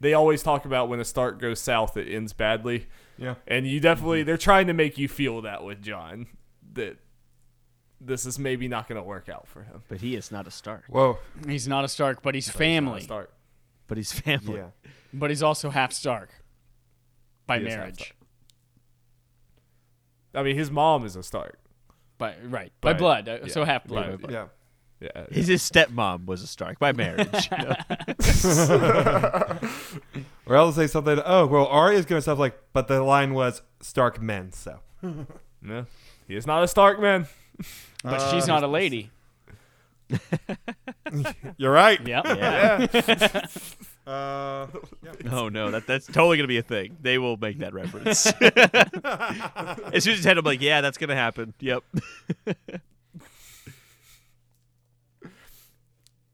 They 0.00 0.14
always 0.14 0.42
talk 0.42 0.64
about 0.64 0.88
when 0.88 1.00
a 1.00 1.04
Stark 1.04 1.40
goes 1.40 1.60
south, 1.60 1.96
it 1.96 2.12
ends 2.12 2.32
badly. 2.32 2.86
Yeah. 3.16 3.34
And 3.46 3.66
you 3.66 3.80
definitely 3.80 4.20
mm-hmm. 4.20 4.26
they're 4.26 4.36
trying 4.36 4.66
to 4.66 4.72
make 4.72 4.98
you 4.98 5.08
feel 5.08 5.42
that 5.42 5.62
with 5.62 5.82
Jon 5.82 6.26
that 6.72 6.98
this 8.00 8.26
is 8.26 8.38
maybe 8.38 8.68
not 8.68 8.88
going 8.88 9.00
to 9.00 9.02
work 9.02 9.28
out 9.28 9.46
for 9.46 9.62
him. 9.62 9.82
But 9.88 10.00
he 10.00 10.16
is 10.16 10.30
not 10.30 10.46
a 10.46 10.50
Stark. 10.50 10.84
Whoa. 10.88 11.18
He's 11.46 11.68
not 11.68 11.84
a 11.84 11.88
Stark, 11.88 12.22
but 12.22 12.34
he's 12.34 12.48
It's 12.48 12.56
not 12.56 12.60
a 12.60 12.64
family. 12.64 13.06
Start. 13.84 13.88
But 13.88 13.96
he's 13.98 14.12
family. 14.44 14.56
Yeah. 14.56 14.70
But 15.12 15.30
he's 15.30 15.42
also 15.42 15.70
half 15.70 15.92
Stark 15.92 16.30
by 17.46 17.58
He 17.58 17.66
is 17.66 17.70
half 17.72 17.78
marriage. 17.80 17.96
Stark. 17.98 18.16
I 20.34 20.42
mean, 20.42 20.56
his 20.56 20.70
mom 20.70 21.04
is 21.06 21.14
a 21.16 21.22
Stark. 21.22 21.58
By 22.18 22.34
right. 22.44 22.72
By 22.80 22.92
By- 22.92 22.98
blood. 22.98 23.28
uh, 23.28 23.38
yeah, 23.44 23.52
So 23.52 23.64
half 23.64 23.84
by- 23.84 23.88
blood. 23.88 24.20
but- 24.22 24.30
Yeah. 24.30 24.46
Yeah. 25.00 25.26
His, 25.30 25.48
his 25.48 25.62
stepmom 25.68 26.24
was 26.24 26.42
a 26.42 26.46
Stark 26.46 26.78
by 26.78 26.92
marriage. 26.92 27.48
you 27.50 27.58
know? 27.58 27.74
Or 30.46 30.56
else 30.56 30.76
say 30.76 30.86
something. 30.86 31.20
Oh 31.24 31.46
well, 31.46 31.66
Arya's 31.66 32.04
gonna 32.06 32.20
stuff 32.22 32.38
like, 32.38 32.58
but 32.72 32.86
the 32.88 33.02
line 33.02 33.32
was 33.34 33.62
Stark 33.80 34.20
men. 34.20 34.52
So 34.52 34.78
No. 35.62 35.86
He 36.28 36.36
is 36.36 36.46
not 36.46 36.62
a 36.62 36.68
Stark 36.68 37.00
man. 37.00 37.26
But 38.02 38.20
Uh, 38.20 38.30
she's 38.32 38.46
not 38.46 38.62
a 38.62 38.66
lady. 38.66 39.10
you're 41.56 41.72
right. 41.72 42.00
Yep. 42.06 42.24
yeah. 42.26 43.46
Uh, 44.06 44.66
Oh 45.30 45.48
no, 45.48 45.70
that 45.70 45.86
that's 45.86 46.04
totally 46.06 46.36
gonna 46.36 46.46
be 46.46 46.58
a 46.58 46.62
thing. 46.62 46.98
They 47.00 47.16
will 47.16 47.38
make 47.38 47.60
that 47.60 47.72
reference. 47.72 48.26
as 48.26 50.04
soon 50.04 50.12
as 50.12 50.18
it's 50.18 50.24
head, 50.26 50.36
I'm 50.36 50.44
like, 50.44 50.60
yeah, 50.60 50.82
that's 50.82 50.98
gonna 50.98 51.16
happen. 51.16 51.54
Yep. 51.58 51.84
oh 52.46 52.52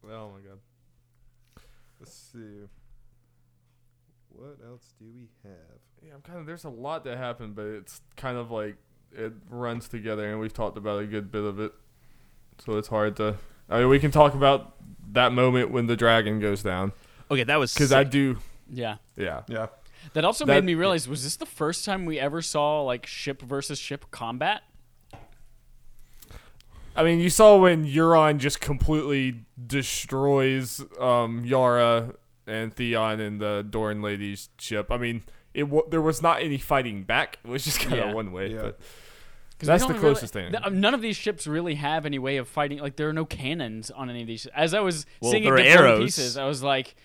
my 0.03 0.41
god. 0.45 0.59
Let's 2.01 2.13
see. 2.13 2.67
What 4.27 4.57
else 4.65 4.93
do 4.99 5.05
we 5.15 5.29
have? 5.43 5.79
Yeah, 6.05 6.15
I'm 6.15 6.21
kind 6.21 6.39
of. 6.39 6.45
There's 6.45 6.65
a 6.65 6.69
lot 6.69 7.03
that 7.05 7.17
happened, 7.17 7.55
but 7.55 7.67
it's 7.67 8.01
kind 8.17 8.37
of 8.37 8.51
like 8.51 8.75
it 9.15 9.33
runs 9.49 9.87
together, 9.87 10.29
and 10.29 10.39
we've 10.39 10.53
talked 10.53 10.77
about 10.77 11.01
a 11.01 11.05
good 11.05 11.31
bit 11.31 11.43
of 11.43 11.59
it, 11.59 11.71
so 12.57 12.77
it's 12.77 12.87
hard 12.87 13.15
to. 13.17 13.37
I 13.71 13.79
mean, 13.79 13.89
we 13.89 13.99
can 13.99 14.11
talk 14.11 14.33
about 14.35 14.75
that 15.13 15.31
moment 15.31 15.71
when 15.71 15.87
the 15.87 15.95
dragon 15.95 16.39
goes 16.39 16.61
down 16.63 16.91
Okay, 17.31 17.43
that 17.43 17.57
was 17.57 17.73
because 17.73 17.91
I 17.91 18.03
sick. 18.03 18.11
do. 18.11 18.37
Yeah. 18.69 18.97
Yeah. 19.17 19.41
Yeah. 19.47 19.67
That 20.13 20.25
also 20.25 20.45
That- 20.45 20.55
made 20.55 20.63
me 20.65 20.75
realize 20.75 21.07
was 21.07 21.23
this 21.23 21.35
the 21.37 21.45
first 21.45 21.85
time 21.85 22.05
we 22.05 22.19
ever 22.19 22.41
saw 22.41 22.81
like 22.83 23.05
ship 23.05 23.41
versus 23.41 23.79
ship 23.79 24.05
combat? 24.11 24.61
I 26.95 27.03
mean, 27.03 27.19
you 27.19 27.29
saw 27.29 27.55
when 27.57 27.85
Euron 27.85 28.37
just 28.37 28.59
completely 28.59 29.45
destroys 29.65 30.83
um, 30.99 31.45
Yara 31.45 32.15
and 32.45 32.73
Theon 32.73 33.21
and 33.21 33.39
the 33.39 33.65
Doran 33.69 34.01
lady's 34.01 34.49
ship. 34.59 34.91
I 34.91 34.97
mean, 34.97 35.23
it 35.53 35.63
w- 35.63 35.85
there 35.89 36.01
was 36.01 36.21
not 36.21 36.41
any 36.41 36.57
fighting 36.57 37.03
back. 37.03 37.39
It 37.45 37.49
was 37.49 37.63
just 37.63 37.79
kind 37.79 37.93
of 37.93 38.07
Yeah. 38.09 38.13
one 38.13 38.33
way. 38.33 38.51
Yeah. 38.53 38.61
But 38.63 38.79
'Cause 38.79 38.79
we 38.79 39.10
That's 39.67 39.85
the 39.85 39.93
closest 39.93 40.35
really, 40.35 40.47
thing. 40.51 40.53
th- 40.53 40.63
um, 40.67 40.79
none 40.79 40.93
of 40.93 41.01
these 41.01 41.15
ships 41.15 41.47
really 41.47 41.75
have 41.75 42.05
any 42.05 42.19
way 42.19 42.37
of 42.37 42.47
fighting. 42.47 42.79
Like 42.79 42.95
there 42.95 43.09
are 43.09 43.13
no 43.13 43.25
cannons 43.25 43.91
on 43.91 44.09
any 44.09 44.21
of 44.21 44.27
these. 44.27 44.45
As 44.55 44.73
I 44.73 44.79
was 44.79 45.05
Well, 45.21 45.31
seeing 45.31 45.43
there 45.43 45.57
it 45.57 45.61
are 45.61 45.63
get 45.63 45.73
thrown 45.73 45.83
to 45.85 45.89
arrows. 45.95 46.05
pieces, 46.05 46.37
I 46.37 46.45
was 46.45 46.61
like, 46.63 46.95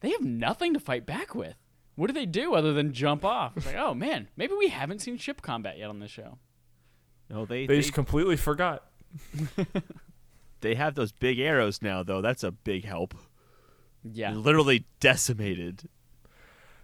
they 0.00 0.10
have 0.10 0.22
nothing 0.22 0.74
to 0.74 0.80
fight 0.80 1.06
back 1.06 1.34
with. 1.34 1.54
What 1.96 2.06
do 2.06 2.12
they 2.12 2.26
do 2.26 2.54
other 2.54 2.72
than 2.72 2.92
jump 2.92 3.24
off? 3.24 3.56
It's 3.56 3.66
like, 3.66 3.76
oh 3.76 3.94
man, 3.94 4.28
maybe 4.36 4.54
we 4.58 4.68
haven't 4.68 5.00
seen 5.00 5.18
ship 5.18 5.42
combat 5.42 5.76
yet 5.78 5.90
on 5.90 5.98
this 6.00 6.10
show. 6.10 6.38
No, 7.28 7.44
they 7.44 7.66
they 7.66 7.74
they, 7.76 7.80
just 7.82 7.92
completely 7.94 8.36
forgot. 8.36 8.84
they 10.60 10.74
have 10.74 10.94
those 10.94 11.12
big 11.12 11.38
arrows 11.38 11.82
now, 11.82 12.02
though. 12.02 12.20
That's 12.20 12.42
a 12.42 12.50
big 12.50 12.84
help. 12.84 13.14
Yeah. 14.02 14.32
Literally 14.34 14.86
decimated. 15.00 15.82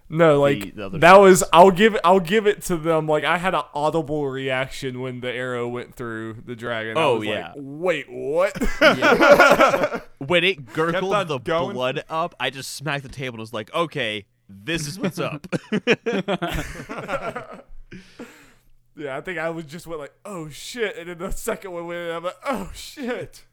No, 0.09 0.39
like 0.39 0.61
The- 0.61 0.71
the 0.71 0.85
other 0.85 0.97
that 0.99 1.17
was. 1.19 1.43
I'll 1.51 1.71
give. 1.71 1.97
I'll 2.03 2.19
give 2.21 2.47
it 2.47 2.61
to 2.63 2.77
them. 2.77 3.07
Like 3.07 3.23
I 3.25 3.37
had 3.37 3.53
an 3.53 3.63
audible 3.73 4.25
reaction 4.27 5.01
when 5.01 5.19
the 5.19 5.31
arrow 5.31 5.67
went 5.67 5.95
through 5.95 6.43
the 6.45 6.55
dragon. 6.55 6.97
I 6.97 7.01
Oh, 7.03 7.19
was 7.19 7.27
yeah. 7.27 7.47
Like, 7.47 7.55
Wait, 7.57 8.05
what? 8.09 8.57
Yeah. 8.81 9.99
When 10.19 10.43
it 10.43 10.65
gurgled 10.73 11.27
the 11.27 11.37
going. 11.39 11.73
blood 11.73 12.03
up, 12.09 12.35
I 12.39 12.49
just 12.49 12.75
smacked 12.75 13.03
the 13.03 13.09
table 13.09 13.35
and 13.35 13.39
was 13.41 13.53
like, 13.53 13.71
okay, 13.73 14.25
this 14.49 14.87
is 14.87 14.99
what's 14.99 15.19
up. 15.19 15.45
Yeah, 18.99 19.15
I 19.15 19.21
think 19.21 19.37
I 19.37 19.51
was 19.51 19.65
just 19.65 19.85
went 19.85 19.99
like, 19.99 20.13
oh 20.25 20.49
shit, 20.49 20.97
and 20.97 21.07
then 21.07 21.19
the 21.19 21.29
second 21.29 21.71
one 21.71 21.85
went, 21.85 21.99
and 21.99 22.13
I'm 22.13 22.23
like, 22.23 22.37
oh 22.47 22.71
shit. 22.73 23.45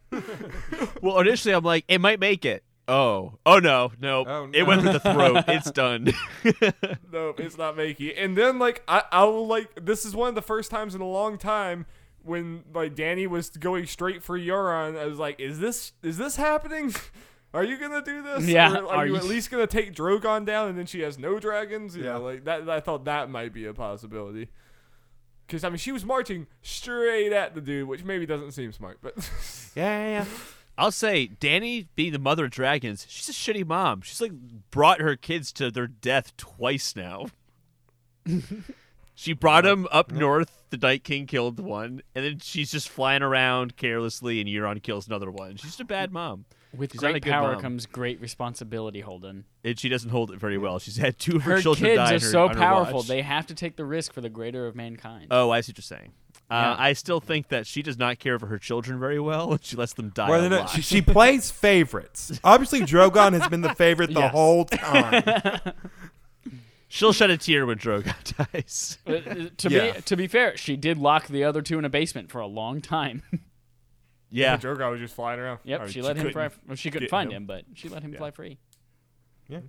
Well, 1.03 1.19
initially 1.21 1.53
I'm 1.55 1.63
like, 1.65 1.85
it 1.87 2.01
might 2.01 2.19
make 2.19 2.47
it. 2.47 2.65
Oh, 2.87 3.39
oh 3.47 3.59
no, 3.61 3.93
no, 4.01 4.25
Oh, 4.27 4.51
it 4.53 4.65
went 4.65 4.83
through 4.83 4.93
the 4.93 5.01
throat. 5.01 5.45
It's 5.49 5.71
done. 5.71 6.13
Nope, 7.13 7.41
it's 7.41 7.57
not 7.57 7.77
making. 7.77 8.11
And 8.17 8.37
then 8.37 8.59
like 8.59 8.83
I, 8.87 9.03
I 9.11 9.25
will 9.25 9.47
like 9.47 9.85
this 9.85 10.05
is 10.05 10.15
one 10.15 10.29
of 10.29 10.35
the 10.35 10.43
first 10.43 10.71
times 10.71 10.95
in 10.95 11.01
a 11.01 11.09
long 11.09 11.39
time 11.39 11.87
when 12.23 12.65
like 12.75 12.95
Dany 12.95 13.27
was 13.27 13.49
going 13.51 13.87
straight 13.87 14.23
for 14.23 14.39
Euron. 14.39 14.99
I 14.99 15.07
was 15.07 15.19
like, 15.19 15.41
is 15.41 15.59
this 15.61 15.93
is 16.03 16.19
this 16.19 16.37
happening? 16.37 16.95
Are 17.55 17.63
you 17.65 17.79
gonna 17.79 18.03
do 18.03 18.21
this? 18.23 18.47
Yeah, 18.49 18.73
Or 18.81 18.87
are, 18.89 18.89
are 18.97 19.07
you, 19.07 19.13
you- 19.13 19.19
at 19.19 19.25
least 19.25 19.51
gonna 19.51 19.67
take 19.69 19.95
Drogon 19.95 20.45
down 20.45 20.69
and 20.69 20.77
then 20.79 20.87
she 20.87 21.01
has 21.03 21.19
no 21.19 21.39
dragons? 21.39 21.97
You 21.97 22.05
Yeah. 22.05 22.15
know, 22.15 22.23
like 22.23 22.45
that. 22.45 22.69
I 22.69 22.81
thought 22.81 23.05
that 23.05 23.31
might 23.31 23.53
be 23.55 23.65
a 23.67 23.73
possibility. 23.73 24.49
Because 25.47 25.63
I 25.63 25.69
mean, 25.69 25.79
she 25.79 25.93
was 25.93 26.05
marching 26.05 26.49
straight 26.63 27.33
at 27.33 27.55
the 27.55 27.61
dude, 27.61 27.87
which 27.89 28.03
maybe 28.03 28.27
doesn't 28.27 28.53
seem 28.53 28.73
smart, 28.73 28.99
but 29.03 29.15
Yeah, 29.77 29.85
yeah, 29.85 30.11
yeah. 30.11 30.25
I'll 30.77 30.91
say, 30.93 31.29
Dany 31.41 31.87
being 31.95 32.13
the 32.13 32.19
mother 32.19 32.47
of 32.47 32.51
dragons, 32.51 33.07
she's 33.09 33.29
a 33.29 33.33
shitty 33.33 33.65
mom. 33.67 34.01
She's 34.03 34.21
like 34.21 34.33
brought 34.71 35.01
her 35.01 35.15
kids 35.17 35.53
to 35.53 35.71
their 35.71 35.87
death 35.87 36.37
twice 36.37 36.97
now. 36.97 37.27
she 39.15 39.33
brought 39.33 39.65
them 39.65 39.87
up 39.91 40.11
north. 40.11 40.63
The 40.71 40.77
Night 40.79 41.05
King 41.05 41.27
killed 41.27 41.61
one, 41.61 42.03
and 42.17 42.25
then 42.25 42.39
she's 42.41 42.73
just 42.73 42.89
flying 42.89 43.23
around 43.23 43.77
carelessly, 43.77 44.41
and 44.41 44.49
Euron 44.49 44.83
kills 44.83 45.07
another 45.07 45.31
one. 45.31 45.53
She's 45.53 45.71
just 45.71 45.81
a 45.81 45.85
bad 45.85 46.11
mom, 46.13 46.47
With 46.77 46.91
She's 46.91 47.01
great 47.01 47.23
power 47.25 47.53
mom. 47.53 47.61
comes 47.63 47.87
great 47.87 48.21
responsibility, 48.21 48.99
Holden. 49.01 49.45
and 49.63 49.79
she 49.79 49.89
doesn't 49.89 50.11
hold 50.11 50.33
it 50.33 50.41
very 50.41 50.59
well. 50.59 50.81
She's 50.81 50.97
had 50.97 51.17
two 51.21 51.37
of 51.37 51.43
her, 51.43 51.57
Her 51.57 51.63
children 51.63 51.91
kids 51.91 51.99
die 51.99 52.03
are 52.03 52.07
on 52.07 52.13
her- 52.15 52.19
so 52.19 52.43
on 52.49 52.55
her 52.55 52.61
powerful; 52.61 52.99
watch. 53.01 53.07
they 53.07 53.23
have 53.23 53.47
to 53.47 53.55
take 53.55 53.77
the 53.77 53.85
risk 53.85 54.13
for 54.13 54.21
the 54.21 54.29
greater 54.31 54.67
of 54.67 54.75
mankind. 54.75 55.29
Oh, 55.31 55.51
I 55.51 55.61
see 55.61 55.71
what 55.71 55.79
you're 55.79 55.83
saying. 55.99 56.11
Uh, 56.51 56.77
I 56.79 56.93
still 56.93 57.21
think 57.21 57.49
that 57.49 57.67
she 57.67 57.83
does 57.83 57.99
not 57.99 58.19
care 58.19 58.39
for 58.39 58.47
her 58.47 58.59
children 58.59 59.01
very 59.01 59.19
well, 59.19 59.53
and 59.53 59.65
she 59.65 59.77
lets 59.77 59.95
them 59.95 60.11
die. 60.11 60.29
Well, 60.29 60.41
a 60.41 60.49
no, 60.49 60.57
no, 60.57 60.61
lot. 60.63 60.71
she, 60.71 60.83
she 60.83 61.01
plays 61.03 61.51
favorites. 61.51 62.39
Obviously, 62.45 62.81
Drogon 62.81 63.33
has 63.33 63.49
been 63.49 63.63
the 63.63 63.75
favorite 63.75 64.09
the 64.13 64.21
Yes. 64.21 64.31
whole 64.33 64.65
time. 64.67 65.23
She'll 66.89 67.13
shed 67.13 67.31
a 67.31 67.37
tear 67.37 67.67
when 67.67 67.79
Drogon 67.79 68.49
dies. 68.53 68.99
Uh, 69.07 69.13
uh, 69.15 69.49
to 69.57 69.69
Yeah. 69.71 69.93
be 69.95 70.03
to 70.03 70.17
be 70.17 70.27
fair, 70.29 70.57
she 70.57 70.77
did 70.77 70.99
lock 70.99 71.27
the 71.27 71.43
other 71.45 71.61
two 71.63 71.79
in 71.79 71.85
a 71.85 71.89
basement 71.89 72.31
for 72.31 72.41
a 72.41 72.47
long 72.47 72.81
time. 72.81 73.23
yeah, 74.31 74.57
Drogon 74.57 74.91
was 74.93 75.01
just 75.01 75.15
flying 75.15 75.41
around. 75.41 75.59
yep, 75.65 75.81
I 75.81 75.85
mean, 75.85 75.93
she 75.93 76.03
let 76.03 76.17
him 76.17 76.31
fly. 76.31 76.51
Well, 76.69 76.77
she 76.77 76.91
couldn't 76.91 77.09
find 77.09 77.31
him. 77.33 77.39
him, 77.39 77.47
but 77.47 77.65
she 77.75 77.89
let 77.89 78.03
him 78.03 78.13
Yeah. 78.13 78.19
fly 78.19 78.31
free. 78.31 78.59
Yeah. 79.49 79.61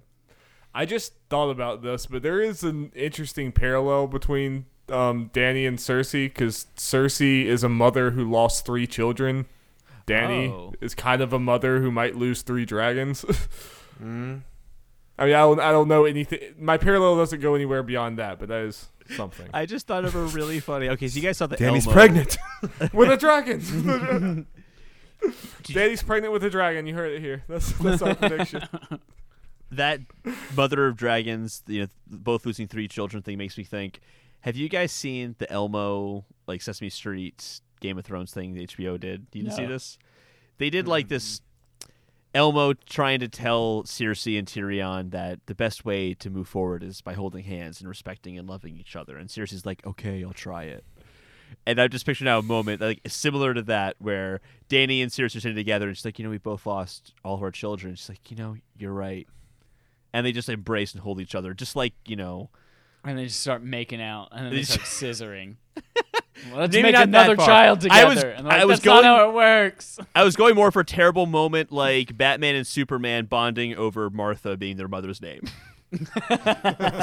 I 0.73 0.85
just 0.85 1.13
thought 1.29 1.49
about 1.49 1.81
this, 1.81 2.05
but 2.05 2.21
there 2.21 2.41
is 2.41 2.63
an 2.63 2.91
interesting 2.93 3.53
parallel 3.53 4.07
between 4.07 4.65
um, 4.89 5.29
Dany 5.33 5.67
and 5.67 5.77
Cersei 5.77 6.25
because 6.27 6.67
Cersei 6.77 7.45
is 7.45 7.63
a 7.63 7.69
mother 7.69 8.11
who 8.11 8.29
lost 8.29 8.65
three 8.65 8.87
children. 8.87 9.45
Dany 10.07 10.49
Oh. 10.51 10.73
is 10.81 10.93
kind 10.93 11.21
of 11.21 11.33
a 11.33 11.39
mother 11.39 11.79
who 11.81 11.91
might 11.91 12.15
lose 12.15 12.41
three 12.41 12.65
dragons. 12.65 13.25
Mm. 14.03 14.41
I 15.17 15.25
mean, 15.25 15.33
I 15.35 15.39
don't, 15.39 15.59
I 15.61 15.71
don't 15.71 15.87
know 15.87 16.03
anything. 16.03 16.39
My 16.59 16.77
parallel 16.77 17.15
doesn't 17.15 17.39
go 17.39 17.55
anywhere 17.55 17.81
beyond 17.81 18.17
that, 18.19 18.39
but 18.39 18.49
that 18.49 18.63
is 18.63 18.89
something. 19.15 19.47
I 19.53 19.65
just 19.65 19.87
thought 19.87 20.03
of 20.03 20.13
a 20.15 20.25
really 20.25 20.59
funny. 20.59 20.89
Okay, 20.89 21.07
so 21.07 21.15
you 21.15 21.21
guys 21.21 21.37
saw 21.37 21.47
the 21.47 21.55
Dany's 21.55 21.87
Elmo. 21.87 21.93
pregnant. 21.93 22.37
with 22.93 23.09
a 23.09 23.15
dragon. 23.15 23.61
Dany's 25.63 26.03
pregnant 26.03 26.33
with 26.33 26.43
a 26.43 26.49
dragon. 26.49 26.85
You 26.85 26.93
heard 26.93 27.13
it 27.13 27.21
here. 27.21 27.43
That's 27.47 27.71
that's 27.79 28.01
our 28.01 28.15
prediction. 28.15 28.63
That 29.71 30.01
mother 30.55 30.87
of 30.87 30.97
dragons, 30.97 31.63
you 31.67 31.83
know, 31.83 31.87
both 32.07 32.45
losing 32.45 32.67
three 32.67 32.87
children 32.89 33.23
thing 33.23 33.37
makes 33.37 33.57
me 33.57 33.63
think. 33.63 34.01
Have 34.45 34.55
you 34.55 34.69
guys 34.69 34.91
seen 34.91 35.33
the 35.39 35.51
Elmo 35.51 36.23
like 36.45 36.61
Sesame 36.61 36.91
Street 36.91 37.61
Game 37.79 37.97
of 37.97 38.05
Thrones 38.05 38.31
thing 38.31 38.53
that 38.53 38.69
HBO 38.69 38.99
did? 38.99 39.25
You 39.33 39.41
didn't 39.41 39.55
see 39.55 39.65
this? 39.65 39.97
They 40.59 40.69
did 40.69 40.87
like 40.87 41.07
this 41.07 41.41
Elmo 42.35 42.73
trying 42.73 43.21
to 43.21 43.27
tell 43.27 43.81
Cersei 43.85 44.37
and 44.37 44.47
Tyrion 44.47 45.09
that 45.09 45.39
the 45.47 45.55
best 45.55 45.83
way 45.83 46.13
to 46.13 46.29
move 46.29 46.47
forward 46.47 46.83
is 46.83 47.01
by 47.01 47.13
holding 47.13 47.43
hands 47.43 47.79
and 47.79 47.89
respecting 47.89 48.37
and 48.37 48.47
loving 48.47 48.77
each 48.77 48.95
other. 48.95 49.17
And 49.17 49.29
Cersei's 49.29 49.65
like, 49.65 49.83
"Okay, 49.83 50.23
I'll 50.23 50.31
try 50.31 50.65
it." 50.65 50.85
And 51.65 51.81
I'm 51.81 51.89
just 51.89 52.05
picturing 52.05 52.25
now 52.25 52.37
a 52.37 52.43
moment 52.43 52.81
like 52.81 53.01
similar 53.07 53.55
to 53.55 53.63
that 53.63 53.95
where 53.97 54.41
Dany 54.69 55.01
and 55.01 55.11
Cersei 55.11 55.37
are 55.37 55.39
sitting 55.39 55.55
together 55.55 55.87
and 55.87 55.97
she's 55.97 56.05
like, 56.05 56.19
"You 56.19 56.25
know, 56.25 56.29
we 56.29 56.37
both 56.37 56.67
lost 56.67 57.15
all 57.23 57.33
of 57.33 57.41
our 57.41 57.49
children." 57.49 57.95
She's 57.95 58.09
like, 58.09 58.29
"You 58.29 58.37
know, 58.37 58.57
you're 58.77 58.93
right." 58.93 59.27
And 60.13 60.23
they 60.23 60.31
just 60.31 60.49
embrace 60.49 60.93
and 60.93 61.01
hold 61.01 61.19
each 61.19 61.33
other, 61.33 61.55
just 61.55 61.75
like 61.75 61.95
you 62.05 62.15
know. 62.15 62.51
And 63.05 63.17
they 63.17 63.25
just 63.25 63.39
start 63.39 63.63
making 63.63 64.01
out, 64.01 64.29
and 64.31 64.45
then 64.47 64.53
They 64.53 64.63
start 64.63 64.81
scissoring. 64.87 65.55
Well, 66.51 66.59
let's 66.59 66.73
Maybe 66.73 66.83
make 66.83 66.93
not 66.93 67.07
another 67.07 67.37
child 67.37 67.77
I 67.77 67.81
together. 68.03 68.07
was- 68.15 68.23
and 68.37 68.45
like, 68.45 68.61
I 68.61 68.65
was 68.65 68.79
That's 68.79 68.85
not 68.85 68.91
going- 69.03 69.05
how 69.05 69.29
it 69.29 69.33
works. 69.33 69.97
I 70.13 70.23
was 70.23 70.35
going 70.35 70.53
more 70.53 70.69
for 70.69 70.81
a 70.81 70.85
terrible 70.85 71.25
moment 71.25 71.71
like 71.71 72.17
Batman 72.17 72.55
and 72.55 72.67
Superman 72.67 73.25
bonding 73.25 73.73
over 73.75 74.09
Martha 74.09 74.57
being 74.57 74.75
their 74.75 74.89
mother's 74.89 75.21
name. 75.21 75.47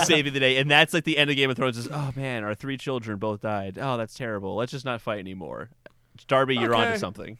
Saving 0.04 0.32
the 0.34 0.38
day. 0.38 0.58
And 0.58 0.70
that's 0.70 0.92
like 0.92 1.04
the 1.04 1.16
end 1.16 1.30
of 1.30 1.36
Game 1.36 1.48
of 1.50 1.56
Thrones 1.56 1.78
is, 1.78 1.88
oh 1.90 2.12
man, 2.14 2.44
our 2.44 2.54
three 2.54 2.76
children 2.76 3.18
both 3.18 3.40
died. 3.40 3.78
Oh, 3.80 3.96
that's 3.96 4.14
terrible. 4.14 4.54
Let's 4.54 4.70
just 4.72 4.84
not 4.84 5.00
fight 5.00 5.18
anymore. 5.20 5.70
Darby, 6.28 6.56
you're 6.56 6.74
on 6.74 6.84
Okay. 6.84 6.92
to 6.92 6.98
something. 6.98 7.38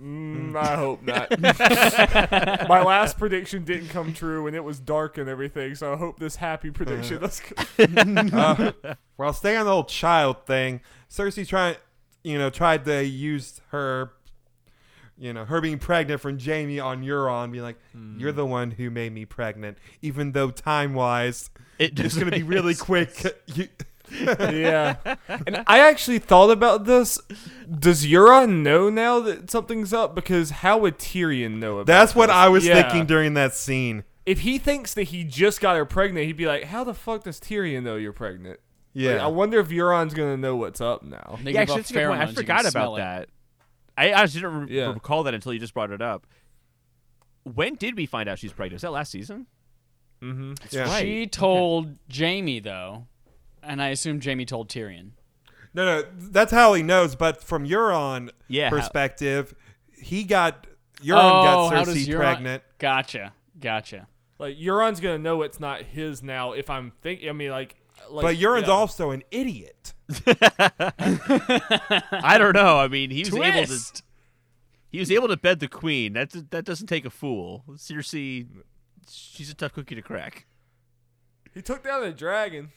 Mm, 0.00 0.56
I 0.56 0.76
hope 0.76 1.02
not. 1.02 1.38
My 2.68 2.82
last 2.82 3.18
prediction 3.18 3.64
didn't 3.64 3.88
come 3.88 4.14
true, 4.14 4.46
and 4.46 4.56
it 4.56 4.64
was 4.64 4.80
dark 4.80 5.18
and 5.18 5.28
everything. 5.28 5.74
So 5.74 5.92
I 5.92 5.96
hope 5.96 6.18
this 6.18 6.36
happy 6.36 6.70
prediction 6.70 7.20
does. 7.20 7.40
come- 7.40 8.30
uh, 8.32 8.72
well, 9.18 9.32
staying 9.32 9.58
on 9.58 9.66
the 9.66 9.72
whole 9.72 9.84
child 9.84 10.46
thing, 10.46 10.80
Cersei 11.10 11.46
tried, 11.46 11.76
you 12.24 12.38
know, 12.38 12.48
tried 12.50 12.84
to 12.86 13.04
use 13.04 13.60
her, 13.72 14.12
you 15.18 15.34
know, 15.34 15.44
her 15.44 15.60
being 15.60 15.78
pregnant 15.78 16.20
from 16.22 16.38
Jaime 16.38 16.80
on 16.80 17.02
Euron, 17.02 17.52
being 17.52 17.64
like, 17.64 17.78
"You're 18.16 18.32
the 18.32 18.46
one 18.46 18.70
who 18.70 18.90
made 18.90 19.12
me 19.12 19.26
pregnant," 19.26 19.76
even 20.00 20.32
though 20.32 20.50
time 20.50 20.94
wise, 20.94 21.50
It 21.78 22.00
it's 22.00 22.16
gonna 22.16 22.30
be 22.30 22.42
really 22.42 22.74
quick. 22.74 23.12
You, 23.54 23.68
yeah, 24.12 24.96
and 25.46 25.62
I 25.66 25.80
actually 25.80 26.18
thought 26.18 26.50
about 26.50 26.84
this. 26.84 27.18
Does 27.70 28.06
Euron 28.06 28.62
know 28.62 28.88
now 28.90 29.20
that 29.20 29.50
something's 29.50 29.92
up? 29.92 30.14
Because 30.14 30.50
how 30.50 30.78
would 30.78 30.98
Tyrion 30.98 31.58
know 31.58 31.74
about? 31.78 31.86
that's 31.86 32.14
what 32.14 32.26
this? 32.26 32.36
I 32.36 32.48
was 32.48 32.66
Yeah. 32.66 32.82
thinking 32.82 33.06
during 33.06 33.34
that 33.34 33.54
scene. 33.54 34.04
If 34.26 34.40
he 34.40 34.58
thinks 34.58 34.94
that 34.94 35.04
he 35.04 35.24
just 35.24 35.60
got 35.60 35.76
her 35.76 35.84
pregnant, 35.84 36.26
he'd 36.26 36.36
be 36.36 36.46
like, 36.46 36.64
"How 36.64 36.84
the 36.84 36.94
fuck 36.94 37.24
does 37.24 37.40
Tyrion 37.40 37.82
know 37.82 37.96
you're 37.96 38.12
pregnant?" 38.12 38.60
Yeah, 38.92 39.12
Like, 39.12 39.20
I 39.22 39.26
wonder 39.28 39.60
if 39.60 39.68
Euron's 39.68 40.14
gonna 40.14 40.36
know 40.36 40.56
what's 40.56 40.80
up 40.80 41.02
now. 41.02 41.38
They 41.42 41.52
yeah, 41.52 41.64
give 41.64 41.70
actually, 41.70 41.72
off 41.72 41.76
that's 41.78 41.90
a 41.90 41.94
good 41.94 42.06
point. 42.08 42.18
I 42.18 42.22
you 42.22 42.26
can 42.26 42.34
forgot 42.36 42.64
smell 42.66 42.96
about 42.96 43.22
it. 43.22 43.28
that. 43.96 44.02
I 44.02 44.12
honestly 44.14 44.40
didn't 44.40 44.66
re- 44.66 44.76
Yeah. 44.76 44.92
recall 44.92 45.22
that 45.24 45.34
until 45.34 45.52
you 45.52 45.58
just 45.60 45.74
brought 45.74 45.90
it 45.90 46.02
up. 46.02 46.26
When 47.44 47.74
did 47.76 47.96
we 47.96 48.06
find 48.06 48.28
out 48.28 48.38
she's 48.38 48.52
pregnant? 48.52 48.74
Was 48.74 48.82
that 48.82 48.90
last 48.92 49.12
season? 49.12 49.46
Mm-hmm. 50.22 50.52
yeah. 50.70 50.82
right. 50.82 51.00
She 51.02 51.26
told 51.26 51.96
Jaime 52.14 52.60
though, 52.60 53.06
and 53.62 53.82
I 53.82 53.88
assume 53.88 54.20
Jaime 54.20 54.44
told 54.44 54.68
Tyrion. 54.68 55.10
No, 55.72 55.84
no, 55.84 56.04
that's 56.16 56.52
how 56.52 56.74
he 56.74 56.82
knows. 56.82 57.14
But 57.14 57.42
from 57.42 57.66
Euron 57.66 58.30
Yeah. 58.48 58.70
how- 58.70 58.76
perspective, 58.76 59.54
he 59.96 60.24
got 60.24 60.66
Euron 61.02 61.18
oh, 61.18 61.44
got 61.44 61.74
how 61.74 61.84
Cersei 61.84 62.06
Euron- 62.06 62.16
pregnant. 62.16 62.62
Gotcha, 62.78 63.32
gotcha. 63.58 64.08
Like 64.38 64.56
Euron's 64.56 65.00
gonna 65.00 65.18
know 65.18 65.42
it's 65.42 65.60
not 65.60 65.82
his 65.82 66.22
now. 66.22 66.52
If 66.52 66.70
I'm 66.70 66.92
thinking, 67.02 67.28
I 67.28 67.32
mean, 67.32 67.50
like, 67.50 67.76
like 68.08 68.22
but 68.22 68.36
Euron's 68.36 68.68
yeah. 68.68 68.74
also 68.74 69.10
an 69.10 69.22
idiot. 69.30 69.92
I 70.26 70.38
don't 72.38 72.54
know. 72.54 72.78
I 72.78 72.88
mean, 72.88 73.10
he 73.10 73.20
was 73.20 73.34
able 73.34 73.66
to 73.66 74.02
He 74.90 74.98
was 74.98 75.12
able 75.12 75.28
to 75.28 75.36
bed 75.36 75.60
the 75.60 75.68
queen. 75.68 76.14
That 76.14 76.50
that 76.50 76.64
doesn't 76.64 76.86
take 76.86 77.04
a 77.04 77.10
fool. 77.10 77.64
Cersei, 77.72 78.46
she's 79.08 79.50
a 79.50 79.54
tough 79.54 79.74
cookie 79.74 79.94
to 79.94 80.02
crack. 80.02 80.46
He 81.54 81.62
took 81.62 81.84
down 81.84 82.02
the 82.02 82.12
dragon. 82.12 82.72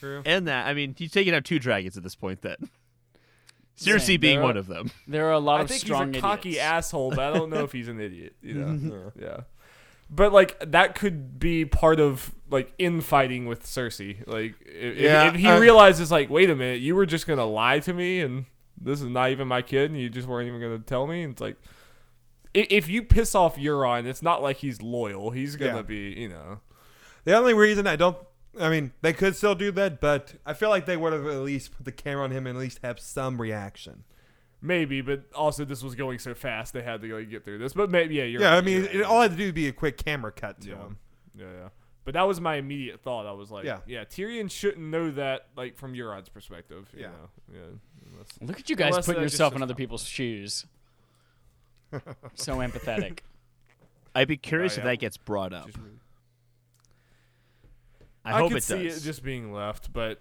True. 0.00 0.22
And 0.24 0.46
that, 0.48 0.66
I 0.66 0.74
mean, 0.74 0.94
he's 0.98 1.12
taking 1.12 1.34
out 1.34 1.44
two 1.44 1.58
dragons 1.58 1.96
at 1.96 2.02
this 2.02 2.14
point. 2.14 2.42
Then 2.42 2.56
Cersei 3.78 4.18
being 4.20 4.38
are- 4.38 4.42
one 4.42 4.56
of 4.56 4.66
them. 4.66 4.90
There 5.06 5.26
are 5.28 5.32
a 5.32 5.38
lot 5.38 5.60
I 5.60 5.62
of 5.64 5.68
think 5.68 5.80
strong 5.80 6.08
he's 6.12 6.18
a 6.18 6.20
cocky 6.20 6.48
idiots. 6.50 6.64
asshole, 6.64 7.10
but 7.10 7.20
I 7.20 7.32
don't 7.32 7.50
know 7.50 7.64
if 7.64 7.72
he's 7.72 7.88
an 7.88 8.00
idiot. 8.00 8.34
You 8.42 8.54
know? 8.54 9.12
yeah. 9.20 9.40
But 10.10 10.32
like 10.32 10.58
that 10.72 10.94
could 10.94 11.38
be 11.38 11.64
part 11.64 11.98
of 11.98 12.34
like 12.50 12.72
infighting 12.78 13.46
with 13.46 13.64
Cersei. 13.64 14.26
Like 14.26 14.54
if, 14.66 14.98
Yeah, 14.98 15.28
if 15.28 15.36
he 15.36 15.46
uh, 15.46 15.58
realizes 15.58 16.10
like, 16.10 16.28
wait 16.28 16.50
a 16.50 16.54
minute, 16.54 16.80
you 16.80 16.94
were 16.94 17.06
just 17.06 17.26
gonna 17.26 17.46
lie 17.46 17.78
to 17.80 17.94
me, 17.94 18.20
and 18.20 18.44
this 18.78 19.00
is 19.00 19.06
not 19.08 19.30
even 19.30 19.48
my 19.48 19.62
kid, 19.62 19.90
and 19.90 19.98
you 19.98 20.10
just 20.10 20.28
weren't 20.28 20.48
even 20.48 20.60
gonna 20.60 20.78
tell 20.80 21.06
me. 21.06 21.22
And 21.22 21.32
It's 21.32 21.40
like 21.40 21.56
i- 22.54 22.66
if 22.68 22.90
you 22.90 23.02
piss 23.02 23.34
off 23.34 23.56
Euron, 23.56 24.04
it's 24.04 24.20
not 24.22 24.42
like 24.42 24.58
he's 24.58 24.82
loyal. 24.82 25.30
He's 25.30 25.56
gonna 25.56 25.76
Yeah. 25.76 25.82
be, 25.82 26.14
you 26.18 26.28
know. 26.28 26.60
The 27.24 27.34
only 27.34 27.54
reason 27.54 27.86
I 27.86 27.96
don't, 27.96 28.18
I 28.60 28.68
mean, 28.68 28.92
they 29.00 29.12
could 29.12 29.34
still 29.34 29.54
do 29.54 29.72
that, 29.72 30.00
but 30.00 30.34
I 30.44 30.52
feel 30.52 30.68
like 30.68 30.84
they 30.86 30.96
would 30.96 31.12
have 31.12 31.26
at 31.26 31.38
least 31.40 31.74
put 31.76 31.84
the 31.86 31.92
camera 31.92 32.24
on 32.24 32.30
him 32.30 32.46
and 32.46 32.56
at 32.56 32.60
least 32.60 32.80
have 32.82 33.00
some 33.00 33.40
reaction. 33.40 34.04
Maybe, 34.60 35.00
but 35.00 35.24
also 35.34 35.64
this 35.64 35.82
was 35.82 35.94
going 35.94 36.18
so 36.18 36.34
fast 36.34 36.72
they 36.72 36.82
had 36.82 37.00
to 37.00 37.16
like 37.16 37.30
get 37.30 37.44
through 37.44 37.58
this. 37.58 37.72
But 37.72 37.90
maybe 37.90 38.14
yeah, 38.16 38.24
you're 38.24 38.40
yeah, 38.42 38.50
right, 38.50 38.58
I 38.58 38.60
mean, 38.60 38.84
you're 38.92 39.02
it, 39.02 39.04
all 39.04 39.18
I 39.18 39.22
had 39.22 39.32
to 39.32 39.36
do 39.36 39.46
would 39.46 39.54
be 39.54 39.68
a 39.68 39.72
quick 39.72 39.96
camera 39.96 40.30
cut 40.30 40.60
to 40.60 40.68
yeah. 40.68 40.74
him. 40.76 40.98
yeah, 41.34 41.46
yeah. 41.62 41.68
But 42.04 42.14
that 42.14 42.22
was 42.28 42.40
my 42.40 42.56
immediate 42.56 43.00
thought. 43.00 43.26
I 43.26 43.32
was 43.32 43.50
like, 43.50 43.64
Yeah. 43.64 43.78
yeah, 43.86 44.04
Tyrion 44.04 44.50
shouldn't 44.50 44.84
know 44.86 45.10
that, 45.12 45.46
like 45.56 45.76
from 45.76 45.94
Euron's 45.94 46.28
perspective. 46.28 46.88
You 46.92 47.00
Yeah. 47.02 47.06
know? 47.08 47.30
yeah. 47.54 47.60
unless- 48.12 48.28
Look 48.40 48.58
at 48.60 48.68
you 48.70 48.76
guys 48.76 49.04
putting 49.06 49.22
yourself 49.22 49.54
in 49.56 49.62
other 49.62 49.70
stop. 49.70 49.78
people's 49.78 50.04
shoes. 50.04 50.66
so 52.34 52.56
empathetic. 52.58 53.20
I'd 54.14 54.28
be 54.28 54.36
curious 54.36 54.76
Oh, 54.76 54.80
if 54.80 54.84
that 54.84 54.98
gets 54.98 55.16
brought 55.16 55.52
up. 55.52 55.66
just 55.66 55.78
really- 55.78 55.90
I 58.24 58.38
hope 58.38 58.48
could 58.50 58.58
it 58.58 58.62
see 58.62 58.84
does. 58.84 58.98
it 58.98 59.00
just 59.04 59.22
being 59.22 59.52
left, 59.52 59.92
but 59.92 60.20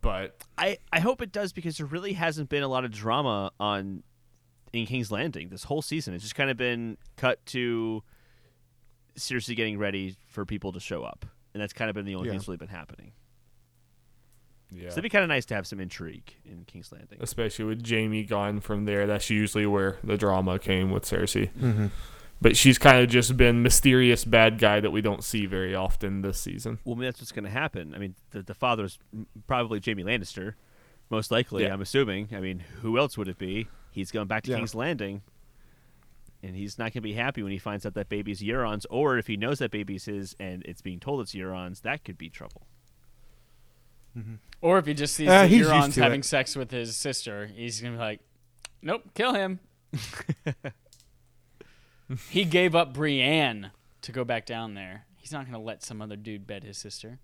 but 0.00 0.36
I, 0.56 0.78
I 0.92 1.00
hope 1.00 1.20
it 1.22 1.32
does 1.32 1.52
because 1.52 1.76
there 1.78 1.86
really 1.86 2.12
hasn't 2.12 2.48
been 2.48 2.62
a 2.62 2.68
lot 2.68 2.84
of 2.84 2.92
drama 2.92 3.50
on 3.58 4.02
in 4.72 4.86
King's 4.86 5.10
Landing 5.10 5.48
this 5.50 5.64
whole 5.64 5.82
season. 5.82 6.14
It's 6.14 6.22
just 6.22 6.34
kind 6.36 6.50
of 6.50 6.56
been 6.56 6.96
cut 7.16 7.44
to 7.46 8.02
seriously 9.16 9.54
getting 9.54 9.78
ready 9.78 10.16
for 10.28 10.46
people 10.46 10.72
to 10.72 10.80
show 10.80 11.02
up, 11.02 11.26
and 11.52 11.62
that's 11.62 11.72
kind 11.72 11.90
of 11.90 11.94
been 11.94 12.06
the 12.06 12.14
only 12.14 12.28
Yeah. 12.28 12.32
thing 12.32 12.38
that's 12.38 12.48
really 12.48 12.56
been 12.58 12.68
happening. 12.68 13.12
yeah. 14.70 14.88
So 14.88 14.94
it'd 14.94 15.02
be 15.02 15.08
kind 15.10 15.22
of 15.24 15.28
nice 15.28 15.44
to 15.46 15.54
have 15.54 15.66
some 15.66 15.80
intrigue 15.80 16.32
in 16.46 16.64
King's 16.64 16.90
Landing. 16.92 17.18
Especially 17.20 17.64
with 17.66 17.86
Jaime 17.86 18.24
gone 18.24 18.60
from 18.60 18.86
there, 18.86 19.06
that's 19.06 19.28
usually 19.28 19.66
where 19.66 19.98
the 20.02 20.16
drama 20.16 20.58
came 20.58 20.90
with 20.90 21.02
Cersei. 21.04 21.50
Mm-hmm. 21.52 21.86
But 22.42 22.56
she's 22.56 22.76
kind 22.76 22.98
of 22.98 23.08
just 23.08 23.36
been 23.36 23.62
mysterious 23.62 24.24
bad 24.24 24.58
guy 24.58 24.80
that 24.80 24.90
we 24.90 25.00
don't 25.00 25.22
see 25.22 25.46
very 25.46 25.74
often 25.76 26.22
this 26.22 26.40
season. 26.40 26.78
Well, 26.84 26.96
I 26.96 26.98
mean, 26.98 27.04
that's 27.06 27.20
what's 27.20 27.30
going 27.32 27.44
to 27.44 27.50
happen. 27.50 27.94
I 27.94 27.98
mean, 27.98 28.16
the 28.32 28.42
the 28.42 28.54
father's 28.54 28.98
m- 29.14 29.26
probably 29.46 29.80
Jaime 29.84 30.02
Lannister, 30.02 30.54
most 31.08 31.30
likely. 31.30 31.62
Yeah. 31.62 31.72
I'm 31.72 31.80
assuming. 31.80 32.28
I 32.32 32.40
mean, 32.40 32.64
who 32.80 32.98
else 32.98 33.16
would 33.16 33.28
it 33.28 33.38
be? 33.38 33.68
He's 33.92 34.10
going 34.10 34.26
back 34.26 34.42
to 34.44 34.50
Yeah. 34.50 34.56
King's 34.56 34.74
Landing, 34.74 35.22
and 36.42 36.56
he's 36.56 36.78
not 36.78 36.86
going 36.86 36.92
to 36.94 37.00
be 37.02 37.12
happy 37.12 37.42
when 37.44 37.52
he 37.52 37.58
finds 37.58 37.86
out 37.86 37.94
that 37.94 38.08
baby's 38.08 38.40
Euron's, 38.42 38.86
or 38.86 39.18
if 39.18 39.28
he 39.28 39.36
knows 39.36 39.60
that 39.60 39.70
baby's 39.70 40.06
his 40.06 40.34
and 40.40 40.62
it's 40.64 40.80
being 40.82 40.98
told 40.98 41.20
it's 41.20 41.34
Euron's, 41.34 41.82
that 41.82 42.02
could 42.04 42.18
be 42.18 42.28
trouble. 42.28 42.66
Or 44.60 44.78
if 44.78 44.86
he 44.86 44.94
just 44.94 45.14
sees 45.14 45.28
Uh, 45.28 45.42
that 45.46 45.50
Euron's 45.50 45.96
having 45.96 46.20
it. 46.20 46.24
sex 46.26 46.54
with 46.56 46.70
his 46.70 46.96
sister, 46.96 47.46
he's 47.46 47.80
gonna 47.80 47.94
be 47.94 47.98
like, 48.00 48.20
"Nope, 48.82 49.04
kill 49.14 49.32
him." 49.32 49.60
he 52.30 52.44
gave 52.44 52.74
up 52.74 52.92
Brienne 52.92 53.70
to 54.02 54.12
go 54.12 54.24
back 54.24 54.46
down 54.46 54.74
there. 54.74 55.06
He's 55.16 55.32
not 55.32 55.46
gonna 55.46 55.62
let 55.62 55.82
some 55.82 56.02
other 56.02 56.16
dude 56.16 56.46
bed 56.46 56.64
his 56.64 56.78
sister. 56.78 57.18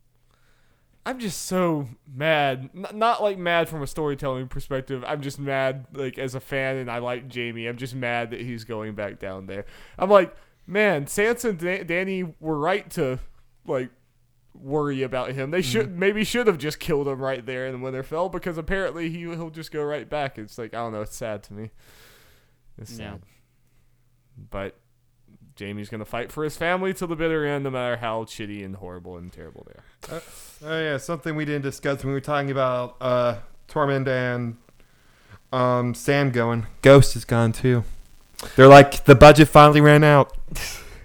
I'm 1.05 1.19
just 1.19 1.47
so 1.47 1.89
mad. 2.07 2.71
N- 2.75 2.87
not 2.99 3.23
like 3.23 3.39
mad 3.39 3.69
from 3.69 3.83
a 3.83 3.87
storytelling 3.87 4.49
perspective. 4.49 5.03
I'm 5.07 5.23
just 5.23 5.39
mad 5.39 5.87
like 5.93 6.19
as 6.19 6.35
a 6.35 6.41
fan, 6.41 6.77
and 6.77 6.91
I 6.91 6.99
like 6.99 7.33
Jaime. 7.33 7.67
I'm 7.67 7.79
just 7.79 7.95
mad 7.95 8.31
that 8.31 8.41
he's 8.41 8.65
going 8.65 8.95
back 8.95 9.19
down 9.19 9.47
there. 9.47 9.65
I'm 9.99 10.11
like, 10.11 10.37
man, 10.67 11.07
Sansa 11.07 11.51
and 11.51 11.59
Da- 11.59 11.85
Dany 11.85 12.35
were 12.41 12.59
right 12.59 12.89
to 12.91 13.19
like 13.67 13.91
worry 14.55 15.03
about 15.03 15.33
him. 15.33 15.51
They 15.51 15.61
mm-hmm. 15.61 15.71
should 15.71 15.99
maybe 15.99 16.25
should 16.25 16.47
have 16.47 16.59
just 16.59 16.79
killed 16.79 17.09
him 17.09 17.21
right 17.21 17.45
there 17.45 17.67
in 17.67 17.81
Winterfell 17.81 18.31
because 18.31 18.59
apparently 18.59 19.09
he 19.09 19.21
he'll 19.21 19.51
just 19.51 19.73
go 19.73 19.83
right 19.83 20.09
back. 20.09 20.39
It's 20.39 20.59
like 20.59 20.75
I 20.75 20.79
don't 20.79 20.93
know. 20.93 21.03
It's 21.03 21.17
sad 21.17 21.43
to 21.45 21.55
me. 21.55 21.71
It's 22.77 22.93
sad. 22.93 23.21
Yeah. 23.23 23.38
But 24.51 24.77
Jaime's 25.59 25.89
gonna 25.89 26.05
fight 26.05 26.31
for 26.31 26.45
his 26.45 26.57
family 26.57 26.95
till 26.95 27.09
the 27.09 27.17
bitter 27.17 27.45
end, 27.45 27.65
no 27.65 27.71
matter 27.71 27.97
how 27.97 28.25
shitty 28.25 28.65
and 28.65 28.77
horrible 28.77 29.17
and 29.17 29.33
terrible 29.33 29.67
they 29.67 30.15
are. 30.15 30.23
Oh 30.65 30.81
yeah, 30.81 30.97
something 30.97 31.35
we 31.37 31.45
didn't 31.45 31.63
discuss 31.63 31.99
when 32.05 32.09
we 32.09 32.15
were 32.15 32.21
talking 32.21 32.51
about 32.51 32.97
uh, 33.01 33.39
Tormund 33.69 34.07
and 34.09 34.57
um, 35.53 35.95
Sam 35.95 36.31
going. 36.31 36.67
Ghost 36.83 37.17
is 37.17 37.25
gone 37.25 37.53
too. 37.53 37.85
They're 38.55 38.69
like 38.69 39.05
the 39.05 39.15
budget 39.17 39.49
finally 39.49 39.81
ran 39.81 40.05
out. 40.05 40.37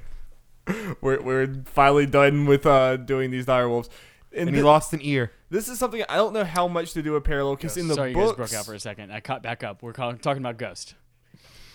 we're, 1.02 1.22
we're 1.22 1.54
finally 1.66 2.06
done 2.06 2.46
with 2.46 2.66
uh, 2.66 2.98
doing 2.98 3.32
these 3.32 3.46
direwolves. 3.46 3.90
And, 4.32 4.48
And 4.48 4.56
he 4.56 4.62
thi- 4.62 4.64
lost 4.64 4.94
an 4.94 5.00
ear. 5.04 5.32
this 5.50 5.68
is 5.68 5.78
something 5.78 6.04
I 6.10 6.16
don't 6.16 6.34
know 6.34 6.44
how 6.44 6.68
much 6.68 6.94
to 6.94 7.04
do 7.04 7.14
with 7.14 7.24
parallel 7.24 7.56
because 7.56 7.78
in 7.78 7.88
the 7.88 7.94
Sorry, 7.96 8.14
books, 8.14 8.24
you 8.24 8.44
guys 8.44 8.50
broke 8.52 8.60
out 8.60 8.66
for 8.66 8.74
a 8.74 8.80
second. 8.80 9.12
I 9.12 9.20
caught 9.20 9.44
back 9.44 9.64
up. 9.64 9.84
We're 9.84 9.94
call- 9.94 10.14
talking 10.14 10.42
about 10.42 10.58
Ghost. 10.58 10.96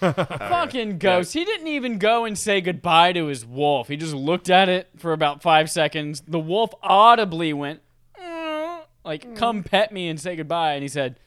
Fucking 0.15 0.99
Ghost. 0.99 1.33
He 1.35 1.45
didn't 1.45 1.69
even 1.69 1.99
go 1.99 2.25
and 2.25 2.39
say 2.39 2.61
goodbye 2.61 3.13
to 3.13 3.27
his 3.27 3.45
wolf. 3.45 3.89
He 3.89 3.97
just 3.97 4.15
looked 4.15 4.51
at 4.51 4.69
it 4.69 4.89
for 4.97 5.13
about 5.13 5.43
five 5.43 5.71
seconds. 5.71 6.23
The 6.27 6.39
wolf 6.39 6.73
audibly 6.83 7.53
went, 7.53 7.81
"Mm," 8.21 8.83
like, 9.05 9.35
come 9.35 9.63
pet 9.63 9.93
me 9.93 10.09
and 10.09 10.21
say 10.21 10.37
goodbye. 10.37 10.75
And 10.75 10.83
he 10.83 10.89
said, 10.89 11.19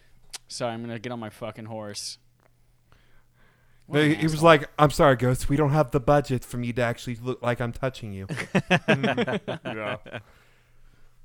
Sorry, 0.51 0.73
I'm 0.73 0.83
going 0.83 0.93
to 0.93 0.99
get 0.99 1.13
on 1.13 1.19
my 1.19 1.29
fucking 1.29 1.65
horse. 1.65 2.17
What 3.85 4.03
He, 4.03 4.15
he 4.15 4.23
was 4.23 4.43
like, 4.43 4.69
"I'm 4.77 4.91
sorry, 4.91 5.15
Ghost. 5.15 5.47
We 5.47 5.55
don't 5.55 5.71
have 5.71 5.91
the 5.91 5.99
budget 6.01 6.43
for 6.43 6.57
me 6.57 6.73
to 6.73 6.81
actually 6.81 7.15
look 7.15 7.41
like 7.41 7.61
I'm 7.61 7.71
touching 7.71 8.11
you." 8.11 8.27
yeah. 8.89 9.97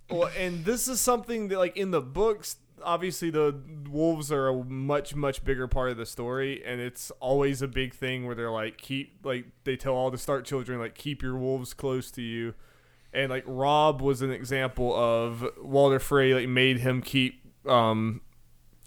Well, 0.09 0.30
and 0.38 0.64
this 0.64 0.86
is 0.86 1.01
something 1.01 1.49
that, 1.49 1.59
like, 1.59 1.76
in 1.76 1.90
the 1.90 2.01
books, 2.01 2.57
obviously 2.83 3.31
the 3.31 3.55
wolves 3.89 4.31
are 4.31 4.49
a 4.49 4.64
much, 4.64 5.14
much 5.14 5.45
bigger 5.45 5.66
part 5.66 5.91
of 5.91 5.97
the 5.97 6.07
story, 6.07 6.62
and 6.64 6.81
it's 6.81 7.11
always 7.20 7.62
a 7.62 7.68
big 7.68 7.95
thing 7.95 8.27
where 8.27 8.35
they're 8.35 8.51
like, 8.51 8.79
keep, 8.79 9.20
like, 9.24 9.47
they 9.64 9.77
tell 9.77 9.95
all 9.95 10.11
the 10.11 10.18
Stark 10.18 10.45
children, 10.45 10.79
like, 10.79 10.95
keep 10.95 11.22
your 11.22 11.37
wolves 11.37 11.74
close 11.74 12.11
to 12.12 12.22
you. 12.22 12.55
And, 13.12 13.31
like, 13.31 13.45
Robb 13.47 14.01
was 14.01 14.22
an 14.22 14.31
example 14.31 14.95
of 14.95 15.45
Walder 15.62 15.99
Frey, 15.99 16.35
like, 16.35 16.49
made 16.49 16.79
him 16.79 17.03
keep, 17.03 17.41
um, 17.66 18.20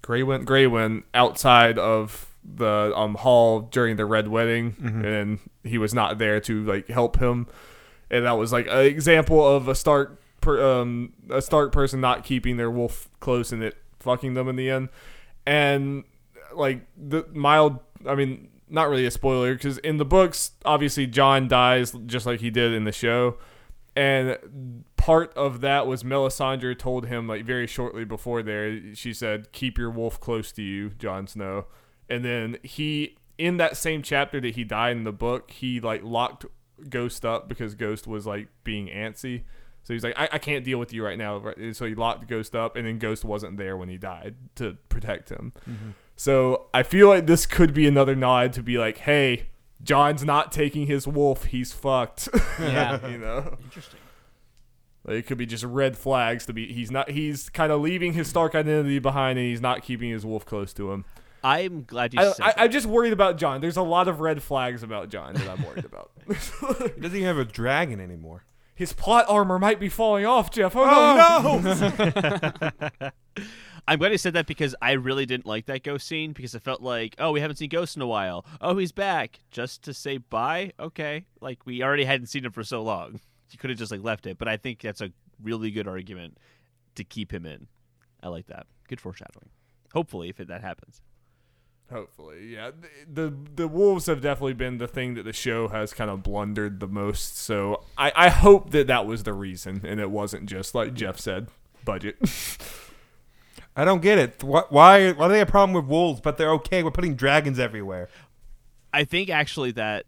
Grey 0.02 0.24
Wind, 0.24 0.48
Greywin 0.48 1.04
outside 1.14 1.78
of 1.78 2.28
the 2.42 2.94
um 2.96 3.16
hall 3.16 3.60
during 3.60 3.98
the 3.98 4.06
Red 4.06 4.30
Wedding, 4.30 4.76
and 4.82 5.40
he 5.64 5.78
was 5.78 5.94
not 5.94 6.18
there 6.18 6.40
to 6.40 6.64
like 6.64 6.88
help 6.88 7.20
him, 7.20 7.48
and 8.10 8.26
that 8.26 8.38
was 8.38 8.54
like 8.54 8.66
an 8.68 8.86
example 8.86 9.46
of 9.46 9.68
a 9.68 9.76
Stark, 9.76 10.19
per, 10.42 10.62
um, 10.62 11.14
a 11.30 11.42
Stark 11.42 11.72
person 11.72 12.02
not 12.02 12.24
keeping 12.24 12.58
their 12.58 12.72
wolf 12.72 13.10
close 13.20 13.52
and 13.52 13.64
it 13.64 13.78
fucking 14.00 14.34
them 14.34 14.48
in 14.48 14.56
the 14.56 14.70
end, 14.70 14.90
and 15.46 16.04
like 16.56 16.86
the 16.98 17.26
mild, 17.34 17.80
I 18.08 18.16
mean, 18.16 18.50
not 18.70 18.90
really 18.90 19.06
a 19.06 19.12
spoiler 19.12 19.54
because 19.54 19.78
in 19.80 19.98
the 19.98 20.06
books, 20.06 20.52
obviously 20.66 21.08
Jon 21.08 21.48
dies 21.48 21.92
just 22.06 22.26
like 22.26 22.40
he 22.40 22.50
did 22.50 22.74
in 22.74 22.84
the 22.84 22.92
show, 22.92 23.38
and 23.96 24.84
part 24.96 25.34
of 25.36 25.62
that 25.62 25.88
was 25.88 26.04
Melisandre 26.04 26.78
told 26.78 27.08
him 27.08 27.28
like 27.28 27.46
very 27.46 27.68
shortly 27.68 28.06
before 28.06 28.44
there. 28.44 28.94
She 28.96 29.14
said, 29.14 29.52
"Keep 29.52 29.78
your 29.78 29.90
wolf 29.90 30.20
close 30.20 30.52
to 30.54 30.62
you, 30.62 30.90
Jon 30.92 31.28
Snow." 31.28 31.66
And 32.10 32.26
then 32.26 32.58
he, 32.64 33.18
in 33.38 33.58
that 33.58 33.78
same 33.78 34.02
chapter 34.02 34.42
that 34.42 34.56
he 34.56 34.64
died 34.64 34.98
in 34.98 35.04
the 35.04 35.12
book, 35.12 35.52
he 35.52 35.80
like 35.80 36.04
locked 36.04 36.46
Ghost 36.90 37.26
up 37.26 37.48
because 37.50 37.76
Ghost 37.76 38.08
was 38.08 38.26
like 38.26 38.48
being 38.64 38.88
antsy. 38.88 39.44
So 39.84 39.94
he's 39.94 40.04
like, 40.04 40.18
I, 40.18 40.30
I 40.34 40.38
can't 40.38 40.64
deal 40.64 40.78
with 40.78 40.94
you 40.94 41.04
right 41.04 41.18
now. 41.18 41.38
Right? 41.38 41.76
So 41.76 41.86
he 41.86 41.96
locked 41.96 42.28
Ghost 42.28 42.56
up, 42.56 42.76
and 42.76 42.86
then 42.86 43.00
Ghost 43.00 43.26
wasn't 43.26 43.58
there 43.58 43.76
when 43.78 43.90
he 43.90 43.98
died 43.98 44.36
to 44.56 44.78
protect 44.90 45.30
him. 45.30 45.54
Mm-hmm. 45.70 45.90
So 46.16 46.68
I 46.74 46.84
feel 46.84 47.08
like 47.08 47.28
this 47.28 47.46
could 47.46 47.74
be 47.74 47.88
another 47.88 48.16
nod 48.16 48.54
to 48.54 48.62
be 48.62 48.78
like, 48.78 48.98
hey, 49.00 49.48
Jon's 49.82 50.24
not 50.24 50.52
taking 50.52 50.88
his 50.88 51.08
wolf. 51.08 51.46
He's 51.46 51.74
fucked. 51.74 52.30
Yeah. 52.60 53.08
you 53.08 53.18
know. 53.18 53.58
Interesting. 53.64 54.02
Like, 55.06 55.16
it 55.16 55.28
could 55.28 55.38
be 55.38 55.46
just 55.46 55.64
red 55.64 55.98
flags 55.98 56.46
to 56.48 56.54
be 56.54 56.74
he's 56.74 56.92
not 56.92 57.10
he's 57.10 57.48
kind 57.50 57.72
of 57.72 57.80
leaving 57.80 58.12
his 58.12 58.28
Stark 58.28 58.54
identity 58.54 59.00
behind 59.00 59.40
and 59.40 59.48
he's 59.48 59.62
not 59.62 59.82
keeping 59.82 60.10
his 60.10 60.26
wolf 60.26 60.46
close 60.46 60.74
to 60.74 60.92
him. 60.92 61.06
I'm 61.42 61.86
glad 61.86 62.14
you 62.14 62.20
I, 62.20 62.32
said 62.34 62.42
I, 62.42 62.46
that. 62.48 62.62
I'm 62.62 62.72
just 62.72 62.86
worried 62.86 63.14
about 63.14 63.38
Jon. 63.38 63.62
There's 63.62 63.78
a 63.78 63.82
lot 63.82 64.10
of 64.10 64.20
red 64.20 64.44
flags 64.44 64.84
about 64.84 65.08
Jon 65.08 65.36
that 65.36 65.48
I'm 65.48 65.64
worried 65.64 65.86
about. 65.86 66.12
He 66.28 67.02
doesn't 67.02 67.18
even 67.18 67.24
have 67.24 67.38
a 67.38 67.46
dragon 67.46 68.00
anymore. 68.02 68.44
His 68.80 68.94
plot 68.94 69.26
armor 69.28 69.60
might 69.60 69.78
be 69.78 69.90
falling 69.90 70.26
off, 70.26 70.52
Jeff. 70.52 70.74
Oh, 70.74 70.86
oh 70.86 71.60
no! 71.60 73.12
I'm 73.90 74.00
glad 74.00 74.14
he 74.14 74.18
said 74.18 74.32
that 74.36 74.48
because 74.48 74.74
I 74.82 74.94
really 74.94 75.26
didn't 75.26 75.46
like 75.46 75.66
that 75.66 75.84
ghost 75.84 76.08
scene 76.08 76.32
because 76.32 76.56
it 76.56 76.62
felt 76.62 76.82
like, 76.82 77.14
oh, 77.20 77.34
we 77.34 77.42
haven't 77.42 77.58
seen 77.58 77.68
Ghost 77.68 77.98
in 77.98 78.02
a 78.02 78.08
while. 78.08 78.46
Oh, 78.62 78.78
he's 78.78 78.94
back 78.94 79.42
just 79.52 79.84
to 79.84 79.94
say 79.94 80.20
bye. 80.20 80.72
Okay, 80.80 81.26
like 81.42 81.66
we 81.66 81.84
already 81.84 82.06
hadn't 82.06 82.28
seen 82.28 82.46
him 82.46 82.54
for 82.54 82.64
so 82.64 82.82
long. 82.82 83.20
You 83.52 83.60
could 83.60 83.70
have 83.70 83.80
just 83.80 83.92
like 83.92 84.02
left 84.02 84.26
it, 84.26 84.38
but 84.38 84.48
I 84.48 84.56
think 84.56 84.80
that's 84.80 85.02
a 85.02 85.12
really 85.44 85.72
good 85.72 85.90
argument 85.90 86.38
to 86.96 87.04
keep 87.04 87.34
him 87.34 87.46
in. 87.46 87.68
I 88.24 88.30
like 88.30 88.48
that. 88.48 88.66
Good 88.88 89.02
foreshadowing. 89.02 89.50
Hopefully, 89.94 90.30
if 90.30 90.40
it, 90.40 90.48
that 90.48 90.62
happens. 90.62 91.02
Hopefully, 91.92 92.54
yeah. 92.54 92.72
The, 93.12 93.30
the 93.32 93.36
the 93.56 93.68
wolves 93.68 94.06
have 94.06 94.22
definitely 94.22 94.54
been 94.54 94.78
the 94.78 94.88
thing 94.88 95.16
that 95.16 95.24
the 95.24 95.34
show 95.34 95.68
has 95.70 95.92
kind 95.94 96.10
of 96.12 96.22
blundered 96.22 96.80
the 96.80 96.88
most. 96.88 97.38
So 97.38 97.84
I, 97.98 98.12
I 98.16 98.30
hope 98.30 98.70
that 98.72 98.88
that 98.88 99.06
was 99.08 99.24
the 99.24 99.34
reason 99.34 99.82
and 99.84 100.00
it 100.00 100.12
wasn't 100.12 100.46
just 100.48 100.76
like 100.76 100.94
Jeff 100.94 101.20
said, 101.20 101.48
budget. 101.84 102.18
I 103.76 103.86
don't 103.86 104.02
get 104.02 104.18
it. 104.20 104.42
Wh- 104.42 104.72
Why? 104.72 105.12
Why 105.14 105.28
do 105.28 105.32
they 105.34 105.40
have 105.40 105.48
a 105.48 105.52
problem 105.52 105.74
with 105.74 105.86
wolves, 105.90 106.22
but 106.22 106.38
they're 106.38 106.52
okay 106.54 106.84
We're 106.84 106.92
putting 106.92 107.16
dragons 107.16 107.60
everywhere? 107.60 108.10
I 108.94 109.04
think 109.04 109.30
actually 109.30 109.72
that 109.74 110.06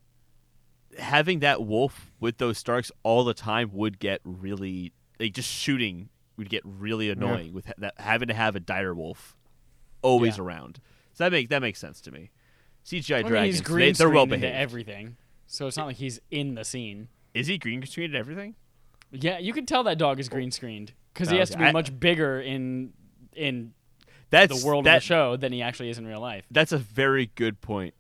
having 1.00 1.40
that 1.40 1.64
wolf 1.64 2.12
with 2.20 2.38
those 2.38 2.58
Starks 2.58 2.92
all 3.04 3.24
the 3.24 3.34
time 3.34 3.70
would 3.74 3.98
get 4.00 4.22
really 4.24 4.94
like 5.20 5.34
just 5.34 5.50
shooting 5.50 6.10
would 6.38 6.50
get 6.50 6.62
really 6.66 7.10
annoying 7.10 7.54
with 7.54 7.66
ha- 7.66 7.74
that 7.78 7.94
having 7.98 8.28
to 8.28 8.34
have 8.34 8.56
a 8.56 8.60
dire 8.60 8.94
wolf 8.94 9.36
always 10.02 10.38
Yeah. 10.38 10.44
around. 10.44 10.80
So 11.22 11.26
that 11.26 11.32
make 11.34 11.50
that 11.50 11.62
makes 11.62 11.78
sense 11.78 12.02
to 12.02 12.12
me. 12.12 12.32
CGI 12.84 13.18
I 13.18 13.18
mean, 13.20 13.28
dragons, 13.28 13.56
he's 13.56 13.62
they, 13.62 13.66
green 13.72 13.94
they're 13.94 14.10
well 14.10 14.26
screened 14.26 14.34
into 14.34 14.48
behaved. 14.48 14.60
everything, 14.60 15.18
so 15.46 15.68
it's 15.68 15.78
not 15.78 15.86
like 15.86 15.98
he's 15.98 16.20
in 16.32 16.56
the 16.56 16.66
scene. 16.66 17.10
Is 17.36 17.46
he 17.46 17.60
green 17.60 17.86
screened 17.86 18.16
and 18.16 18.20
everything? 18.20 18.56
Yeah, 19.12 19.38
you 19.38 19.54
can 19.54 19.68
tell 19.68 19.84
that 19.84 20.00
dog 20.00 20.20
is 20.20 20.30
green 20.30 20.50
screened 20.50 20.94
because 21.14 21.30
he 21.30 21.36
oh, 21.36 21.40
has 21.40 21.52
to 21.52 21.60
be 21.60 21.66
I- 21.66 21.74
much 21.74 22.00
bigger 22.00 22.42
in 22.42 22.94
in 23.34 23.74
That's 24.32 24.60
the 24.60 24.66
world 24.66 24.86
that, 24.86 24.96
of 24.96 25.02
the 25.04 25.06
show 25.06 25.38
than 25.38 25.54
he 25.54 25.62
actually 25.62 25.92
is 25.92 26.00
in 26.00 26.08
real 26.08 26.22
life. 26.22 26.44
That's 26.50 26.72
a 26.72 26.80
very 26.80 27.30
good 27.36 27.62
point. 27.62 27.94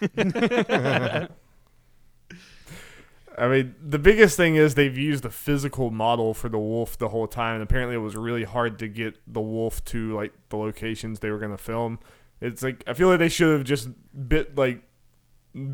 I 0.18 1.28
mean, 3.48 3.76
the 3.80 4.00
biggest 4.00 4.36
thing 4.36 4.56
is 4.56 4.74
they've 4.74 4.98
used 4.98 5.24
a 5.24 5.30
physical 5.30 5.92
model 5.92 6.34
for 6.34 6.48
the 6.48 6.58
wolf 6.58 6.98
the 6.98 7.10
whole 7.10 7.28
time, 7.28 7.54
and 7.54 7.62
apparently 7.62 7.94
it 7.94 8.00
was 8.00 8.16
really 8.16 8.42
hard 8.42 8.80
to 8.80 8.88
get 8.88 9.20
the 9.24 9.40
wolf 9.40 9.84
to 9.84 10.16
like 10.16 10.32
the 10.48 10.56
locations 10.56 11.20
they 11.20 11.30
were 11.30 11.38
gonna 11.38 11.56
film. 11.56 12.00
It's 12.40 12.62
like 12.62 12.84
I 12.86 12.94
feel 12.94 13.08
like 13.08 13.18
they 13.18 13.28
should 13.28 13.52
have 13.52 13.64
just 13.64 13.88
bit 14.28 14.56
like 14.56 14.82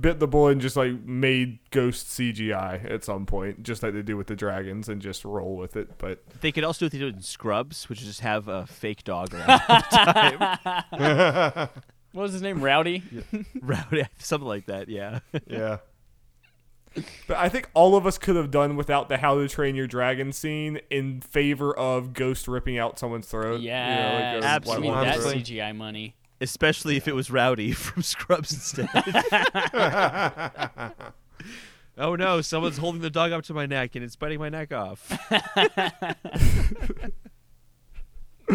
bit 0.01 0.21
the 0.21 0.29
bullet 0.29 0.53
and 0.53 0.61
just 0.61 0.77
like 0.77 0.93
made 1.05 1.59
ghost 1.71 2.07
CGI 2.07 2.89
at 2.91 3.05
some 3.05 3.27
point, 3.27 3.63
just 3.63 3.83
like 3.83 3.95
they 3.95 4.03
do 4.03 4.17
with 4.17 4.29
the 4.29 4.37
dragons, 4.37 4.89
and 4.89 5.03
just 5.03 5.25
roll 5.25 5.57
with 5.57 5.77
it. 5.77 5.99
But 5.99 6.23
they 6.41 6.53
could 6.53 6.65
also 6.65 6.81
do 6.81 6.85
what 6.87 6.93
they 6.93 6.99
do 6.99 7.07
in 7.09 7.23
Scrubs, 7.23 7.89
which 7.89 8.01
is 8.01 8.07
just 8.07 8.21
have 8.21 8.49
a 8.49 8.67
fake 8.67 9.05
dog 9.05 9.35
around 9.35 9.59
time. 9.59 11.69
What 12.13 12.25
was 12.25 12.33
his 12.33 12.43
name? 12.43 12.63
Rowdy. 12.63 13.03
Rowdy, 13.63 14.05
something 14.19 14.47
like 14.47 14.67
that. 14.67 14.89
Yeah. 14.89 15.21
yeah. 15.47 15.79
But 17.27 17.39
I 17.39 17.49
think 17.49 17.71
all 17.73 17.97
of 17.97 18.07
us 18.07 18.19
could 18.19 18.37
have 18.37 18.51
done 18.51 18.77
without 18.77 19.09
the 19.09 19.17
How 19.17 19.39
to 19.39 19.49
Train 19.49 19.75
Your 19.75 19.87
Dragon 19.87 20.31
scene 20.31 20.79
in 20.91 21.23
favor 21.23 21.75
of 21.75 22.13
Ghost 22.13 22.49
ripping 22.49 22.77
out 22.77 22.99
someone's 22.99 23.27
throat. 23.27 23.63
You 23.63 23.71
know, 23.71 23.77
Yeah, 23.77 24.33
like, 24.35 24.45
absolutely. 24.45 24.89
Give 24.89 24.95
me 24.95 25.01
White 25.01 25.21
that 25.21 25.37
CGI 25.37 25.75
money. 25.75 26.17
Especially 26.43 26.97
if 26.97 27.07
it 27.07 27.15
was 27.15 27.31
Rowdy 27.31 27.71
from 27.73 28.03
Scrubs 28.03 28.53
instead. 28.53 28.89
oh 31.97 32.17
no, 32.17 32.41
someone's 32.41 32.79
holding 32.79 33.01
the 33.01 33.11
dog 33.11 33.31
up 33.33 33.45
to 33.45 33.55
my 33.55 33.67
neck 33.67 33.95
and 33.95 34.05
it's 34.05 34.17
biting 34.17 34.41
my 34.41 34.49
neck 34.49 34.73
off. 34.73 35.13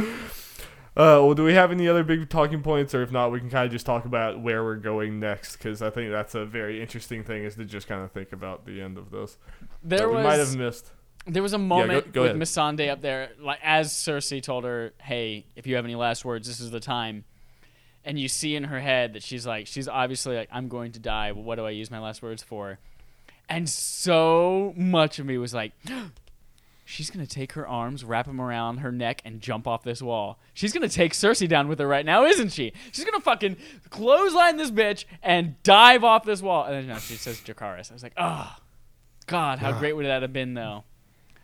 Uh, 0.95 1.21
well, 1.21 1.35
do 1.35 1.43
we 1.43 1.53
have 1.53 1.71
any 1.71 1.87
other 1.87 2.03
big 2.03 2.27
talking 2.27 2.63
points, 2.63 2.95
or 2.95 3.03
if 3.03 3.11
not, 3.11 3.31
we 3.31 3.39
can 3.39 3.51
kind 3.51 3.67
of 3.67 3.71
just 3.71 3.85
talk 3.85 4.05
about 4.05 4.41
where 4.41 4.63
we're 4.63 4.77
going 4.77 5.19
next, 5.19 5.57
because 5.57 5.83
I 5.83 5.91
think 5.91 6.09
that's 6.09 6.33
a 6.33 6.43
very 6.43 6.81
interesting 6.81 7.23
thing, 7.23 7.43
is 7.43 7.53
to 7.55 7.65
just 7.65 7.87
kind 7.87 8.03
of 8.03 8.11
think 8.11 8.33
about 8.33 8.65
the 8.65 8.81
end 8.81 8.97
of 8.97 9.11
this. 9.11 9.37
There 9.83 9.99
that 9.99 10.09
we 10.09 10.23
might 10.23 10.39
have 10.39 10.55
missed. 10.55 10.89
there 11.27 11.43
was 11.43 11.53
a 11.53 11.59
go- 11.59 11.63
moment 11.63 12.13
go 12.13 12.23
with 12.23 12.31
ahead. 12.31 12.41
Missandei 12.41 12.89
up 12.89 13.01
there, 13.01 13.29
like 13.39 13.59
as 13.61 13.93
Cersei 13.93 14.41
told 14.41 14.63
her, 14.63 14.91
"Hey, 14.99 15.45
if 15.55 15.67
you 15.67 15.75
have 15.75 15.85
any 15.85 15.93
last 15.93 16.25
words, 16.25 16.47
this 16.47 16.59
is 16.59 16.71
the 16.71 16.79
time." 16.79 17.25
And 18.07 18.17
you 18.19 18.27
see 18.27 18.55
in 18.55 18.63
her 18.63 18.79
head 18.79 19.13
that 19.13 19.21
she's 19.21 19.45
like, 19.45 19.67
she's 19.67 19.87
obviously 19.87 20.35
like, 20.35 20.49
"I'm 20.51 20.69
going 20.69 20.93
to 20.93 20.99
die. 20.99 21.31
But 21.33 21.43
what 21.43 21.55
do 21.55 21.65
I 21.65 21.71
use 21.71 21.91
my 21.91 21.99
last 21.99 22.21
words 22.23 22.41
for?" 22.41 22.79
And 23.49 23.69
so 23.69 24.73
much 24.75 25.19
of 25.19 25.25
me 25.25 25.37
was 25.37 25.53
like. 25.53 25.73
She's 26.89 27.09
gonna 27.11 27.27
take 27.27 27.51
her 27.51 27.67
arms, 27.67 28.05
wrap 28.05 28.27
them 28.27 28.39
around 28.39 28.77
her 28.77 28.93
neck, 28.93 29.21
and 29.25 29.41
jump 29.41 29.67
off 29.67 29.83
this 29.83 30.01
wall. 30.01 30.39
She's 30.53 30.71
gonna 30.71 30.87
take 30.87 31.11
Cersei 31.11 31.45
down 31.45 31.67
with 31.67 31.79
her 31.79 31.85
right 31.87 32.05
now, 32.05 32.23
isn't 32.23 32.53
she? 32.53 32.71
She's 32.93 33.03
gonna 33.03 33.19
fucking 33.19 33.57
clothesline 33.89 34.55
this 34.55 34.71
bitch 34.71 35.03
and 35.21 35.61
dive 35.63 36.05
off 36.05 36.23
this 36.23 36.41
wall. 36.41 36.63
And 36.63 36.73
then 36.75 36.87
no, 36.87 36.97
she 36.97 37.15
says 37.15 37.41
Dracarys. 37.41 37.91
I 37.91 37.93
was 37.93 38.03
like, 38.03 38.13
oh, 38.15 38.55
God, 39.25 39.59
how 39.59 39.73
great 39.77 39.97
would 39.97 40.05
that 40.05 40.21
have 40.21 40.31
been, 40.31 40.53
though? 40.53 40.85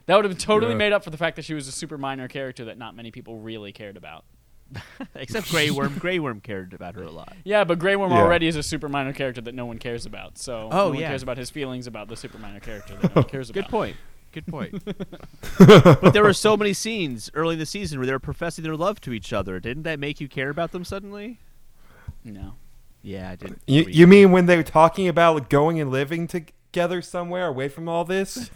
That 0.05 0.15
would 0.15 0.23
have 0.23 0.37
totally 0.37 0.71
Yeah. 0.71 0.77
made 0.77 0.93
up 0.93 1.03
for 1.03 1.09
the 1.09 1.17
fact 1.17 1.35
that 1.35 1.43
she 1.43 1.53
was 1.53 1.67
a 1.67 1.73
super 1.73 1.97
minor 1.97 2.29
character 2.29 2.63
that 2.63 2.77
not 2.77 2.95
many 2.95 3.11
people 3.11 3.35
really 3.37 3.73
cared 3.73 3.97
about. 3.97 4.23
Except 5.15 5.49
Grey 5.49 5.69
Worm. 5.71 5.97
Grey 5.99 6.19
Worm 6.19 6.41
cared 6.41 6.73
about 6.73 6.95
her 6.95 7.03
a 7.03 7.11
lot. 7.11 7.35
Yeah, 7.43 7.63
but 7.63 7.79
Grey 7.79 7.95
Worm 7.95 8.11
Yeah. 8.11 8.21
already 8.21 8.47
is 8.47 8.55
a 8.55 8.63
super 8.63 8.89
minor 8.89 9.13
character 9.13 9.41
that 9.41 9.53
no 9.53 9.65
one 9.65 9.77
cares 9.77 10.05
about. 10.05 10.37
So 10.37 10.69
Oh, 10.71 10.77
no 10.85 10.89
one 10.89 10.99
yeah. 10.99 11.09
cares 11.09 11.23
about 11.23 11.37
his 11.37 11.49
feelings 11.49 11.85
about 11.87 12.07
the 12.07 12.15
super 12.15 12.37
minor 12.39 12.59
character 12.59 12.95
that 12.95 13.15
no 13.15 13.21
one 13.21 13.29
cares 13.29 13.51
Good 13.51 13.67
point. 13.67 13.97
Good 14.31 14.47
point. 14.47 14.83
but 15.59 16.11
there 16.13 16.23
were 16.23 16.33
so 16.33 16.57
many 16.57 16.73
scenes 16.73 17.29
early 17.35 17.53
in 17.53 17.59
the 17.59 17.65
season 17.67 17.99
where 17.99 18.07
they 18.07 18.13
were 18.13 18.19
professing 18.19 18.63
their 18.63 18.75
love 18.75 18.99
to 19.01 19.13
each 19.13 19.31
other. 19.31 19.59
Didn't 19.59 19.83
that 19.83 19.99
make 19.99 20.19
you 20.19 20.27
care 20.27 20.49
about 20.49 20.71
them 20.71 20.83
suddenly? 20.83 21.37
No. 22.23 22.53
Yeah, 23.03 23.31
I 23.31 23.35
did. 23.35 23.59
You, 23.67 23.83
you 23.87 24.07
mean 24.07 24.31
when 24.31 24.47
they 24.47 24.55
were 24.57 24.63
talking 24.63 25.07
about 25.07 25.49
going 25.51 25.79
and 25.79 25.91
living 25.91 26.25
together 26.27 27.01
somewhere 27.03 27.45
away 27.47 27.67
from 27.69 27.87
all 27.87 28.05
this? 28.05 28.49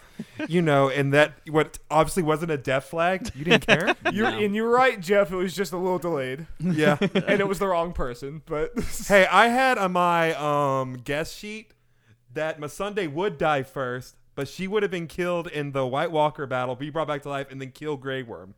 You 0.47 0.61
know, 0.61 0.89
and 0.89 1.13
that 1.13 1.33
what 1.49 1.77
obviously 1.89 2.23
wasn't 2.23 2.51
a 2.51 2.57
death 2.57 2.85
flag. 2.85 3.29
You 3.35 3.45
didn't 3.45 3.65
care? 3.65 3.95
You're, 4.13 4.31
No. 4.31 4.37
And 4.37 4.55
you're 4.55 4.69
right, 4.69 4.99
Jeff. 4.99 5.31
It 5.31 5.35
was 5.35 5.55
just 5.55 5.73
a 5.73 5.77
little 5.77 5.99
delayed, 5.99 6.47
yeah. 6.59 6.97
and 7.01 7.39
it 7.39 7.47
was 7.47 7.59
the 7.59 7.67
wrong 7.67 7.93
person. 7.93 8.41
But 8.45 8.71
Hey, 9.07 9.25
I 9.27 9.47
had 9.47 9.77
on 9.77 9.93
my 9.93 10.33
um 10.35 10.93
guest 10.95 11.35
sheet 11.37 11.73
that 12.33 12.59
Missandei 12.59 13.11
would 13.11 13.37
die 13.37 13.63
first, 13.63 14.15
but 14.35 14.47
she 14.47 14.67
would 14.67 14.83
have 14.83 14.91
been 14.91 15.07
killed 15.07 15.47
in 15.47 15.71
the 15.71 15.85
White 15.85 16.11
Walker 16.11 16.45
battle, 16.45 16.75
be 16.75 16.89
brought 16.89 17.07
back 17.07 17.23
to 17.23 17.29
life, 17.29 17.47
and 17.51 17.59
then 17.59 17.71
kill 17.71 17.97
Grey 17.97 18.23
Worm. 18.23 18.53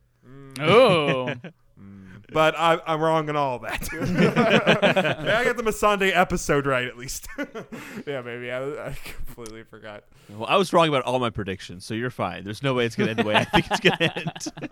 Oh. 0.60 1.32
Mm. 1.80 2.32
But 2.32 2.54
I, 2.56 2.78
I'm 2.86 3.00
wrong 3.00 3.28
on 3.28 3.36
all 3.36 3.58
that. 3.60 3.88
I 3.92 5.44
got 5.44 5.56
the 5.56 5.62
Missandei 5.64 6.16
episode 6.16 6.64
right, 6.66 6.86
at 6.86 6.96
least. 6.96 7.26
yeah, 8.06 8.20
maybe 8.20 8.50
I, 8.52 8.60
I 8.88 8.96
completely 9.04 9.64
forgot. 9.64 10.04
Well, 10.28 10.46
I 10.48 10.56
was 10.56 10.72
wrong 10.72 10.88
about 10.88 11.02
all 11.04 11.18
my 11.18 11.30
predictions, 11.30 11.84
so 11.84 11.94
you're 11.94 12.10
fine. 12.10 12.44
There's 12.44 12.62
no 12.62 12.74
way 12.74 12.86
it's 12.86 12.94
gonna 12.94 13.10
end 13.10 13.18
the 13.18 13.24
way 13.24 13.34
I 13.34 13.44
think 13.44 13.66
it's 13.70 13.80
gonna 13.80 14.12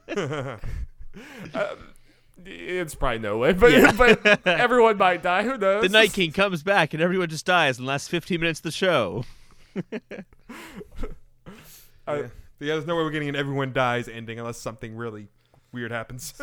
end. 0.06 0.60
Um, 1.52 1.94
it's 2.44 2.94
probably 2.94 3.18
no 3.18 3.38
way, 3.38 3.52
but 3.52 3.96
but 3.96 4.46
everyone 4.46 4.96
might 4.98 5.20
die. 5.20 5.42
Who 5.42 5.58
knows? 5.58 5.82
the 5.82 5.88
Night 5.88 6.12
King 6.12 6.30
comes 6.30 6.62
back 6.62 6.94
and 6.94 7.02
everyone 7.02 7.28
just 7.28 7.44
dies 7.44 7.76
in 7.80 7.84
the 7.84 7.88
last 7.88 8.08
15 8.08 8.38
minutes 8.38 8.60
of 8.60 8.64
the 8.64 8.70
show. 8.70 9.24
Uh, 9.76 9.82
I- 12.06 12.16
yeah, 12.16 12.74
there's 12.74 12.86
no 12.86 12.96
way 12.96 13.02
we're 13.02 13.10
getting 13.10 13.28
an 13.28 13.36
everyone 13.36 13.72
dies 13.72 14.08
ending 14.08 14.38
unless 14.38 14.58
something 14.58 14.96
really 14.96 15.28
weird 15.72 15.90
happens. 15.90 16.34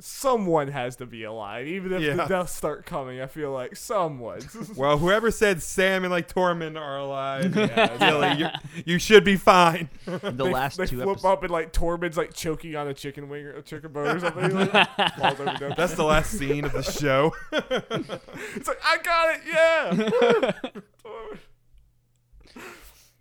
Someone 0.00 0.68
has 0.68 0.96
to 0.96 1.06
be 1.06 1.24
alive, 1.24 1.66
even 1.66 1.92
if 1.92 2.16
the 2.16 2.24
deaths 2.26 2.54
start 2.54 2.86
coming. 2.86 3.20
I 3.20 3.26
feel 3.26 3.50
like 3.52 3.76
someone. 3.76 4.40
well, 4.76 4.98
whoever 4.98 5.30
said 5.30 5.62
Sam 5.62 6.04
and 6.04 6.10
like 6.12 6.32
Tormund 6.32 6.78
are 6.80 6.98
alive, 6.98 7.54
Yeah, 7.56 7.96
Gilly, 7.98 8.38
you, 8.38 8.82
you 8.84 8.98
should 8.98 9.24
be 9.24 9.36
fine. 9.36 9.88
The 10.06 10.18
they, 10.32 10.44
last 10.52 10.76
they 10.78 10.86
two 10.86 10.96
flip 10.96 11.08
episodes. 11.08 11.24
up 11.24 11.42
and 11.42 11.50
like 11.50 11.72
Tormund's 11.72 12.16
like 12.16 12.32
choking 12.34 12.76
on 12.76 12.88
a 12.88 12.94
chicken 12.94 13.28
wing 13.28 13.44
or 13.46 13.52
a 13.54 13.62
chicken 13.62 13.92
bone 13.92 14.16
or 14.16 14.20
something. 14.20 14.54
Like, 14.54 14.88
falls. 15.18 15.74
That's 15.76 15.94
the 15.94 16.04
last 16.04 16.30
scene 16.38 16.64
of 16.64 16.72
the 16.72 16.82
show. 16.82 17.32
It's 17.52 18.68
like 18.68 18.80
I 18.84 18.98
got 19.02 19.34
it, 19.34 19.40
yeah. 19.46 20.52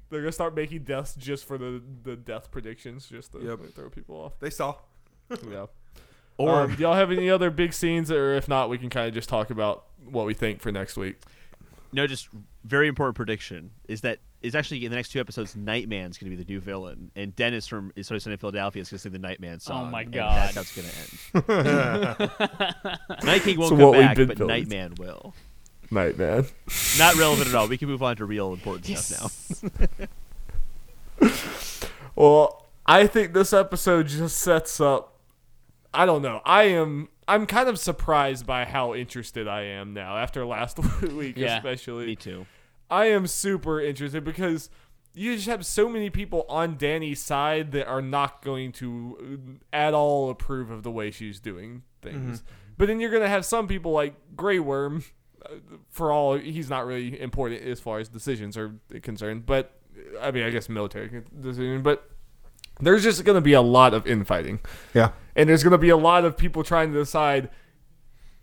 They're 0.10 0.22
gonna 0.22 0.32
start 0.32 0.56
making 0.56 0.84
deaths 0.84 1.16
just 1.16 1.46
for 1.46 1.58
the 1.58 1.82
the 2.04 2.16
death 2.16 2.50
predictions, 2.52 3.08
just 3.08 3.34
to 3.34 3.40
Yep. 3.40 3.60
throw 3.76 3.90
people 3.90 4.16
off. 4.16 4.40
they 4.40 4.50
saw. 4.50 4.76
Yeah. 5.50 5.66
Or 6.38 6.62
um, 6.62 6.76
do 6.76 6.82
y'all 6.84 6.94
have 6.94 7.12
any 7.12 7.30
other 7.30 7.50
big 7.50 7.74
scenes, 7.74 8.12
or 8.12 8.34
if 8.36 8.48
not, 8.48 8.70
we 8.70 8.78
can 8.78 8.90
kind 8.90 9.08
of 9.08 9.14
just 9.14 9.28
talk 9.30 9.50
about 9.50 9.86
what 10.10 10.26
we 10.26 10.34
think 10.34 10.62
for 10.62 10.72
next 10.72 10.96
week. 10.98 11.18
no, 11.92 12.06
just 12.08 12.30
very 12.64 12.88
important 12.88 13.16
prediction 13.16 13.72
is 13.88 14.02
that 14.02 14.20
is 14.42 14.54
actually 14.54 14.86
in 14.86 14.92
the 14.92 14.96
next 14.96 15.10
two 15.10 15.20
episodes, 15.20 15.56
Nightman's 15.56 16.18
going 16.18 16.32
to 16.32 16.38
be 16.38 16.44
the 16.44 16.50
new 16.50 16.60
villain, 16.60 17.12
and 17.16 17.36
Dennis 17.36 17.68
from 17.68 17.92
is 17.96 18.08
Sunny 18.08 18.22
in 18.26 18.38
Philadelphia 18.38 18.82
is 18.82 18.90
going 18.90 18.98
to 18.98 19.02
sing 19.02 19.12
the 19.12 19.20
Nightman 19.20 19.60
song. 19.60 19.88
Oh 19.88 19.90
my 19.90 20.02
and 20.02 20.14
God. 20.14 20.54
that's 20.54 20.56
how 20.56 20.62
it's 20.62 20.76
going 20.76 21.48
to 21.48 22.32
end. 23.18 23.24
Night 23.24 23.42
King 23.42 23.58
won't 23.58 23.70
So 23.70 23.78
come 23.78 23.92
back, 23.94 24.18
but 24.18 24.38
building. 24.38 24.48
Nightman 24.48 24.96
will. 25.00 25.34
Nightman. 25.90 26.46
Not 27.00 27.16
relevant 27.18 27.50
at 27.50 27.56
all. 27.56 27.68
We 27.68 27.78
can 27.78 27.88
move 27.88 28.04
on 28.04 28.16
to 28.18 28.26
real 28.26 28.54
important 28.54 28.86
stuff 28.98 29.64
now. 29.64 29.88
Well, 32.16 32.66
I 32.84 33.06
think 33.06 33.34
this 33.34 33.54
episode 33.54 34.08
just 34.08 34.40
sets 34.40 34.82
up. 34.82 35.17
I 35.98 36.06
don't 36.06 36.22
know. 36.22 36.42
I 36.46 36.64
am. 36.64 37.10
I'm 37.28 37.46
kind 37.46 37.68
of 37.68 37.80
surprised 37.80 38.46
by 38.46 38.66
how 38.66 38.94
interested 38.94 39.48
I 39.48 39.64
am 39.64 39.94
now 39.94 40.16
after 40.18 40.46
last 40.46 40.80
week, 41.02 41.38
Yeah, 41.38 41.58
especially. 41.58 42.06
Me 42.06 42.16
too. 42.16 42.46
I 42.90 43.08
am 43.08 43.28
super 43.28 43.82
interested 43.82 44.24
because 44.24 44.70
you 45.14 45.36
just 45.36 45.48
have 45.48 45.66
so 45.66 45.90
many 45.90 46.10
people 46.10 46.46
on 46.48 46.76
Dany's 46.78 47.20
side 47.20 47.72
that 47.72 47.88
are 47.88 48.02
not 48.04 48.44
going 48.44 48.72
to 48.74 49.58
at 49.74 49.94
all 49.94 50.30
approve 50.30 50.70
of 50.70 50.84
the 50.84 50.92
way 50.92 51.10
she's 51.12 51.40
doing 51.40 51.82
things. 52.02 52.44
But 52.78 52.88
then 52.88 53.00
you're 53.00 53.10
going 53.10 53.24
to 53.24 53.30
have 53.30 53.44
some 53.44 53.68
people 53.68 53.92
like 53.92 54.14
Grey 54.36 54.60
Worm, 54.60 55.04
uh, 55.44 55.56
for 55.90 56.12
all 56.12 56.38
he's 56.38 56.70
not 56.70 56.86
really 56.86 57.20
important 57.20 57.64
as 57.64 57.80
far 57.80 57.98
as 58.00 58.08
decisions 58.08 58.56
are 58.56 58.76
concerned. 59.02 59.48
But 59.48 59.74
I 60.22 60.30
mean, 60.30 60.44
I 60.44 60.52
guess 60.52 60.70
military 60.70 61.24
decision. 61.42 61.82
But 61.82 62.08
there's 62.80 63.04
just 63.04 63.24
going 63.24 63.36
to 63.36 63.42
be 63.42 63.54
a 63.54 63.62
lot 63.62 63.94
of 63.94 64.06
infighting, 64.08 64.60
Yeah. 64.94 65.12
and 65.36 65.50
there's 65.50 65.64
going 65.64 65.72
to 65.72 65.78
be 65.78 65.90
a 65.90 65.98
lot 65.98 66.26
of 66.26 66.38
people 66.38 66.64
trying 66.64 66.94
to 66.94 67.00
decide 67.00 67.50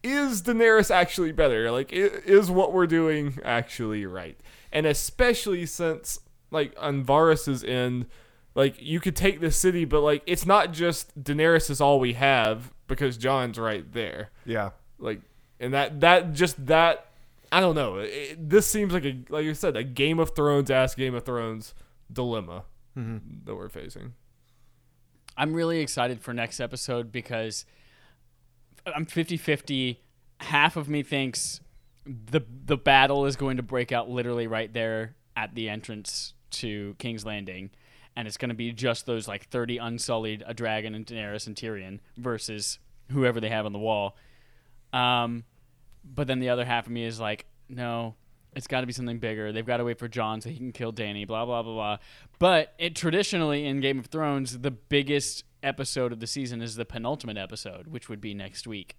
is 0.04 0.42
Daenerys 0.42 0.90
actually 0.90 1.32
better? 1.32 1.70
Like, 1.70 1.90
is 1.90 2.50
what 2.50 2.72
we're 2.72 2.86
doing 2.86 3.38
actually 3.42 4.04
right? 4.04 4.38
And 4.70 4.86
especially 4.86 5.64
since, 5.64 6.20
like, 6.50 6.74
on 6.78 7.04
Varys's 7.04 7.64
end, 7.64 8.06
like, 8.54 8.80
you 8.80 9.00
could 9.00 9.16
take 9.16 9.40
the 9.40 9.50
city, 9.50 9.84
but, 9.86 10.00
like, 10.02 10.22
it's 10.26 10.44
not 10.44 10.72
just 10.72 11.18
Daenerys 11.20 11.70
is 11.70 11.80
all 11.80 11.98
we 11.98 12.12
have 12.12 12.70
because 12.86 13.16
Jon's 13.16 13.58
right 13.58 13.90
there. 13.92 14.30
Yeah. 14.44 14.70
Like, 14.98 15.22
and 15.58 15.72
that, 15.72 16.00
that, 16.00 16.34
just 16.34 16.66
that, 16.66 17.06
I 17.50 17.60
don't 17.60 17.74
know. 17.74 17.96
It, 17.98 18.50
this 18.50 18.66
seems 18.66 18.92
like 18.92 19.06
a, 19.06 19.16
like 19.30 19.44
you 19.44 19.54
said, 19.54 19.74
a 19.74 19.82
Game 19.82 20.18
of 20.18 20.36
Thrones 20.36 20.70
ass 20.70 20.94
Game 20.94 21.14
of 21.14 21.24
Thrones 21.24 21.72
dilemma 22.12 22.64
mm-hmm. 22.96 23.44
that 23.44 23.54
we're 23.54 23.70
facing. 23.70 24.12
I'm 25.36 25.54
really 25.54 25.80
excited 25.80 26.20
for 26.20 26.32
next 26.32 26.60
episode 26.60 27.10
because 27.10 27.64
I'm 28.86 29.06
50-50. 29.06 29.98
Half 30.38 30.76
of 30.76 30.88
me 30.88 31.02
thinks 31.02 31.60
the 32.04 32.42
the 32.66 32.76
battle 32.76 33.24
is 33.24 33.36
going 33.36 33.56
to 33.56 33.62
break 33.62 33.92
out 33.92 34.10
literally 34.10 34.46
right 34.46 34.72
there 34.72 35.16
at 35.36 35.54
the 35.54 35.68
entrance 35.68 36.34
to 36.50 36.94
King's 36.98 37.24
Landing, 37.24 37.70
and 38.14 38.28
it's 38.28 38.36
going 38.36 38.50
to 38.50 38.54
be 38.54 38.72
just 38.72 39.06
those 39.06 39.26
like 39.26 39.48
30 39.48 39.78
unsullied, 39.78 40.44
a 40.46 40.54
dragon 40.54 40.94
and 40.94 41.06
Daenerys 41.06 41.46
and 41.46 41.56
Tyrion 41.56 42.00
versus 42.16 42.78
whoever 43.10 43.40
they 43.40 43.48
have 43.48 43.66
on 43.66 43.72
the 43.72 43.78
wall. 43.78 44.16
Um, 44.92 45.44
but 46.04 46.26
then 46.26 46.40
the 46.40 46.50
other 46.50 46.64
half 46.64 46.86
of 46.86 46.92
me 46.92 47.04
is 47.04 47.18
like, 47.18 47.46
no, 47.68 48.14
it's 48.54 48.66
got 48.66 48.80
to 48.80 48.86
be 48.86 48.92
something 48.92 49.18
bigger. 49.18 49.52
They've 49.52 49.66
got 49.66 49.78
to 49.78 49.84
wait 49.84 49.98
for 49.98 50.08
Jon 50.08 50.40
so 50.40 50.48
he 50.48 50.56
can 50.56 50.72
kill 50.72 50.92
Dany. 50.92 51.26
Blah 51.26 51.44
blah 51.44 51.62
blah 51.62 51.74
blah. 51.74 51.96
But 52.38 52.74
it 52.78 52.94
traditionally 52.94 53.66
in 53.66 53.80
Game 53.80 53.98
of 53.98 54.06
Thrones, 54.06 54.60
the 54.60 54.70
biggest 54.70 55.44
episode 55.62 56.12
of 56.12 56.20
the 56.20 56.26
season 56.26 56.62
is 56.62 56.76
the 56.76 56.84
penultimate 56.84 57.38
episode, 57.38 57.88
which 57.88 58.08
would 58.08 58.20
be 58.20 58.34
next 58.34 58.66
week, 58.66 58.96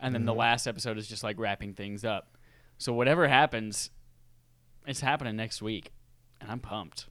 and 0.00 0.14
then 0.14 0.24
the 0.24 0.32
mm-hmm. 0.32 0.40
last 0.40 0.66
episode 0.66 0.98
is 0.98 1.08
just 1.08 1.24
like 1.24 1.38
wrapping 1.38 1.74
things 1.74 2.04
up. 2.04 2.36
So 2.76 2.92
whatever 2.92 3.26
happens, 3.26 3.90
it's 4.86 5.00
happening 5.00 5.36
next 5.36 5.60
week, 5.60 5.90
and 6.40 6.50
I'm 6.50 6.60
pumped. 6.60 7.06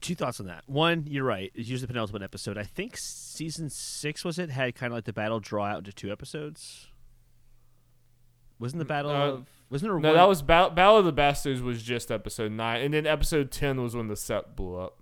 Two 0.00 0.14
thoughts 0.14 0.40
on 0.40 0.46
that. 0.46 0.62
One, 0.66 1.04
you're 1.08 1.24
right. 1.24 1.50
It's 1.54 1.68
usually 1.68 1.86
the 1.86 1.92
penultimate 1.92 2.22
episode. 2.22 2.58
I 2.58 2.64
think 2.64 2.96
season 2.96 3.70
six 3.70 4.24
was 4.24 4.38
it 4.38 4.50
had 4.50 4.74
kind 4.74 4.92
of 4.92 4.96
like 4.96 5.04
the 5.04 5.12
battle 5.12 5.40
draw 5.40 5.64
out 5.64 5.78
into 5.78 5.92
two 5.92 6.12
episodes. 6.12 6.88
Wasn't 8.58 8.78
the 8.78 8.84
battle 8.86 9.10
Uh, 9.10 9.14
of 9.28 9.46
wasn't 9.70 9.90
there 9.90 9.98
No, 10.00 10.08
one? 10.08 10.16
that 10.16 10.28
was 10.28 10.42
ba- 10.42 10.70
Battle 10.74 10.98
of 10.98 11.04
the 11.04 11.12
Bastards 11.12 11.60
was 11.60 11.82
just 11.82 12.10
episode 12.10 12.52
nine, 12.52 12.82
and 12.82 12.94
then 12.94 13.06
episode 13.06 13.50
ten 13.50 13.82
was 13.82 13.94
when 13.96 14.08
the 14.08 14.16
set 14.16 14.56
blew 14.56 14.76
up. 14.76 14.98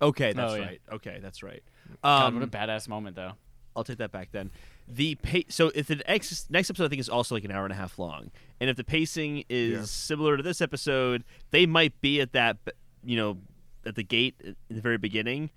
okay. 0.00 0.32
That's 0.32 0.52
Oh, 0.52 0.56
yeah. 0.56 0.64
right. 0.66 0.80
Okay, 0.92 1.18
that's 1.22 1.42
right. 1.42 1.62
God, 2.02 2.26
Um, 2.26 2.34
what 2.34 2.42
a 2.44 2.46
badass 2.48 2.88
moment 2.88 3.16
though. 3.16 3.32
I'll 3.76 3.84
take 3.84 3.98
that 3.98 4.10
back 4.12 4.30
then. 4.32 4.50
The 4.88 5.14
pa- 5.14 5.48
so 5.48 5.70
if 5.74 5.86
the 5.86 6.02
next 6.08 6.50
next 6.50 6.68
episode 6.70 6.86
I 6.86 6.88
think 6.88 7.00
is 7.00 7.08
also 7.08 7.34
like 7.36 7.44
an 7.44 7.52
hour 7.52 7.64
and 7.64 7.72
a 7.72 7.76
half 7.76 7.98
long, 7.98 8.30
and 8.60 8.68
if 8.68 8.76
the 8.76 8.84
pacing 8.84 9.44
is 9.48 9.72
Yeah. 9.72 9.82
similar 9.84 10.36
to 10.36 10.42
this 10.42 10.60
episode, 10.60 11.22
they 11.50 11.66
might 11.66 11.98
be 12.00 12.20
at 12.20 12.32
that 12.32 12.58
you 13.04 13.16
know 13.16 13.38
at 13.86 13.94
the 13.94 14.02
gate 14.02 14.34
in 14.44 14.56
the 14.70 14.80
very 14.82 14.98
beginning. 14.98 15.50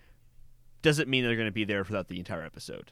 Doesn't 0.82 1.10
mean 1.10 1.24
they're 1.24 1.36
going 1.36 1.48
to 1.48 1.52
be 1.52 1.64
there 1.66 1.84
throughout 1.84 2.08
the 2.10 2.20
entire 2.20 2.44
episode. 2.44 2.92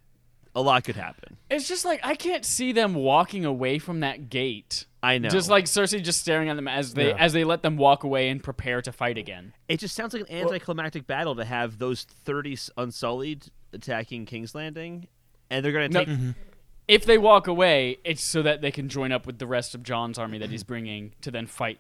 A 0.55 0.61
lot 0.61 0.83
could 0.83 0.95
happen. 0.95 1.37
It's 1.49 1.67
just 1.67 1.83
like 1.85 1.99
I 2.03 2.15
can't 2.15 2.45
see 2.45 2.71
them 2.73 2.93
walking 2.93 3.43
away 3.45 3.79
from 3.79 4.01
that 4.01 4.29
gate. 4.29 4.85
I 5.01 5.17
know. 5.17 5.29
Just 5.29 5.49
like 5.49 5.65
Cersei 5.65 6.01
just 6.03 6.21
staring 6.21 6.47
at 6.49 6.55
them 6.55 6.67
as 6.67 6.93
they 6.93 7.09
Yeah. 7.09 7.17
as 7.17 7.33
they 7.33 7.43
let 7.43 7.61
them 7.63 7.75
walk 7.77 8.03
away 8.03 8.29
and 8.29 8.41
prepare 8.41 8.81
to 8.83 8.91
fight 8.91 9.17
again. 9.17 9.53
It 9.67 9.79
just 9.79 9.95
sounds 9.95 10.13
like 10.13 10.29
an 10.29 10.35
anticlimactic 10.35 11.07
battle 11.07 11.35
to 11.35 11.43
have 11.45 11.79
those 11.79 12.03
30 12.03 12.53
s- 12.53 12.69
Unsullied 12.77 13.47
attacking 13.73 14.25
King's 14.25 14.53
Landing, 14.53 15.07
and 15.49 15.65
they're 15.65 15.71
going 15.71 15.89
to 15.89 15.93
No, 15.93 16.05
take. 16.05 16.09
Mm-hmm. 16.15 16.31
If 16.87 17.05
they 17.05 17.17
walk 17.17 17.47
away, 17.47 17.97
it's 18.03 18.23
so 18.23 18.41
that 18.43 18.61
they 18.61 18.69
can 18.71 18.89
join 18.89 19.11
up 19.11 19.25
with 19.25 19.39
the 19.39 19.47
rest 19.47 19.73
of 19.73 19.81
Jon's 19.83 20.19
army 20.19 20.37
that 20.37 20.49
he's 20.51 20.63
bringing 20.63 21.13
to 21.21 21.31
then 21.31 21.47
fight, 21.47 21.79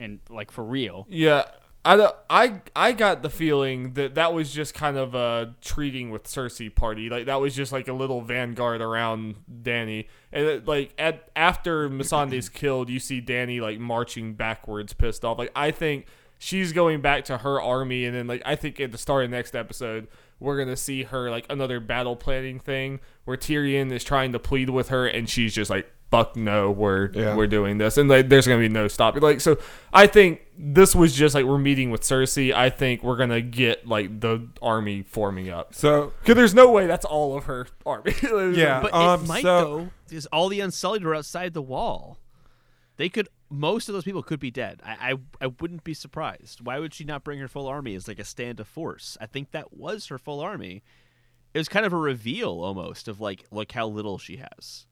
and 0.00 0.18
like 0.28 0.50
for 0.50 0.64
real. 0.64 1.06
Yeah, 1.08 1.44
I, 1.88 2.12
I 2.28 2.60
I 2.76 2.92
got 2.92 3.22
the 3.22 3.30
feeling 3.30 3.94
that 3.94 4.16
that 4.16 4.34
was 4.34 4.52
just 4.52 4.74
kind 4.74 4.98
of 4.98 5.14
a 5.14 5.54
treating 5.62 6.10
with 6.10 6.24
Cersei 6.24 6.74
party. 6.74 7.08
Like 7.08 7.24
that 7.26 7.40
was 7.40 7.56
just 7.56 7.72
like 7.72 7.88
a 7.88 7.94
little 7.94 8.20
vanguard 8.20 8.82
around 8.82 9.36
Dany, 9.62 10.06
and 10.30 10.46
it, 10.46 10.68
like 10.68 10.92
at 10.98 11.30
after 11.34 11.88
Missandei's 11.88 12.48
killed, 12.50 12.90
you 12.90 13.00
see 13.00 13.22
Dany 13.22 13.58
like 13.62 13.78
marching 13.78 14.34
backwards, 14.34 14.92
pissed 14.92 15.24
off. 15.24 15.38
Like 15.38 15.50
I 15.56 15.70
think 15.70 16.04
she's 16.36 16.74
going 16.74 17.00
back 17.00 17.24
to 17.24 17.38
her 17.38 17.58
army, 17.58 18.04
and 18.04 18.14
then 18.14 18.26
like 18.26 18.42
I 18.44 18.54
think 18.54 18.78
at 18.80 18.92
the 18.92 18.98
start 18.98 19.24
of 19.24 19.30
next 19.30 19.56
episode. 19.56 20.08
We're 20.40 20.58
gonna 20.58 20.76
see 20.76 21.02
her 21.02 21.30
like 21.30 21.46
another 21.50 21.80
battle 21.80 22.14
planning 22.14 22.60
thing 22.60 23.00
where 23.24 23.36
Tyrion 23.36 23.90
is 23.90 24.04
trying 24.04 24.32
to 24.32 24.38
plead 24.38 24.70
with 24.70 24.90
her, 24.90 25.06
and 25.06 25.28
she's 25.28 25.52
just 25.52 25.68
like, 25.68 25.90
"Fuck 26.10 26.36
no, 26.36 26.70
we're 26.70 27.10
Yeah. 27.12 27.36
we're 27.36 27.46
doing 27.46 27.78
this," 27.78 27.96
and 27.98 28.08
like 28.08 28.28
there's 28.28 28.46
gonna 28.46 28.60
be 28.60 28.68
no 28.68 28.88
stopping. 28.88 29.22
Like 29.22 29.40
so, 29.40 29.58
I 29.92 30.06
think 30.06 30.42
this 30.58 30.94
was 30.94 31.14
just 31.14 31.34
like 31.34 31.44
we're 31.44 31.58
meeting 31.58 31.90
with 31.90 32.00
Cersei. 32.02 32.52
I 32.52 32.70
think 32.70 33.02
we're 33.02 33.16
gonna 33.16 33.40
get 33.40 33.86
like 33.86 34.20
the 34.20 34.48
army 34.62 35.02
forming 35.02 35.48
up 35.50 35.74
So 35.74 36.12
because 36.20 36.34
there's 36.36 36.54
no 36.54 36.70
way 36.70 36.86
that's 36.86 37.04
all 37.04 37.36
of 37.36 37.44
her 37.44 37.66
army. 37.86 38.14
Yeah. 38.56 38.80
But 38.80 38.92
Um, 38.94 39.24
it 39.24 39.26
might 39.28 39.42
so- 39.42 39.60
though, 39.78 39.90
because 40.08 40.26
all 40.26 40.48
the 40.48 40.60
Unsullied 40.60 41.04
were 41.04 41.14
outside 41.14 41.52
the 41.54 41.62
wall. 41.62 42.18
They 42.96 43.08
could. 43.08 43.28
Most 43.50 43.88
of 43.88 43.94
those 43.94 44.04
people 44.04 44.22
could 44.22 44.40
be 44.40 44.50
dead. 44.50 44.82
I, 44.84 45.12
I 45.12 45.14
I 45.40 45.46
wouldn't 45.60 45.84
be 45.84 45.94
surprised. 45.94 46.60
Why 46.60 46.78
would 46.80 46.92
she 46.92 47.04
not 47.04 47.24
bring 47.24 47.38
her 47.38 47.48
full 47.48 47.66
army 47.66 47.94
as 47.94 48.06
like 48.08 48.18
a 48.18 48.24
stand 48.24 48.60
of 48.60 48.66
force? 48.68 49.16
I 49.20 49.26
think 49.26 49.52
that 49.52 49.72
was 49.74 50.06
her 50.08 50.18
full 50.18 50.40
army. 50.40 50.82
It 51.54 51.58
was 51.58 51.68
kind 51.68 51.86
of 51.86 51.92
a 51.94 51.96
reveal 51.96 52.50
almost 52.60 53.08
of 53.08 53.20
like 53.20 53.44
look 53.50 53.72
how 53.72 53.86
little 53.86 54.18
she 54.18 54.36
has. 54.36 54.84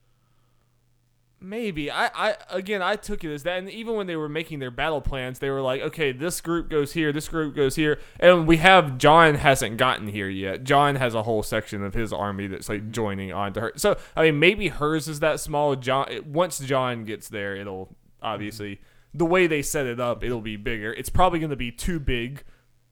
Maybe 1.38 1.90
I, 1.90 2.06
I 2.14 2.36
again 2.50 2.80
I 2.80 2.96
took 2.96 3.22
it 3.22 3.32
as 3.32 3.42
that, 3.42 3.58
and 3.58 3.68
even 3.70 3.94
when 3.94 4.06
they 4.06 4.16
were 4.16 4.28
making 4.28 4.58
their 4.58 4.70
battle 4.70 5.02
plans, 5.02 5.38
they 5.38 5.50
were 5.50 5.60
like, 5.60 5.82
okay, 5.82 6.10
this 6.10 6.40
group 6.40 6.70
goes 6.70 6.92
here, 6.92 7.12
this 7.12 7.28
group 7.28 7.54
goes 7.54 7.76
here, 7.76 8.00
and 8.18 8.46
we 8.46 8.56
have 8.56 8.96
Jon 8.96 9.34
hasn't 9.34 9.76
gotten 9.76 10.08
here 10.08 10.30
yet. 10.30 10.64
Jon 10.64 10.94
has 10.96 11.14
a 11.14 11.24
whole 11.24 11.42
section 11.42 11.84
of 11.84 11.92
his 11.92 12.10
army 12.10 12.46
that's 12.46 12.70
like 12.70 12.90
joining 12.90 13.34
onto 13.34 13.60
her. 13.60 13.72
So 13.76 13.98
I 14.16 14.22
mean, 14.22 14.38
maybe 14.38 14.68
hers 14.68 15.08
is 15.08 15.20
that 15.20 15.38
small. 15.38 15.76
Jon 15.76 16.08
once 16.24 16.58
Jon 16.58 17.04
gets 17.04 17.28
there, 17.28 17.54
it'll 17.54 17.94
obviously 18.22 18.80
the 19.12 19.26
way 19.26 19.46
they 19.46 19.60
set 19.62 19.84
it 19.86 20.00
up, 20.00 20.24
it'll 20.24 20.40
be 20.40 20.56
bigger. 20.56 20.92
It's 20.92 21.10
probably 21.10 21.38
going 21.38 21.50
to 21.50 21.56
be 21.56 21.70
too 21.70 22.00
big, 22.00 22.44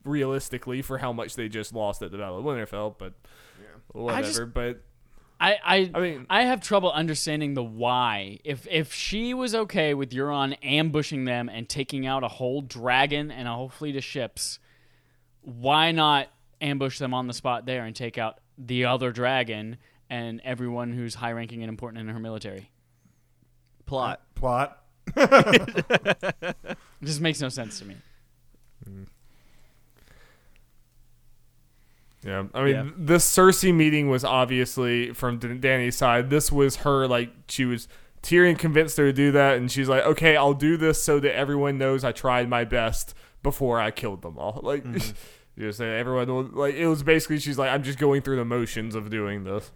realistically, 0.05 0.83
for 0.83 0.99
how 0.99 1.13
much 1.13 1.35
they 1.37 1.49
just 1.49 1.75
lost 1.75 2.03
at 2.03 2.11
the 2.11 2.19
Battle 2.19 2.39
of 2.39 2.45
Winterfell. 2.45 2.95
But 2.99 3.15
whatever. 3.93 4.23
just- 4.27 4.55
but 4.55 4.83
I, 5.41 5.59
I 5.65 5.91
I 5.95 6.01
mean- 6.01 6.27
I 6.31 6.43
have 6.45 6.61
trouble 6.61 6.91
understanding 6.93 7.55
the 7.55 7.63
why. 7.65 8.39
If 8.45 8.67
if 8.71 8.93
she 8.93 9.35
was 9.35 9.55
okay 9.55 9.93
with 9.95 10.11
Euron 10.11 10.57
ambushing 10.63 11.25
them 11.25 11.49
and 11.49 11.69
taking 11.69 12.07
out 12.07 12.23
a 12.25 12.29
whole 12.29 12.63
dragon 12.63 13.31
and 13.31 13.47
a 13.49 13.53
whole 13.53 13.69
fleet 13.69 13.97
of 13.97 14.05
ships, 14.05 14.59
why 15.43 15.93
not 15.93 16.29
ambush 16.61 16.99
them 16.99 17.13
on 17.13 17.27
the 17.27 17.35
spot 17.35 17.67
there 17.67 17.85
and 17.85 17.95
take 17.95 18.17
out 18.17 18.39
the 18.57 18.85
other 18.85 19.11
dragon 19.13 19.77
and 20.09 20.41
everyone 20.45 20.93
who's 20.93 21.17
high 21.17 21.33
ranking 21.33 21.63
and 21.63 21.69
important 21.69 22.09
in 22.09 22.15
her 22.15 22.21
military? 22.21 22.71
Plot. 23.87 24.21
plot. 24.35 24.83
It 25.17 27.07
just 27.09 27.21
makes 27.21 27.39
no 27.41 27.51
sense 27.51 27.79
to 27.81 27.85
me. 27.85 27.97
Mm. 28.89 29.07
Yeah, 32.25 32.45
I 32.55 32.65
mean, 32.65 32.75
Yeah. 32.75 32.91
this 32.97 33.31
Cersei 33.37 33.75
meeting 33.75 34.09
was 34.09 34.25
obviously 34.25 35.13
from 35.13 35.39
D- 35.39 35.59
Dany's 35.59 35.97
side. 35.97 36.31
This 36.31 36.51
was 36.51 36.77
her 36.77 37.07
like 37.07 37.31
she 37.49 37.65
was 37.67 37.87
Tyrion 38.23 38.59
convinced 38.59 38.97
her 38.97 39.05
to 39.05 39.13
do 39.13 39.31
that, 39.33 39.59
and 39.59 39.71
she's 39.71 39.89
like, 39.91 40.03
"Okay, 40.05 40.35
I'll 40.35 40.55
do 40.55 40.79
this 40.79 41.03
so 41.03 41.21
that 41.21 41.37
everyone 41.37 41.77
knows 41.77 42.03
I 42.05 42.13
tried 42.13 42.49
my 42.49 42.65
best 42.65 43.15
before 43.43 43.79
I 43.79 43.91
killed 43.91 44.23
them 44.23 44.39
all." 44.39 44.61
Like, 44.65 44.85
mm-hmm. 44.85 45.13
just 45.59 45.77
say 45.79 45.99
everyone 45.99 46.29
will, 46.29 46.45
like 46.45 46.75
it 46.75 46.87
was 46.87 47.03
basically 47.03 47.39
she's 47.41 47.59
like, 47.59 47.71
"I'm 47.71 47.83
just 47.83 47.99
going 47.99 48.23
through 48.23 48.37
the 48.37 48.45
motions 48.47 48.95
of 48.95 49.11
doing 49.11 49.45
this," 49.45 49.71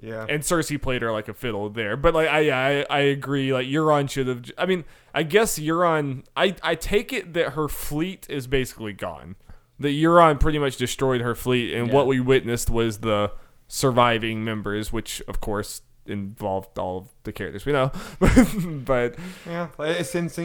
Yeah. 0.00 0.24
and 0.28 0.42
Cersei 0.42 0.80
played 0.80 1.02
her 1.02 1.12
like 1.12 1.28
a 1.28 1.34
fiddle 1.34 1.68
there. 1.70 1.96
But 1.96 2.14
like, 2.14 2.28
I 2.28 2.50
I, 2.80 2.86
I 2.88 2.98
agree. 3.00 3.52
Like 3.52 3.66
Euron 3.66 4.08
should 4.10 4.26
have. 4.28 4.42
I 4.56 4.64
mean, 4.66 4.84
I 5.14 5.22
guess 5.22 5.58
Euron. 5.58 6.24
I 6.34 6.54
I 6.62 6.74
take 6.74 7.12
it 7.12 7.34
that 7.34 7.50
her 7.52 7.68
fleet 7.68 8.26
is 8.30 8.46
basically 8.46 8.94
gone. 8.94 9.36
That 9.78 9.90
Euron 9.90 10.40
pretty 10.40 10.58
much 10.58 10.76
destroyed 10.76 11.20
her 11.20 11.34
fleet, 11.34 11.74
and 11.74 11.88
Yeah. 11.88 11.94
what 11.94 12.06
we 12.06 12.18
witnessed 12.20 12.70
was 12.70 12.98
the 12.98 13.32
surviving 13.68 14.44
members, 14.44 14.92
which 14.92 15.20
of 15.28 15.40
course 15.40 15.82
involved 16.06 16.78
all 16.78 16.98
of 16.98 17.08
the 17.24 17.32
characters 17.32 17.66
we 17.66 17.72
know. 17.72 17.90
but 18.84 19.16
yeah. 19.46 19.68
As 19.78 20.10
things, 20.10 20.38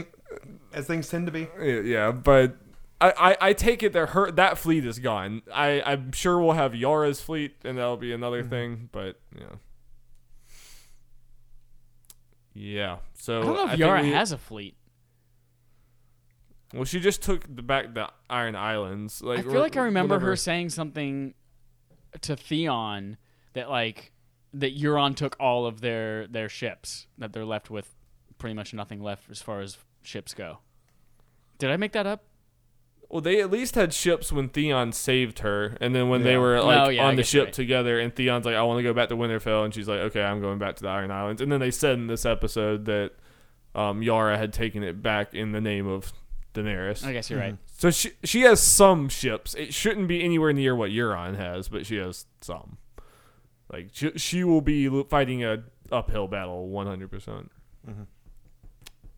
as 0.74 0.88
things 0.88 1.08
tend 1.10 1.28
to 1.28 1.32
be. 1.32 1.48
yeah, 1.62 2.12
but. 2.12 2.58
I, 3.00 3.14
I, 3.18 3.38
I 3.50 3.54
take 3.54 3.82
it 3.82 3.94
that 3.94 4.10
her 4.10 4.30
that 4.34 4.60
fleet 4.60 4.86
is 4.86 5.00
gone. 5.00 5.42
I, 5.52 5.82
I'm 5.84 6.12
sure 6.12 6.40
we'll 6.40 6.52
have 6.52 6.76
Yara's 6.76 7.20
fleet 7.20 7.56
and 7.64 7.80
that'll 7.80 7.98
be 7.98 8.14
another 8.14 8.42
mm-hmm. 8.42 8.50
thing, 8.52 8.90
but 8.92 9.20
yeah. 9.36 9.56
Yeah. 12.54 12.98
So 13.14 13.40
I 13.40 13.44
don't 13.44 13.56
know 13.56 13.64
if 13.64 13.70
think 13.70 13.80
Yara 13.80 14.02
we- 14.04 14.12
has 14.12 14.32
a 14.32 14.38
fleet. 14.38 14.76
Well, 16.74 16.86
she 16.86 17.00
just 17.00 17.22
took 17.22 17.44
the 17.54 17.62
back 17.62 17.94
the 17.94 18.10
Iron 18.30 18.56
Islands. 18.56 19.22
Like 19.22 19.40
I 19.40 19.42
feel 19.44 19.60
like 19.60 19.76
I 19.78 19.82
remember 19.82 20.16
whatever. 20.16 20.32
her 20.32 20.36
saying 20.36 20.70
something 20.70 21.34
to 22.22 22.36
Theon 22.36 23.18
that 23.54 23.70
like 23.70 24.12
that 24.54 24.78
Euron 24.78 25.16
took 25.16 25.36
all 25.40 25.66
of 25.66 25.82
their 25.82 26.28
their 26.28 26.50
ships 26.50 27.08
that 27.18 27.34
they're 27.34 27.46
left 27.46 27.70
with 27.70 27.94
pretty 28.38 28.54
much 28.54 28.74
nothing 28.74 29.02
left 29.02 29.30
as 29.30 29.42
far 29.42 29.62
as 29.62 29.78
ships 30.04 30.34
go. 30.34 30.60
Did 31.58 31.70
I 31.70 31.78
make 31.78 31.92
that 31.92 32.08
up? 32.08 32.24
Well, 33.10 33.20
they 33.22 33.42
at 33.42 33.52
least 33.52 33.76
had 33.76 33.94
ships 33.94 34.32
when 34.32 34.48
Theon 34.48 34.94
saved 34.94 35.40
her, 35.40 35.78
and 35.82 35.94
then 35.94 36.08
when 36.08 36.24
they 36.24 36.32
Yeah. 36.34 36.38
were 36.38 36.56
Oh, 36.58 36.66
like 36.66 36.96
yeah, 36.96 37.04
I 37.04 37.08
on 37.10 37.18
the 37.18 37.24
ship 37.24 37.46
right. 37.48 37.54
together, 37.54 38.00
and 38.00 38.16
Theon's 38.16 38.46
like, 38.46 38.56
"I 38.56 38.64
want 38.64 38.80
to 38.80 38.84
go 38.84 38.94
back 38.94 39.10
to 39.10 39.16
Winterfell," 39.18 39.66
and 39.66 39.74
she's 39.74 39.90
like, 39.90 40.00
"Okay, 40.00 40.24
I'm 40.24 40.40
going 40.40 40.60
back 40.60 40.78
to 40.78 40.84
the 40.84 40.88
Iron 40.90 41.12
Islands." 41.12 41.42
And 41.42 41.52
then 41.52 41.60
they 41.60 41.72
said 41.72 41.96
in 41.96 42.08
this 42.08 42.26
episode 42.26 42.86
that 42.86 43.12
um, 43.76 44.02
Yara 44.02 44.38
had 44.38 44.54
taken 44.54 44.82
it 44.82 45.02
back 45.04 45.34
in 45.34 45.52
the 45.52 45.60
name 45.60 45.88
of 45.88 46.14
Daenerys. 46.54 47.06
I 47.06 47.14
guess 47.14 47.30
you're 47.30 47.40
right. 47.40 47.58
So 47.78 47.90
she 47.92 48.12
she 48.24 48.42
has 48.42 48.62
some 48.62 49.10
ships. 49.10 49.54
It 49.56 49.74
shouldn't 49.74 50.08
be 50.08 50.24
anywhere 50.24 50.54
near 50.54 50.76
what 50.76 50.92
Euron 50.92 51.36
has, 51.38 51.68
but 51.70 51.86
she 51.86 51.96
has 51.98 52.26
some. 52.42 52.78
Like 53.72 53.90
she, 53.94 54.12
she 54.18 54.44
will 54.44 54.62
be 54.62 54.88
fighting 55.04 55.44
a 55.44 55.64
uphill 55.92 56.28
battle 56.28 56.70
100%. 56.70 57.10
percent 57.10 57.52
Mhm. 57.90 58.06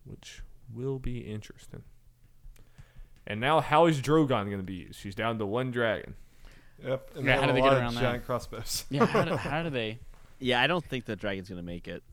Which 0.06 0.42
will 0.74 1.00
be 1.00 1.20
interesting. 1.20 1.84
And 3.26 3.40
now 3.40 3.62
how 3.62 3.86
is 3.86 4.02
Drogon 4.02 4.28
going 4.46 4.58
to 4.58 4.64
be 4.64 4.74
used? 4.76 5.00
She's 5.00 5.16
down 5.16 5.40
to 5.40 5.46
one 5.46 5.72
dragon. 5.72 6.16
Yep. 6.84 7.12
And 7.16 7.26
Yeah, 7.26 7.40
how 7.40 7.48
do 7.48 7.54
they 7.54 7.62
get 7.62 7.74
around 7.74 7.96
that? 7.96 8.02
Giant 8.02 8.26
crossbows. 8.26 8.84
Yeah, 8.90 9.06
how 9.06 9.24
do, 9.24 9.36
how 9.38 9.64
do 9.64 9.70
they? 9.70 10.00
Yeah, 10.40 10.62
I 10.62 10.68
don't 10.68 10.84
think 10.84 11.06
the 11.06 11.16
dragon's 11.16 11.50
gonna 11.50 11.62
make 11.64 11.88
it. 11.88 12.04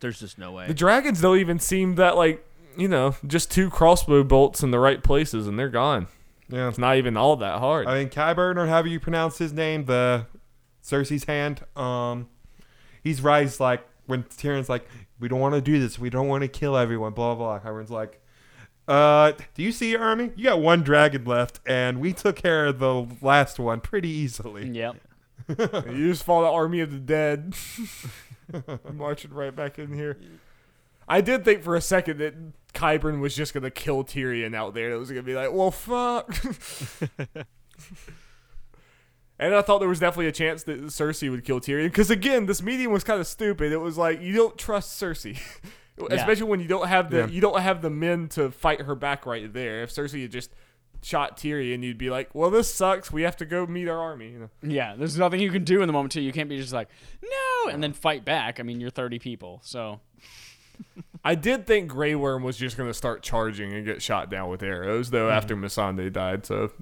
There's 0.00 0.20
just 0.20 0.38
no 0.38 0.52
way. 0.52 0.68
The 0.68 0.74
dragons 0.74 1.20
don't 1.20 1.38
even 1.38 1.58
seem 1.58 1.96
that 1.96 2.16
like, 2.16 2.44
you 2.76 2.88
know, 2.88 3.16
just 3.26 3.50
two 3.50 3.70
crossbow 3.70 4.22
bolts 4.24 4.62
in 4.62 4.70
the 4.70 4.78
right 4.78 5.02
places 5.02 5.46
and 5.46 5.58
they're 5.58 5.68
gone. 5.68 6.06
yeah. 6.48 6.68
It's 6.68 6.78
not 6.78 6.96
even 6.96 7.16
all 7.16 7.36
that 7.36 7.58
hard. 7.58 7.86
I 7.86 7.98
mean, 7.98 8.08
Qyburn, 8.08 8.56
or 8.56 8.66
however 8.66 8.88
you 8.88 9.00
pronounce 9.00 9.38
his 9.38 9.52
name, 9.52 9.84
the 9.86 10.26
Cersei's 10.82 11.24
hand. 11.24 11.62
Um, 11.76 12.28
he's 13.02 13.20
right. 13.20 13.42
He's 13.42 13.60
like 13.60 13.86
when 14.06 14.22
Tyrion's 14.24 14.68
like, 14.68 14.88
"We 15.20 15.28
don't 15.28 15.40
want 15.40 15.54
to 15.54 15.60
do 15.60 15.78
this. 15.78 15.98
We 15.98 16.10
don't 16.10 16.28
want 16.28 16.42
to 16.42 16.48
kill 16.48 16.76
everyone." 16.76 17.12
Blah 17.12 17.34
blah. 17.34 17.58
blah. 17.58 17.70
Qyburn's 17.70 17.90
like, 17.90 18.20
"Uh, 18.86 19.32
do 19.54 19.62
you 19.62 19.72
see 19.72 19.90
your 19.90 20.00
army? 20.02 20.30
You 20.36 20.44
got 20.44 20.60
one 20.60 20.82
dragon 20.82 21.24
left, 21.24 21.60
and 21.66 22.00
we 22.00 22.12
took 22.14 22.36
care 22.36 22.66
of 22.66 22.78
the 22.78 23.06
last 23.20 23.58
one 23.58 23.80
pretty 23.80 24.08
easily." 24.08 24.68
Yep. 24.68 24.96
You 25.58 26.10
just 26.12 26.24
follow 26.24 26.42
the 26.42 26.50
army 26.50 26.80
of 26.80 26.90
the 26.90 26.98
dead, 26.98 27.54
marching 28.92 29.32
right 29.32 29.54
back 29.54 29.78
in 29.78 29.94
here. 29.94 30.18
I 31.08 31.20
did 31.20 31.44
think 31.44 31.62
for 31.62 31.74
a 31.74 31.80
second 31.80 32.18
that 32.18 32.34
Qyburn 32.74 33.20
was 33.20 33.34
just 33.34 33.54
gonna 33.54 33.70
kill 33.70 34.04
Tyrion 34.04 34.54
out 34.54 34.74
there. 34.74 34.90
It 34.92 34.98
was 34.98 35.08
gonna 35.10 35.22
be 35.22 35.34
like, 35.34 35.52
well, 35.52 35.70
fuck. 35.70 36.28
and 39.38 39.54
I 39.54 39.62
thought 39.62 39.78
there 39.78 39.88
was 39.88 40.00
definitely 40.00 40.26
a 40.26 40.32
chance 40.32 40.64
that 40.64 40.80
Cersei 40.86 41.30
would 41.30 41.44
kill 41.44 41.60
Tyrion 41.60 41.84
because 41.86 42.10
again, 42.10 42.46
this 42.46 42.62
meeting 42.62 42.90
was 42.90 43.04
kind 43.04 43.20
of 43.20 43.26
stupid. 43.26 43.72
It 43.72 43.78
was 43.78 43.96
like 43.96 44.20
you 44.20 44.34
don't 44.34 44.58
trust 44.58 45.00
Cersei, 45.00 45.38
especially 46.10 46.44
when 46.48 46.60
you 46.60 46.68
don't 46.68 46.88
have 46.88 47.10
the 47.10 47.18
Yeah. 47.18 47.26
you 47.28 47.40
don't 47.40 47.60
have 47.60 47.82
the 47.82 47.90
men 47.90 48.28
to 48.30 48.50
fight 48.50 48.82
her 48.82 48.94
back 48.94 49.26
right 49.26 49.52
there. 49.52 49.82
If 49.82 49.90
Cersei 49.90 50.22
had 50.22 50.32
just 50.32 50.52
shot 51.02 51.36
Tyrion, 51.38 51.82
you'd 51.84 51.98
be 51.98 52.10
like, 52.10 52.34
well, 52.34 52.50
this 52.50 52.72
sucks. 52.74 53.12
We 53.12 53.22
have 53.22 53.36
to 53.36 53.44
go 53.46 53.64
meet 53.66 53.88
our 53.88 53.98
army. 53.98 54.30
You 54.32 54.38
know. 54.40 54.50
Yeah, 54.62 54.94
there's 54.96 55.16
nothing 55.16 55.40
you 55.40 55.50
can 55.52 55.62
do 55.64 55.80
in 55.82 55.86
the 55.86 55.92
moment 55.92 56.12
too. 56.12 56.20
You 56.20 56.32
can't 56.32 56.48
be 56.48 56.58
just 56.58 56.72
like 56.72 56.88
no, 57.22 57.70
and 57.70 57.82
then 57.82 57.92
fight 57.92 58.24
back. 58.24 58.58
I 58.58 58.62
mean, 58.64 58.80
you're 58.80 58.90
30 58.90 59.18
people, 59.20 59.60
so 59.62 60.00
I 61.24 61.34
did 61.34 61.66
think 61.66 61.88
Grey 61.88 62.14
Worm 62.14 62.42
was 62.42 62.56
just 62.56 62.76
going 62.76 62.88
to 62.88 62.94
start 62.94 63.22
charging 63.22 63.72
and 63.72 63.84
get 63.84 64.00
shot 64.02 64.30
down 64.30 64.48
with 64.48 64.62
arrows, 64.62 65.10
though, 65.10 65.30
after 65.30 65.54
mm-hmm. 65.54 65.64
Missandei 65.64 66.12
died. 66.12 66.46
So, 66.46 66.72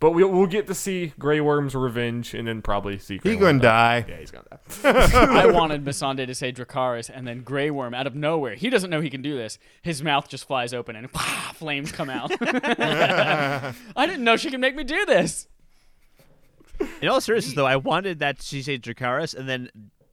but 0.00 0.12
we'll, 0.12 0.28
we'll 0.28 0.46
get 0.46 0.66
to 0.68 0.74
see 0.74 1.12
Grey 1.18 1.40
Worm's 1.40 1.74
revenge, 1.74 2.34
and 2.34 2.46
then 2.46 2.62
probably 2.62 2.98
see. 2.98 3.18
Grey 3.18 3.32
He 3.32 3.36
gonna 3.36 3.58
die. 3.58 4.04
Yeah, 4.08 4.16
he's 4.16 4.30
gonna 4.30 4.46
die. 4.48 4.60
I 5.42 5.46
wanted 5.46 5.84
Missandei 5.84 6.26
to 6.26 6.34
say 6.34 6.52
Dracarys, 6.52 7.10
and 7.12 7.26
then 7.26 7.42
Grey 7.42 7.70
Worm 7.70 7.94
out 7.94 8.06
of 8.06 8.14
nowhere. 8.14 8.54
He 8.54 8.70
doesn't 8.70 8.90
know 8.90 9.00
he 9.00 9.10
can 9.10 9.22
do 9.22 9.36
this. 9.36 9.58
His 9.82 10.02
mouth 10.02 10.28
just 10.28 10.46
flies 10.46 10.72
open, 10.72 10.94
and 10.96 11.10
flames 11.10 11.90
come 11.90 12.10
out. 12.10 12.30
I 12.40 13.74
didn't 13.96 14.24
know 14.24 14.36
she 14.36 14.50
could 14.50 14.60
make 14.60 14.76
me 14.76 14.84
do 14.84 15.04
this. 15.04 15.48
In 17.02 17.08
all 17.08 17.20
seriousness, 17.20 17.54
though, 17.54 17.66
I 17.66 17.76
wanted 17.76 18.20
that 18.20 18.40
she 18.40 18.62
say 18.62 18.78
Dracarys, 18.78 19.34
and 19.34 19.48
then 19.48 19.70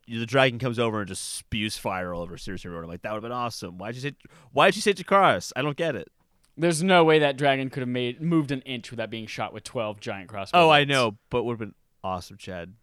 the 0.07 0.25
dragon 0.25 0.59
comes 0.59 0.79
over 0.79 0.99
and 0.99 1.07
just 1.07 1.35
spews 1.35 1.77
fire 1.77 2.13
all 2.13 2.21
over 2.21 2.37
Cersei 2.37 2.71
Road. 2.71 2.83
I'm 2.83 2.89
like, 2.89 3.01
that 3.03 3.11
would 3.11 3.17
have 3.17 3.23
been 3.23 3.31
awesome. 3.31 3.77
Why'd 3.77 3.95
you 3.95 4.01
say? 4.01 4.15
Why'd 4.51 4.75
you 4.75 4.81
say 4.81 4.93
Dracarys? 4.93 5.51
I 5.55 5.61
don't 5.61 5.77
get 5.77 5.95
it. 5.95 6.09
There's 6.57 6.81
no 6.81 7.03
way 7.03 7.19
that 7.19 7.37
dragon 7.37 7.69
could 7.69 7.81
have 7.81 7.89
made 7.89 8.21
moved 8.21 8.51
an 8.51 8.61
inch 8.61 8.89
without 8.91 9.09
being 9.09 9.27
shot 9.27 9.53
with 9.53 9.63
12 9.63 9.99
giant 9.99 10.29
crossbows. 10.29 10.57
Oh, 10.59 10.69
I 10.69 10.85
know, 10.85 11.17
but 11.29 11.43
would 11.43 11.53
have 11.53 11.59
been 11.59 11.75
awesome, 12.03 12.37
Chad. 12.37 12.73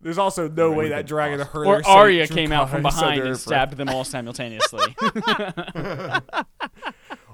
There's 0.00 0.18
also 0.18 0.48
no 0.48 0.70
way 0.70 0.90
that 0.90 1.06
dragon 1.06 1.40
awesome. 1.40 1.52
heard 1.52 1.66
Or 1.66 1.76
her 1.78 1.86
Arya 1.86 2.28
came 2.28 2.52
out 2.52 2.70
from 2.70 2.82
behind 2.82 3.22
and 3.24 3.36
stabbed 3.38 3.76
them 3.76 3.88
all 3.88 4.04
simultaneously. 4.04 4.94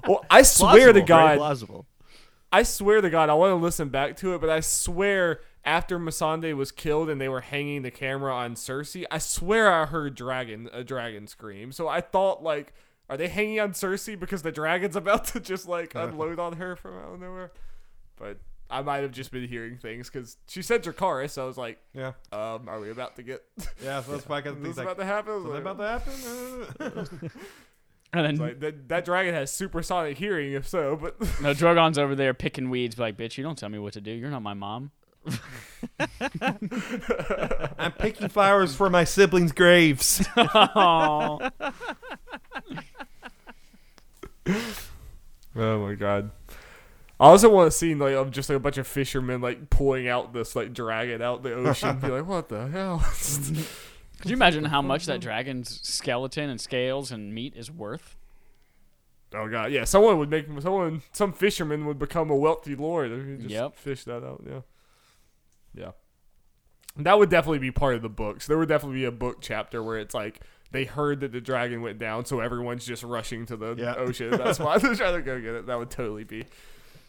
Well, 0.07 0.25
I 0.29 0.43
swear 0.43 0.93
to 0.93 0.93
Plausible, 0.93 0.93
very 0.93 1.05
God, 1.05 1.37
plausible. 1.37 1.85
I 2.51 2.63
swear 2.63 3.01
to 3.01 3.09
God, 3.09 3.29
I 3.29 3.33
want 3.33 3.51
to 3.51 3.55
listen 3.55 3.89
back 3.89 4.17
to 4.17 4.35
it, 4.35 4.41
but 4.41 4.49
I 4.49 4.59
swear 4.59 5.41
after 5.65 5.97
Missandei 5.99 6.55
was 6.55 6.71
killed 6.71 7.09
and 7.09 7.19
they 7.19 7.27
were 7.29 7.41
hanging 7.41 7.81
the 7.81 7.91
camera 7.91 8.33
on 8.33 8.53
Cersei, 8.55 9.03
I 9.09 9.17
swear 9.17 9.71
I 9.73 9.85
heard 9.87 10.15
dragon 10.15 10.69
a 10.71 10.83
dragon 10.83 11.27
scream. 11.27 11.71
So 11.71 11.87
I 11.87 12.01
thought 12.01 12.43
like, 12.43 12.73
are 13.09 13.17
they 13.17 13.27
hanging 13.27 13.59
on 13.59 13.71
Cersei 13.71 14.19
because 14.19 14.41
the 14.43 14.51
dragon's 14.51 14.95
about 14.95 15.25
to 15.25 15.39
just 15.39 15.67
like 15.67 15.95
unload 15.95 16.39
on 16.39 16.53
her 16.53 16.75
from 16.75 16.97
out 16.97 17.13
of 17.15 17.19
nowhere? 17.19 17.51
But 18.17 18.37
I 18.69 18.81
might 18.81 19.03
have 19.03 19.11
just 19.11 19.31
been 19.31 19.47
hearing 19.47 19.77
things 19.77 20.09
because 20.09 20.37
she 20.47 20.61
said 20.61 20.83
Dracarys. 20.83 21.31
So 21.31 21.43
I 21.43 21.45
was 21.47 21.57
like, 21.57 21.79
Yeah. 21.93 22.13
um, 22.31 22.67
are 22.67 22.79
we 22.79 22.89
about 22.91 23.15
to 23.17 23.23
get? 23.23 23.43
Yeah. 23.83 24.01
So 24.01 24.13
that's 24.13 24.27
why 24.29 24.37
I 24.37 24.41
got 24.41 24.53
things 24.55 24.67
this 24.69 24.77
like. 24.77 24.85
about 24.85 24.97
to 24.99 25.05
happen? 25.05 25.33
I 25.33 25.35
like, 25.35 25.61
about 25.61 25.77
to 25.77 25.87
happen? 25.87 27.31
and 28.13 28.25
then 28.25 28.35
like, 28.37 28.59
that, 28.61 28.87
that 28.89 29.05
dragon 29.05 29.33
has 29.33 29.51
supersonic 29.51 30.17
hearing, 30.17 30.53
if 30.53 30.67
so. 30.67 30.95
But 30.95 31.15
no, 31.41 31.53
Drogon's 31.53 31.97
over 31.97 32.15
there 32.15 32.33
picking 32.33 32.69
weeds, 32.69 32.97
like, 32.97 33.17
bitch, 33.17 33.37
you 33.37 33.43
don't 33.43 33.57
tell 33.57 33.69
me 33.69 33.77
what 33.79 33.93
to 33.93 34.01
do. 34.01 34.11
You're 34.11 34.29
not 34.31 34.41
my 34.41 34.53
mom. 34.53 34.91
I'm 37.77 37.91
picking 37.93 38.29
flowers 38.29 38.75
for 38.75 38.89
my 38.89 39.03
siblings' 39.03 39.51
graves. 39.51 40.25
oh. 40.37 41.49
Oh 45.55 45.79
my 45.87 45.95
god. 45.95 46.31
I 47.19 47.27
also 47.27 47.49
want 47.49 47.71
to 47.71 47.77
see 47.77 47.95
like 47.95 48.13
of 48.13 48.31
just 48.31 48.49
like 48.49 48.57
a 48.57 48.59
bunch 48.59 48.77
of 48.77 48.85
fishermen 48.87 49.39
like 49.41 49.69
pulling 49.69 50.07
out 50.07 50.33
this 50.33 50.55
like 50.55 50.73
dragon 50.73 51.21
out 51.21 51.43
the 51.43 51.53
ocean. 51.53 51.99
be 51.99 52.07
like, 52.07 52.27
what 52.27 52.49
the 52.49 52.67
hell? 52.67 52.99
Could 54.19 54.31
you 54.31 54.35
imagine 54.35 54.65
how 54.65 54.81
much 54.81 55.05
that 55.05 55.21
dragon's 55.21 55.79
skeleton 55.87 56.49
and 56.49 56.59
scales 56.59 57.11
and 57.11 57.33
meat 57.33 57.53
is 57.55 57.71
worth? 57.71 58.17
oh 59.33 59.47
god, 59.49 59.71
yeah. 59.71 59.83
Someone 59.85 60.17
would 60.17 60.29
make 60.29 60.45
someone 60.61 61.01
some 61.11 61.33
fisherman 61.33 61.85
would 61.85 61.99
become 61.99 62.29
a 62.29 62.35
wealthy 62.35 62.75
lord 62.75 63.11
if 63.11 63.25
he 63.25 63.35
just 63.37 63.49
Yep. 63.49 63.75
fish 63.75 64.03
that 64.05 64.23
out. 64.23 64.43
Yeah, 64.47 64.61
yeah. 65.75 65.91
That 66.97 67.19
would 67.19 67.29
definitely 67.29 67.59
be 67.59 67.71
part 67.71 67.95
of 67.95 68.01
the 68.01 68.09
books. 68.09 68.47
There 68.47 68.57
would 68.57 68.69
definitely 68.69 68.99
be 68.99 69.05
a 69.05 69.11
book 69.11 69.39
chapter 69.41 69.83
where 69.83 69.97
it's 69.97 70.13
like 70.15 70.39
they 70.71 70.85
heard 70.85 71.19
that 71.19 71.31
the 71.33 71.41
dragon 71.41 71.81
went 71.81 71.99
down, 71.99 72.25
so 72.25 72.39
everyone's 72.39 72.85
just 72.85 73.03
rushing 73.03 73.45
to 73.47 73.57
the 73.57 73.75
Yeah. 73.77 73.95
ocean. 73.95 74.29
That's 74.31 74.59
why 74.59 74.77
they're 74.77 74.95
trying 74.95 75.15
to 75.15 75.21
go 75.21 75.39
get 75.41 75.55
it. 75.55 75.65
That 75.67 75.77
would 75.77 75.89
totally 75.91 76.23
be. 76.23 76.45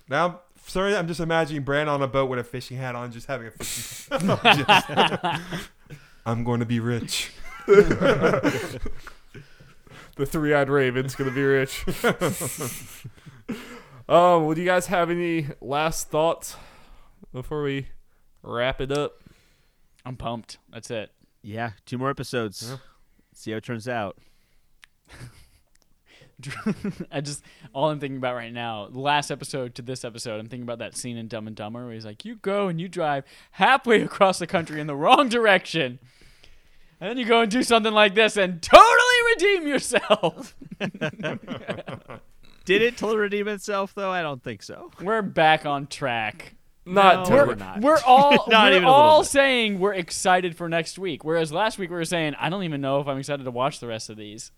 Now, 0.08 0.40
sorry, 0.66 0.96
I'm 0.96 1.06
just 1.08 1.20
imagining 1.20 1.62
Bran 1.62 1.88
on 1.88 2.02
a 2.02 2.08
boat 2.08 2.28
with 2.28 2.38
a 2.40 2.44
fishing 2.44 2.76
hat 2.78 2.94
on, 2.96 3.12
just 3.12 3.26
having 3.28 3.46
a 3.46 3.50
fishing. 3.52 4.18
Just- 4.18 5.60
I'm 6.26 6.42
going 6.44 6.60
to 6.60 6.66
be 6.66 6.80
rich. 6.80 7.32
The 10.16 10.24
three-eyed 10.24 10.70
raven's 10.70 11.14
gonna 11.14 11.30
be 11.30 11.42
rich. 11.42 11.84
um, 14.08 14.46
would 14.46 14.56
you 14.58 14.64
guys 14.64 14.86
have 14.86 15.10
any 15.10 15.48
last 15.60 16.08
thoughts 16.08 16.56
before 17.34 17.62
we 17.62 17.88
wrap 18.46 18.80
it 18.80 18.92
up? 18.92 19.22
I'm 20.04 20.16
pumped. 20.16 20.58
That's 20.72 20.90
it. 20.90 21.10
Yeah, 21.42 21.72
two 21.84 21.98
more 21.98 22.10
episodes. 22.10 22.68
Yeah. 22.70 22.76
See 23.34 23.50
how 23.50 23.58
it 23.58 23.64
turns 23.64 23.88
out. 23.88 24.16
I 27.10 27.20
just 27.22 27.42
all 27.72 27.90
I'm 27.90 27.98
thinking 27.98 28.18
about 28.18 28.34
right 28.34 28.52
now, 28.52 28.88
the 28.88 29.00
last 29.00 29.30
episode 29.30 29.74
to 29.76 29.82
this 29.82 30.04
episode, 30.04 30.38
I'm 30.38 30.48
thinking 30.48 30.64
about 30.64 30.80
that 30.80 30.96
scene 30.96 31.16
in 31.16 31.28
Dumb 31.28 31.46
and 31.46 31.56
Dumber 31.56 31.84
where 31.84 31.94
he's 31.94 32.04
like, 32.04 32.24
"You 32.24 32.36
go 32.36 32.68
and 32.68 32.80
you 32.80 32.88
drive 32.88 33.24
halfway 33.52 34.02
across 34.02 34.38
the 34.38 34.46
country 34.46 34.80
in 34.80 34.86
the 34.86 34.94
wrong 34.94 35.28
direction, 35.28 35.98
and 37.00 37.10
then 37.10 37.16
you 37.18 37.24
go 37.24 37.40
and 37.40 37.50
do 37.50 37.62
something 37.62 37.92
like 37.92 38.14
this 38.14 38.36
and 38.36 38.60
totally 38.60 39.34
redeem 39.34 39.66
yourself." 39.66 40.54
Did 42.66 42.82
it 42.82 42.96
totally 42.98 43.18
redeem 43.18 43.48
itself 43.48 43.94
though? 43.94 44.10
I 44.10 44.22
don't 44.22 44.42
think 44.42 44.62
so. 44.62 44.90
we're 45.00 45.22
back 45.22 45.64
on 45.64 45.86
track. 45.86 46.55
Not 46.86 47.28
No, 47.28 47.36
we're 47.36 47.54
not. 47.56 47.80
We're 47.80 48.00
all 48.06 48.30
Not 48.48 48.70
we're 48.70 48.76
even 48.76 48.84
a 48.84 48.86
little 48.86 48.92
all 48.92 49.24
saying 49.24 49.80
we're 49.80 49.94
excited 49.94 50.56
for 50.56 50.68
next 50.68 50.98
week, 50.98 51.24
whereas 51.24 51.52
last 51.52 51.78
week 51.78 51.90
we 51.90 51.96
were 51.96 52.04
saying 52.04 52.34
I 52.38 52.48
don't 52.48 52.62
even 52.62 52.80
know 52.80 53.00
if 53.00 53.08
I'm 53.08 53.18
excited 53.18 53.44
to 53.44 53.50
watch 53.50 53.80
the 53.80 53.88
rest 53.88 54.08
of 54.08 54.16
these. 54.16 54.52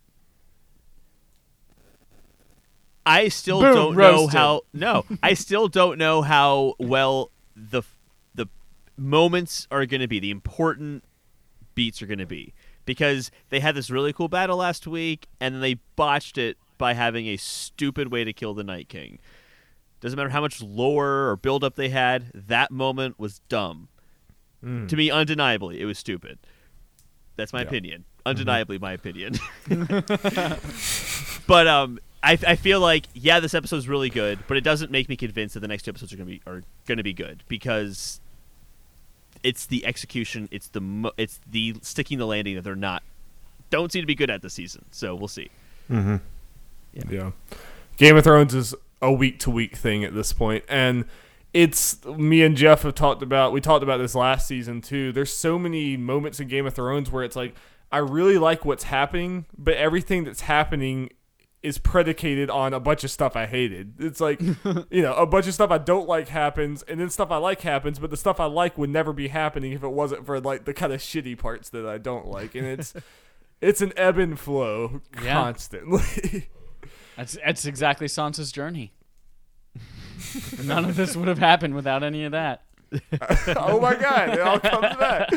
I 3.05 3.29
still 3.29 3.61
Boom, 3.61 3.73
don't 3.73 3.97
know 3.97 4.27
how. 4.27 4.61
No, 4.71 5.05
I 5.23 5.33
still 5.33 5.67
don't 5.67 5.97
know 5.97 6.21
how 6.21 6.75
well 6.77 7.31
the 7.55 7.81
the 8.35 8.47
moments 8.95 9.67
are 9.71 9.85
going 9.87 10.01
to 10.01 10.07
be. 10.07 10.19
The 10.19 10.29
important 10.29 11.03
beats 11.73 12.01
are 12.03 12.05
going 12.05 12.19
to 12.19 12.27
be 12.27 12.53
because 12.85 13.31
they 13.49 13.59
had 13.59 13.73
this 13.73 13.89
really 13.89 14.13
cool 14.13 14.27
battle 14.27 14.57
last 14.57 14.85
week, 14.85 15.27
and 15.39 15.55
then 15.55 15.61
they 15.61 15.79
botched 15.95 16.37
it 16.37 16.57
by 16.77 16.93
having 16.93 17.27
a 17.27 17.37
stupid 17.37 18.11
way 18.11 18.23
to 18.23 18.33
kill 18.33 18.53
the 18.53 18.63
Night 18.63 18.87
King. 18.87 19.17
Doesn't 20.01 20.15
matter 20.17 20.29
how 20.29 20.41
much 20.41 20.61
lore 20.61 21.29
or 21.29 21.35
build 21.35 21.63
up 21.63 21.75
they 21.75 21.89
had. 21.89 22.31
That 22.33 22.71
moment 22.71 23.19
was 23.19 23.39
dumb. 23.49 23.89
To 24.61 24.95
me, 24.97 25.09
undeniably, 25.09 25.79
it 25.79 25.85
was 25.85 25.97
stupid. 25.97 26.37
That's 27.37 27.53
my 27.53 27.61
Yeah. 27.61 27.67
opinion. 27.67 28.03
Undeniably, 28.25 28.77
my 28.77 28.91
opinion. 28.91 29.35
but 31.47 31.67
um, 31.67 31.99
I, 32.21 32.37
I 32.45 32.55
feel 32.57 32.79
like 32.81 33.05
yeah, 33.13 33.39
this 33.39 33.53
episode's 33.53 33.87
really 33.87 34.09
good, 34.09 34.39
but 34.47 34.57
it 34.57 34.61
doesn't 34.65 34.91
make 34.91 35.07
me 35.09 35.15
convinced 35.15 35.53
that 35.53 35.61
the 35.61 35.67
next 35.69 35.83
two 35.83 35.91
episodes 35.91 36.11
are 36.13 36.17
gonna 36.17 36.29
be 36.29 36.41
are 36.45 36.63
gonna 36.85 37.03
be 37.03 37.13
good 37.13 37.43
because 37.47 38.19
it's 39.43 39.65
the 39.65 39.85
execution, 39.85 40.49
it's 40.51 40.67
the 40.67 40.81
mo- 40.81 41.13
it's 41.17 41.39
the 41.49 41.75
sticking 41.81 42.17
the 42.17 42.27
landing 42.27 42.55
that 42.55 42.63
they're 42.63 42.75
not 42.75 43.03
don't 43.69 43.91
seem 43.91 44.01
to 44.01 44.07
be 44.07 44.15
good 44.15 44.29
at 44.29 44.41
this 44.41 44.53
season. 44.53 44.83
So 44.91 45.13
we'll 45.15 45.27
see. 45.27 45.49
Mm-hmm. 45.91 46.17
Yeah. 47.11 47.31
Game 47.97 48.17
of 48.17 48.23
Thrones 48.23 48.53
is 48.55 48.73
a 49.01 49.11
week 49.11 49.39
to 49.39 49.49
week 49.49 49.75
thing 49.75 50.03
at 50.03 50.13
this 50.13 50.33
point, 50.33 50.63
and 50.67 51.05
it's 51.53 52.03
me 52.05 52.43
and 52.43 52.55
Jeff 52.55 52.83
have 52.83 52.95
talked 52.95 53.23
about. 53.23 53.51
We 53.53 53.61
talked 53.61 53.83
about 53.83 53.97
this 53.97 54.13
last 54.15 54.47
season 54.47 54.81
too. 54.81 55.11
There's 55.11 55.33
so 55.33 55.57
many 55.57 55.97
moments 55.97 56.39
in 56.39 56.47
Game 56.47 56.65
of 56.67 56.73
Thrones 56.73 57.09
where 57.11 57.23
it's 57.23 57.35
like 57.35 57.55
I 57.91 57.97
really 57.99 58.37
like 58.37 58.65
what's 58.65 58.83
happening, 58.83 59.45
but 59.57 59.73
everything 59.75 60.23
that's 60.25 60.41
happening 60.41 61.09
is 61.61 61.77
predicated 61.77 62.49
on 62.49 62.73
a 62.73 62.79
bunch 62.79 63.03
of 63.03 63.11
stuff 63.11 63.35
I 63.35 63.45
hated. 63.45 63.95
It's 63.99 64.21
like, 64.21 64.39
you 64.91 65.01
know, 65.01 65.13
a 65.15 65.25
bunch 65.25 65.45
of 65.47 65.53
stuff 65.53 65.71
I 65.71 65.77
don't 65.77 66.07
like 66.07 66.27
happens, 66.29 66.83
and 66.83 66.99
then 67.01 67.09
stuff 67.09 67.31
I 67.31 67.37
like 67.37 67.61
happens, 67.61 67.99
but 67.99 68.11
the 68.11 68.15
stuff 68.17 68.39
I 68.39 68.45
like 68.45 68.77
would 68.77 68.89
never 68.91 69.11
be 69.11 69.27
happening 69.29 69.73
if 69.73 69.83
it 69.83 69.89
wasn't 69.91 70.25
for 70.25 70.39
like 70.39 70.65
the 70.65 70.73
kind 70.73 70.93
of 70.93 71.01
shitty 71.01 71.37
parts 71.37 71.69
that 71.71 71.85
I 71.85 71.97
don't 71.97 72.27
like. 72.27 72.53
And 72.55 72.65
it's 72.67 72.93
it's 73.61 73.81
an 73.81 73.91
ebb 73.97 74.17
and 74.19 74.39
flow 74.39 75.01
Yeah. 75.23 75.33
constantly. 75.33 76.47
That's 77.19 77.37
that's 77.45 77.65
exactly 77.65 78.07
Sansa's 78.07 78.49
journey. 78.49 78.93
None 80.63 80.85
of 80.85 80.95
this 80.95 81.17
would 81.17 81.27
have 81.27 81.37
happened 81.37 81.75
without 81.75 82.01
any 82.01 82.23
of 82.23 82.31
that. 82.31 82.63
oh 83.57 83.81
my 83.81 83.93
god, 83.95 84.29
it 84.29 84.39
all 84.39 84.57
comes 84.57 84.95
back. 84.95 85.29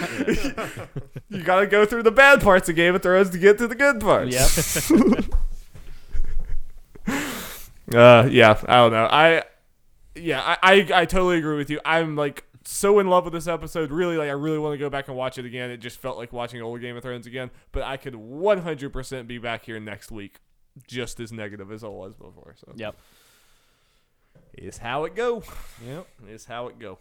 you 1.28 1.42
gotta 1.42 1.66
go 1.66 1.84
through 1.84 2.04
the 2.04 2.12
bad 2.12 2.40
parts 2.40 2.68
of 2.68 2.76
Game 2.76 2.94
of 2.94 3.02
Thrones 3.02 3.30
to 3.30 3.38
get 3.38 3.58
to 3.58 3.66
the 3.66 3.74
good 3.74 4.00
parts. 4.00 4.86
Yep. 4.96 5.24
Uh, 7.92 8.26
yeah, 8.30 8.58
I 8.68 8.76
don't 8.76 8.92
know. 8.92 9.04
I, 9.04 9.42
yeah, 10.14 10.40
I, 10.40 10.56
I, 10.62 11.02
I 11.02 11.04
totally 11.04 11.36
agree 11.36 11.58
with 11.58 11.68
you. 11.68 11.78
I'm 11.84 12.16
like 12.16 12.44
so 12.64 13.00
in 13.00 13.08
love 13.08 13.24
with 13.24 13.34
this 13.34 13.46
episode. 13.46 13.90
Really, 13.90 14.16
like 14.16 14.30
I 14.30 14.32
really 14.32 14.58
want 14.58 14.72
to 14.72 14.78
go 14.78 14.88
back 14.88 15.08
and 15.08 15.16
watch 15.16 15.36
it 15.36 15.44
again. 15.44 15.68
It 15.68 15.76
just 15.76 15.98
felt 15.98 16.16
like 16.16 16.32
watching 16.32 16.62
old 16.62 16.80
Game 16.80 16.96
of 16.96 17.02
Thrones 17.02 17.26
again. 17.26 17.50
But 17.70 17.82
I 17.82 17.98
could 17.98 18.14
100% 18.14 19.26
be 19.26 19.36
back 19.36 19.66
here 19.66 19.78
next 19.78 20.10
week, 20.10 20.38
just 20.86 21.20
as 21.20 21.32
negative 21.32 21.70
as 21.72 21.84
I 21.84 21.88
was 21.88 22.14
before. 22.14 22.54
So 22.56 22.72
Yep. 22.76 22.96
is 24.54 24.78
how 24.78 25.04
it 25.04 25.14
go. 25.14 25.42
Yep. 25.86 26.06
Is 26.28 26.44
how 26.46 26.68
it 26.68 26.78
go. 26.78 26.98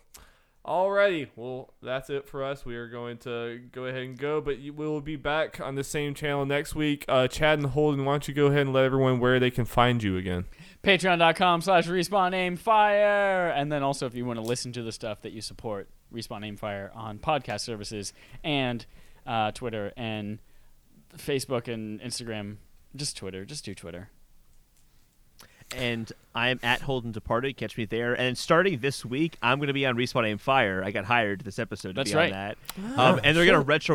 Alrighty, 0.63 1.27
well 1.35 1.73
that's 1.81 2.11
it 2.11 2.27
for 2.27 2.43
us. 2.43 2.63
We 2.63 2.75
are 2.75 2.87
going 2.87 3.17
to 3.19 3.59
go 3.71 3.85
ahead 3.85 4.03
and 4.03 4.15
go, 4.17 4.41
but 4.41 4.59
you 4.59 4.73
will 4.73 5.01
be 5.01 5.15
back 5.15 5.59
on 5.59 5.73
the 5.73 5.83
same 5.83 6.13
channel 6.13 6.45
next 6.45 6.75
week. 6.75 7.03
Uh, 7.07 7.27
Chad 7.27 7.57
and 7.57 7.69
Holden, 7.69 8.05
why 8.05 8.13
don't 8.13 8.27
you 8.27 8.33
go 8.35 8.45
ahead 8.45 8.61
and 8.61 8.73
let 8.73 8.83
everyone 8.85 9.19
where 9.19 9.39
they 9.39 9.49
can 9.49 9.65
find 9.65 10.03
you 10.03 10.17
again? 10.17 10.45
Patreon.com 10.83 11.61
slash 11.61 11.87
respawn 11.87 12.35
aim 12.35 12.57
fire. 12.57 13.49
And 13.49 13.71
then 13.71 13.81
also 13.81 14.05
if 14.05 14.13
you 14.13 14.23
want 14.23 14.37
to 14.37 14.45
listen 14.45 14.71
to 14.73 14.83
the 14.83 14.91
stuff 14.91 15.21
that 15.21 15.31
you 15.31 15.41
support, 15.41 15.89
respawn 16.13 16.45
aim 16.45 16.57
fire 16.57 16.91
on 16.93 17.17
podcast 17.17 17.61
services 17.61 18.13
and 18.43 18.85
uh, 19.25 19.49
Twitter 19.51 19.91
and 19.97 20.37
Facebook 21.17 21.67
and 21.67 21.99
Instagram. 22.01 22.57
Just 22.95 23.17
Twitter. 23.17 23.45
Just 23.45 23.65
do 23.65 23.73
Twitter. 23.75 24.09
And 25.73 26.11
I'm 26.35 26.59
at 26.63 26.81
Holden 26.81 27.13
Departed. 27.13 27.55
Catch 27.55 27.77
me 27.77 27.85
there. 27.85 28.13
And 28.13 28.37
starting 28.37 28.79
this 28.79 29.05
week, 29.05 29.37
I'm 29.41 29.57
going 29.57 29.67
to 29.67 29.73
be 29.73 29.85
on 29.85 29.95
Respawn 29.95 30.27
Aim 30.27 30.37
Fire. 30.37 30.83
I 30.83 30.91
got 30.91 31.05
hired 31.05 31.41
this 31.41 31.59
episode 31.59 31.89
to 31.89 31.93
That's 31.93 32.11
be 32.11 32.17
right. 32.17 32.33
on 32.33 32.55
that. 32.85 32.99
Um, 32.99 33.21
and 33.23 33.37
they're 33.37 33.45
going 33.45 33.57
to 33.65 33.81
Congrats. 33.81 33.87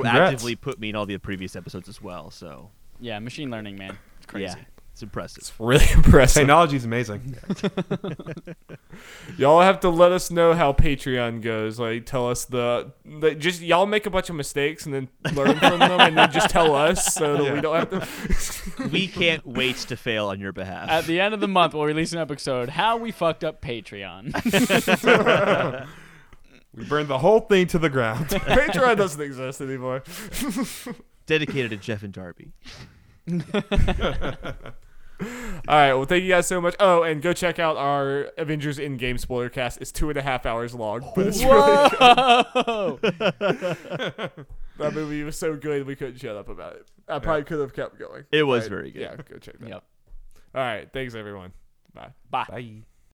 retroactively 0.43 0.59
put 0.59 0.79
me 0.81 0.89
in 0.89 0.97
all 0.97 1.05
the 1.05 1.19
previous 1.19 1.55
episodes 1.55 1.87
as 1.89 2.01
well. 2.01 2.31
So 2.31 2.71
Yeah, 2.99 3.19
machine 3.19 3.51
learning, 3.51 3.77
man. 3.77 3.99
It's 4.17 4.27
crazy. 4.27 4.45
yeah, 4.59 4.65
it's 4.97 5.03
impressive. 5.03 5.43
It's 5.43 5.53
Really 5.61 5.85
impressive. 5.95 6.41
Technology's 6.41 6.87
amazing. 6.87 7.37
Y'all 9.37 9.61
have 9.61 9.79
to 9.81 9.91
let 9.91 10.11
us 10.11 10.31
know 10.31 10.55
how 10.55 10.73
Patreon 10.73 11.43
goes. 11.43 11.79
Like, 11.79 12.07
tell 12.07 12.31
us 12.31 12.47
the, 12.47 12.93
the 13.05 13.35
just 13.35 13.61
y'all 13.61 13.85
make 13.85 14.07
a 14.07 14.11
bunch 14.11 14.31
of 14.31 14.37
mistakes 14.37 14.87
and 14.87 14.95
then 14.95 15.09
learn 15.35 15.59
from 15.59 15.81
them, 15.81 16.01
and 16.01 16.17
then 16.17 16.33
just 16.33 16.49
tell 16.49 16.75
us 16.75 17.13
so 17.13 17.37
that 17.37 17.53
we 17.53 17.61
don't 17.61 17.77
have 17.77 17.91
to. 18.79 18.89
we 18.91 19.07
can't 19.07 19.47
wait 19.47 19.77
to 19.77 19.99
fail 19.99 20.29
on 20.29 20.41
your 20.41 20.53
behalf. 20.53 20.89
At 20.89 21.05
the 21.05 21.21
end 21.21 21.35
of 21.35 21.41
the 21.41 21.49
month, 21.49 21.75
we'll 21.75 21.85
release 21.85 22.15
an 22.15 22.19
episode 22.19 22.71
how 22.71 22.97
we 22.97 23.13
fucked 23.13 23.45
up 23.45 23.61
Patreon. 23.61 24.33
We 26.75 26.85
burned 26.87 27.09
the 27.09 27.19
whole 27.19 27.41
thing 27.41 27.67
to 27.67 27.79
the 27.79 27.91
ground. 27.91 28.29
Patreon 28.29 28.97
doesn't 28.97 29.21
exist 29.21 29.61
anymore. 29.61 30.05
Dedicated 31.27 31.71
to 31.73 31.77
Jeff 31.77 32.03
and 32.03 32.15
Darby. 32.15 32.53
All 35.69 35.75
right. 35.75 35.95
Well, 35.95 36.05
thank 36.05 36.23
you 36.25 36.29
guys 36.31 36.47
so 36.47 36.61
much. 36.61 36.75
Oh, 36.79 37.03
and 37.03 37.23
go 37.23 37.33
check 37.33 37.59
out 37.59 37.77
our 37.77 38.29
Avengers 38.37 38.79
Endgame 38.79 39.19
spoiler 39.19 39.49
cast. 39.49 39.81
It's 39.81 39.91
two 39.93 40.11
and 40.11 40.19
a 40.19 40.23
half 40.23 40.45
hours 40.47 40.75
long, 40.75 41.11
but 41.15 41.27
it's 41.27 41.43
really 41.43 41.89
Whoa! 41.89 42.99
that 44.79 44.93
movie 44.93 45.23
was 45.23 45.39
so 45.39 45.57
good 45.57 45.87
we 45.87 45.97
couldn't 45.97 46.19
shut 46.19 46.37
up 46.37 46.49
about 46.49 46.75
it. 46.75 46.87
I 47.09 47.19
probably 47.19 47.45
could 47.45 47.61
have 47.61 47.73
kept 47.75 47.99
going. 47.99 48.25
It 48.31 48.43
was 48.43 48.65
But, 48.65 48.71
very 48.71 48.91
good. 48.91 49.03
Yeah, 49.03 49.17
go 49.17 49.39
check 49.39 49.59
that. 49.61 49.69
yep. 49.69 49.85
All 50.55 50.61
right. 50.63 50.89
Thanks 50.93 51.15
everyone. 51.15 51.53
Bye. 51.95 52.11
Bye. 52.31 52.47
Bye. 52.49 52.83